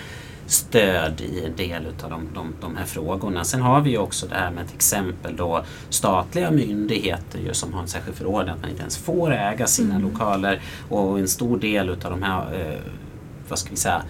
stöd 0.48 1.22
i 1.22 1.46
en 1.46 1.56
del 1.56 1.86
av 2.04 2.10
de, 2.10 2.28
de, 2.34 2.54
de 2.62 2.78
här 2.78 2.86
frågorna. 2.86 3.44
Sen 3.44 3.62
har 3.62 3.82
vi 3.82 3.90
ju 3.90 3.98
också 3.98 4.28
det 4.28 4.36
här 4.36 4.52
med 4.52 4.68
till 4.68 4.76
exempel 4.76 5.36
då 5.36 5.64
statliga 5.90 6.52
myndigheter 6.52 7.40
ju 7.40 7.54
som 7.54 7.74
har 7.74 7.82
en 7.82 7.88
särskild 7.88 8.18
förordning 8.18 8.54
att 8.54 8.62
man 8.62 8.70
inte 8.70 8.82
ens 8.82 8.98
får 8.98 9.34
äga 9.34 9.68
sina 9.68 9.96
Mm. 9.96 10.12
lokaler 10.12 10.62
och 10.90 11.20
en 11.20 11.28
stor 11.28 11.58
del 11.58 11.90
utav 11.90 12.12
de 12.12 12.24
här, 12.24 12.42
eh, 12.54 12.80
vad 13.50 13.60
ska 13.60 13.70
vi 13.70 13.76
säga, 13.76 14.04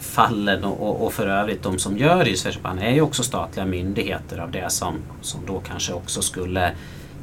fallen 0.00 0.64
och, 0.64 0.88
och, 0.88 1.06
och 1.06 1.12
för 1.12 1.26
övrigt 1.26 1.62
de 1.62 1.78
som 1.78 1.98
gör 1.98 2.24
hyresvärdsförhandlingar 2.24 2.90
är 2.90 2.94
ju 2.94 3.00
också 3.00 3.22
statliga 3.22 3.66
myndigheter 3.66 4.38
av 4.38 4.50
det 4.50 4.70
som, 4.72 4.94
som 5.20 5.40
då 5.46 5.60
kanske 5.60 5.92
också 5.92 6.22
skulle, 6.22 6.72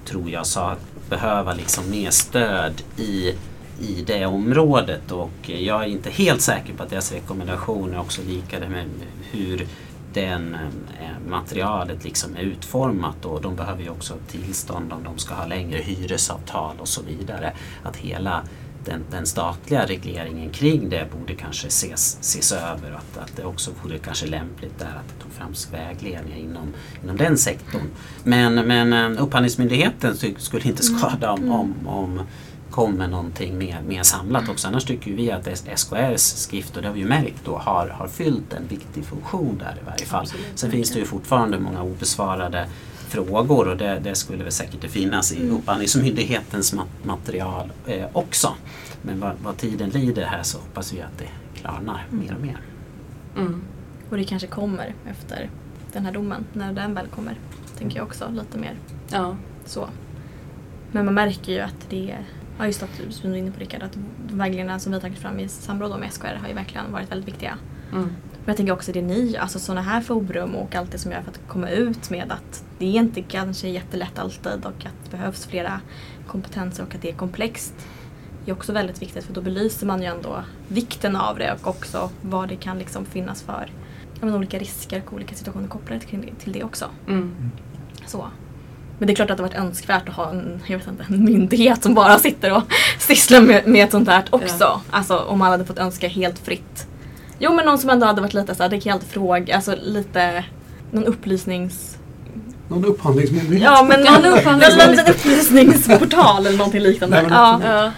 tror 0.05 0.29
jag, 0.29 0.45
sa, 0.47 0.75
behöva 1.09 1.53
liksom 1.53 1.89
mer 1.89 2.09
stöd 2.09 2.81
i, 2.97 3.33
i 3.81 4.03
det 4.07 4.25
området 4.25 5.11
och 5.11 5.49
jag 5.49 5.83
är 5.83 5.87
inte 5.87 6.09
helt 6.09 6.41
säker 6.41 6.73
på 6.73 6.83
att 6.83 6.89
deras 6.89 7.11
rekommendationer 7.11 7.93
är 7.93 7.99
också 7.99 8.21
lika 8.27 8.59
det 8.59 8.69
med 8.69 8.85
hur 9.31 9.67
den 10.13 10.55
eh, 11.01 11.29
materialet 11.29 12.03
liksom 12.03 12.35
är 12.35 12.41
utformat 12.41 13.25
och 13.25 13.41
de 13.41 13.55
behöver 13.55 13.83
ju 13.83 13.89
också 13.89 14.13
tillstånd 14.27 14.93
om 14.93 15.03
de 15.03 15.17
ska 15.17 15.33
ha 15.33 15.45
längre 15.45 15.77
hyresavtal 15.77 16.75
och 16.79 16.87
så 16.87 17.01
vidare. 17.01 17.53
Att 17.83 17.95
hela 17.95 18.43
den, 18.85 19.03
den 19.11 19.25
statliga 19.25 19.85
regleringen 19.85 20.49
kring 20.49 20.89
det 20.89 21.07
borde 21.19 21.33
kanske 21.33 21.67
ses, 21.67 22.17
ses 22.21 22.51
över 22.51 22.91
och 22.91 22.97
att, 22.97 23.17
att 23.17 23.35
det 23.35 23.45
också 23.45 23.71
vore 23.83 23.97
kanske 23.97 24.27
lämpligt 24.27 24.79
där 24.79 24.85
att 24.85 25.07
det 25.07 25.23
tog 25.23 25.31
fram 25.31 25.53
vägledningar 25.71 26.37
inom, 26.37 26.73
inom 27.03 27.17
den 27.17 27.37
sektorn. 27.37 27.89
Men, 28.23 28.55
men 28.55 28.93
eh, 28.93 29.23
Upphandlingsmyndigheten 29.23 30.15
skulle 30.37 30.63
inte 30.63 30.83
skada 30.83 31.31
om, 31.31 31.51
om, 31.51 31.87
om 31.87 32.21
kom 32.79 32.93
med 32.93 33.09
någonting 33.09 33.57
mer, 33.57 33.81
mer 33.87 34.03
samlat 34.03 34.49
också. 34.49 34.67
Annars 34.67 34.85
tycker 34.85 35.11
vi 35.11 35.31
att 35.31 35.47
SKRs 35.79 36.21
skrift, 36.21 36.75
och 36.75 36.81
det 36.81 36.87
har 36.87 36.95
vi 36.95 36.99
ju 37.01 37.07
märkt 37.07 37.45
då, 37.45 37.57
har, 37.57 37.87
har 37.87 38.07
fyllt 38.07 38.53
en 38.53 38.67
viktig 38.67 39.05
funktion 39.05 39.57
där 39.57 39.77
i 39.81 39.85
varje 39.85 40.05
fall. 40.05 40.21
Absolut, 40.21 40.45
Sen 40.55 40.71
finns 40.71 40.91
det 40.91 40.99
ju 40.99 41.05
fortfarande 41.05 41.59
många 41.59 41.83
obesvarade 41.83 42.67
frågor 43.07 43.67
och 43.67 43.77
det, 43.77 43.99
det 44.03 44.15
skulle 44.15 44.43
väl 44.43 44.51
säkert 44.51 44.91
finnas 44.91 45.31
i 45.33 45.49
Upphandlingsmyndighetens 45.49 46.73
ma- 46.73 46.85
material 47.03 47.71
eh, 47.85 48.05
också. 48.13 48.53
Men 49.01 49.19
vad, 49.19 49.31
vad 49.43 49.57
tiden 49.57 49.89
lider 49.89 50.25
här 50.25 50.43
så 50.43 50.57
hoppas 50.57 50.93
vi 50.93 51.01
att 51.01 51.17
det 51.17 51.59
klarnar 51.59 52.07
mer 52.09 52.35
och 52.35 52.41
mer. 52.41 52.61
Mm. 53.37 53.61
Och 54.09 54.17
det 54.17 54.23
kanske 54.23 54.47
kommer 54.47 54.93
efter 55.09 55.49
den 55.93 56.05
här 56.05 56.11
domen, 56.11 56.45
när 56.53 56.73
den 56.73 56.93
väl 56.93 57.07
kommer. 57.07 57.35
Tänker 57.77 57.97
jag 57.97 58.05
också 58.07 58.29
lite 58.31 58.57
mer 58.57 58.75
Ja. 59.11 59.35
så. 59.65 59.89
Men 60.91 61.05
man 61.05 61.13
märker 61.13 61.51
ju 61.51 61.59
att 61.59 61.89
det 61.89 62.11
är, 62.11 62.25
ja 62.59 62.65
just 62.65 62.83
att 62.83 62.89
som 63.09 63.29
du 63.29 63.35
är 63.35 63.39
inne 63.39 63.51
på 63.51 63.59
Rickard, 63.59 63.83
att 63.83 63.93
de 64.27 64.37
vägledningarna 64.37 64.79
som 64.79 64.91
vi 64.91 64.95
har 64.95 65.01
tagit 65.01 65.19
fram 65.19 65.39
i 65.39 65.47
samråd 65.47 65.99
med 65.99 66.13
SKR 66.13 66.35
har 66.41 66.47
ju 66.47 66.53
verkligen 66.53 66.91
varit 66.91 67.11
väldigt 67.11 67.27
viktiga. 67.27 67.57
Mm. 67.91 68.03
Men 68.03 68.45
jag 68.45 68.57
tänker 68.57 68.73
också 68.73 68.91
det 68.91 69.01
ni 69.01 69.37
alltså 69.37 69.59
sådana 69.59 69.81
här 69.81 70.01
forum 70.01 70.55
och 70.55 70.75
allt 70.75 70.91
det 70.91 70.97
som 70.97 71.11
gör 71.11 71.21
för 71.21 71.31
att 71.31 71.41
komma 71.47 71.69
ut 71.69 72.09
med 72.09 72.31
att 72.31 72.63
det 72.79 72.85
är 72.85 72.99
inte 72.99 73.21
kanske 73.21 73.67
jättelätt 73.67 74.19
alltid 74.19 74.65
och 74.65 74.85
att 74.85 75.03
det 75.03 75.11
behövs 75.11 75.45
flera 75.45 75.81
kompetenser 76.27 76.83
och 76.83 76.95
att 76.95 77.01
det 77.01 77.09
är 77.09 77.13
komplext. 77.13 77.73
Det 78.45 78.51
är 78.51 78.55
också 78.55 78.73
väldigt 78.73 79.01
viktigt 79.01 79.23
för 79.23 79.33
då 79.33 79.41
belyser 79.41 79.87
man 79.87 80.01
ju 80.01 80.07
ändå 80.07 80.43
vikten 80.67 81.15
av 81.15 81.37
det 81.37 81.57
och 81.61 81.67
också 81.67 82.09
vad 82.21 82.49
det 82.49 82.55
kan 82.55 82.79
liksom 82.79 83.05
finnas 83.05 83.41
för 83.41 83.71
ja, 84.13 84.25
men 84.25 84.35
olika 84.35 84.59
risker 84.59 85.01
och 85.05 85.13
olika 85.13 85.35
situationer 85.35 85.67
kopplade 85.67 86.01
till 86.01 86.21
det, 86.21 86.43
till 86.43 86.53
det 86.53 86.63
också. 86.63 86.85
Mm. 87.07 87.51
Så. 88.05 88.29
Men 88.99 89.07
det 89.07 89.13
är 89.13 89.15
klart 89.15 89.31
att 89.31 89.37
det 89.37 89.43
har 89.43 89.49
varit 89.49 89.59
önskvärt 89.59 90.09
att 90.09 90.15
ha 90.15 90.29
en, 90.29 90.59
jag 90.65 90.77
vet 90.77 90.87
inte, 90.87 91.05
en 91.09 91.23
myndighet 91.25 91.83
som 91.83 91.93
bara 91.93 92.19
sitter 92.19 92.55
och 92.55 92.63
sysslar 92.99 93.41
med, 93.41 93.67
med 93.67 93.83
ett 93.85 93.91
sånt 93.91 94.07
här 94.09 94.23
också. 94.29 94.55
Ja. 94.59 94.81
Alltså 94.89 95.17
om 95.17 95.39
man 95.39 95.51
hade 95.51 95.65
fått 95.65 95.77
önska 95.79 96.07
helt 96.07 96.39
fritt. 96.39 96.87
Jo 97.39 97.53
men 97.53 97.65
någon 97.65 97.77
som 97.77 97.89
ändå 97.89 98.05
hade 98.05 98.21
varit 98.21 98.33
lite 98.33 98.55
såhär, 98.55 98.69
det 98.69 98.79
kan 98.79 98.89
jag 98.89 98.95
alltid 98.95 99.09
fråga, 99.09 99.55
alltså 99.55 99.75
lite 99.83 100.43
någon 100.91 101.05
upplysnings... 101.05 101.95
Någon 102.67 102.85
upphandlingsmyndighet. 102.85 103.63
Ja 103.63 103.83
men 103.89 103.99
någon, 104.01 104.21
någon 104.87 104.99
upplysningsportal 105.09 106.45
eller 106.45 106.57
någonting 106.57 106.81
liknande. 106.81 107.15
Nej, 107.21 107.25
men 107.29 107.33
ja. 107.37 107.61
Ja. 107.65 107.91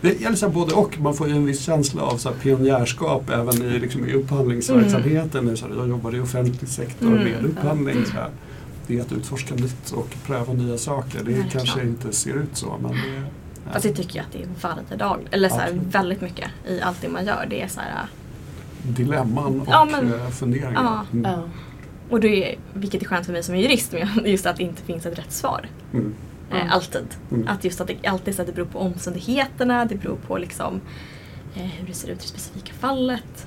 Det 0.00 0.20
gäller 0.20 0.36
så 0.36 0.48
både 0.48 0.74
och. 0.74 1.00
Man 1.00 1.14
får 1.14 1.28
ju 1.28 1.34
en 1.36 1.46
viss 1.46 1.64
känsla 1.64 2.02
av 2.02 2.16
så 2.16 2.30
pionjärskap 2.30 3.30
även 3.30 3.62
i, 3.62 3.78
liksom, 3.78 4.06
i 4.08 4.12
upphandlingsverksamheten. 4.12 5.44
Nu, 5.44 5.56
så 5.56 5.66
här, 5.66 5.74
jag 5.76 5.88
jobbar 5.88 6.14
i 6.14 6.20
offentlig 6.20 6.68
sektor 6.68 7.06
Mm. 7.06 7.22
med 7.24 7.44
upphandling. 7.44 8.04
Så 8.06 8.12
här. 8.12 8.28
Det 8.86 8.98
är 8.98 9.02
att 9.02 9.12
utforska 9.12 9.54
nytt 9.54 9.90
och 9.90 10.16
pröva 10.26 10.52
nya 10.52 10.78
saker. 10.78 11.18
Det 11.18 11.24
Verkligen. 11.24 11.50
kanske 11.50 11.82
inte 11.82 12.12
ser 12.12 12.34
ut 12.34 12.56
så 12.56 12.78
men 12.82 12.92
det, 12.92 13.24
Fast 13.72 13.84
jag 13.84 13.96
tycker 13.96 14.14
ju 14.14 14.20
att 14.20 14.32
det 14.32 14.42
är 14.42 14.48
varje 14.62 14.96
dag, 14.98 15.20
eller 15.30 15.48
så 15.48 15.56
här, 15.56 15.70
väldigt 15.90 16.20
mycket 16.20 16.50
i 16.68 16.80
allt 16.80 17.00
det 17.00 17.08
man 17.08 17.26
gör. 17.26 17.46
Det 17.50 17.62
är 17.62 17.68
så 17.68 17.80
här, 17.80 18.06
dilemman 18.82 19.60
och 19.60 19.66
Ja, 19.70 19.84
men- 19.84 20.14
eh, 20.14 20.28
funderingar. 20.28 20.72
Ja. 20.74 21.04
Mm. 21.12 21.30
Ja. 21.32 21.42
och 22.10 22.20
det 22.20 22.52
är, 22.52 22.58
vilket 22.74 23.02
är 23.02 23.06
skönt 23.06 23.26
för 23.26 23.32
mig 23.32 23.42
som 23.42 23.54
är 23.54 23.58
jurist, 23.58 23.92
men 23.92 24.08
just 24.30 24.46
att 24.46 24.56
det 24.56 24.62
inte 24.62 24.82
finns 24.82 25.06
ett 25.06 25.18
rätt 25.18 25.32
svar. 25.32 25.68
Mm. 25.92 26.14
Eh, 26.52 26.72
alltid. 26.74 27.06
Mm. 27.30 27.48
Att 27.48 27.64
just 27.64 27.80
att 27.80 27.86
det 27.86 28.06
alltid 28.06 28.34
så 28.34 28.42
att 28.42 28.46
det 28.48 28.54
beror 28.54 28.66
på 28.66 28.78
omständigheterna, 28.78 29.84
det 29.84 29.94
beror 29.94 30.16
på 30.16 30.38
liksom 30.38 30.80
eh, 31.54 31.62
hur 31.62 31.86
det 31.86 31.92
ser 31.94 32.08
ut 32.08 32.18
i 32.18 32.22
det 32.22 32.28
specifika 32.28 32.72
fallet. 32.80 33.46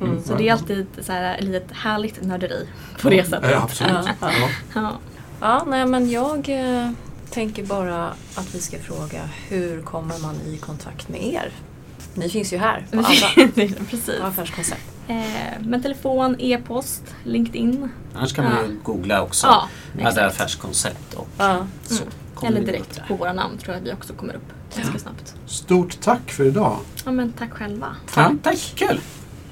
Mm. 0.00 0.22
Så 0.24 0.34
det 0.34 0.48
är 0.48 0.52
alltid 0.52 0.86
så 1.00 1.12
här, 1.12 1.38
ett 1.38 1.44
litet 1.44 1.72
härligt 1.72 2.22
nörderi 2.22 2.68
på 3.02 3.10
det 3.10 3.24
sättet. 3.24 3.50
Ja, 3.50 3.62
absolut. 3.62 3.92
Ja, 4.20 4.30
ja. 4.74 4.98
Ja. 5.40 5.64
Nej 5.66 5.86
men 5.86 6.10
jag 6.10 6.48
eh, 6.48 6.90
tänker 7.30 7.64
bara 7.64 8.06
att 8.34 8.54
vi 8.54 8.60
ska 8.60 8.78
fråga 8.78 9.20
hur 9.48 9.82
kommer 9.82 10.18
man 10.18 10.34
i 10.46 10.56
kontakt 10.56 11.08
med 11.08 11.22
er? 11.24 11.50
Ni 12.14 12.28
finns 12.28 12.52
ju 12.52 12.58
här 12.58 12.86
på 12.92 12.98
alla, 12.98 13.48
Precis. 13.90 14.20
affärskoncept. 14.22 14.80
Eh, 15.08 15.16
men 15.60 15.82
telefon, 15.82 16.36
e-post, 16.38 17.02
LinkedIn. 17.24 17.88
Annars 18.14 18.32
kan 18.32 18.44
man 18.44 18.52
ju 18.68 18.76
googla 18.82 19.22
också. 19.22 19.46
Ja, 19.46 19.68
exakt. 19.98 20.18
affärskoncept 20.18 21.14
och 21.14 21.28
Ja. 21.38 21.66
så 21.82 22.02
Mm. 22.02 22.08
kommer 22.34 22.52
Eller 22.52 22.66
direkt 22.66 23.00
på 23.08 23.14
våra 23.14 23.32
namn 23.32 23.58
tror 23.58 23.74
jag 23.74 23.82
vi 23.82 23.92
också 23.92 24.12
kommer 24.12 24.34
upp 24.34 24.52
ganska 24.76 24.98
snabbt. 24.98 25.34
Stort 25.46 26.00
tack 26.00 26.30
för 26.30 26.44
idag. 26.44 26.76
Ja 27.04 27.10
men 27.12 27.32
tack 27.32 27.50
själva. 27.52 27.86
Ja, 28.16 28.32
tack, 28.42 28.72
kul! 28.74 29.00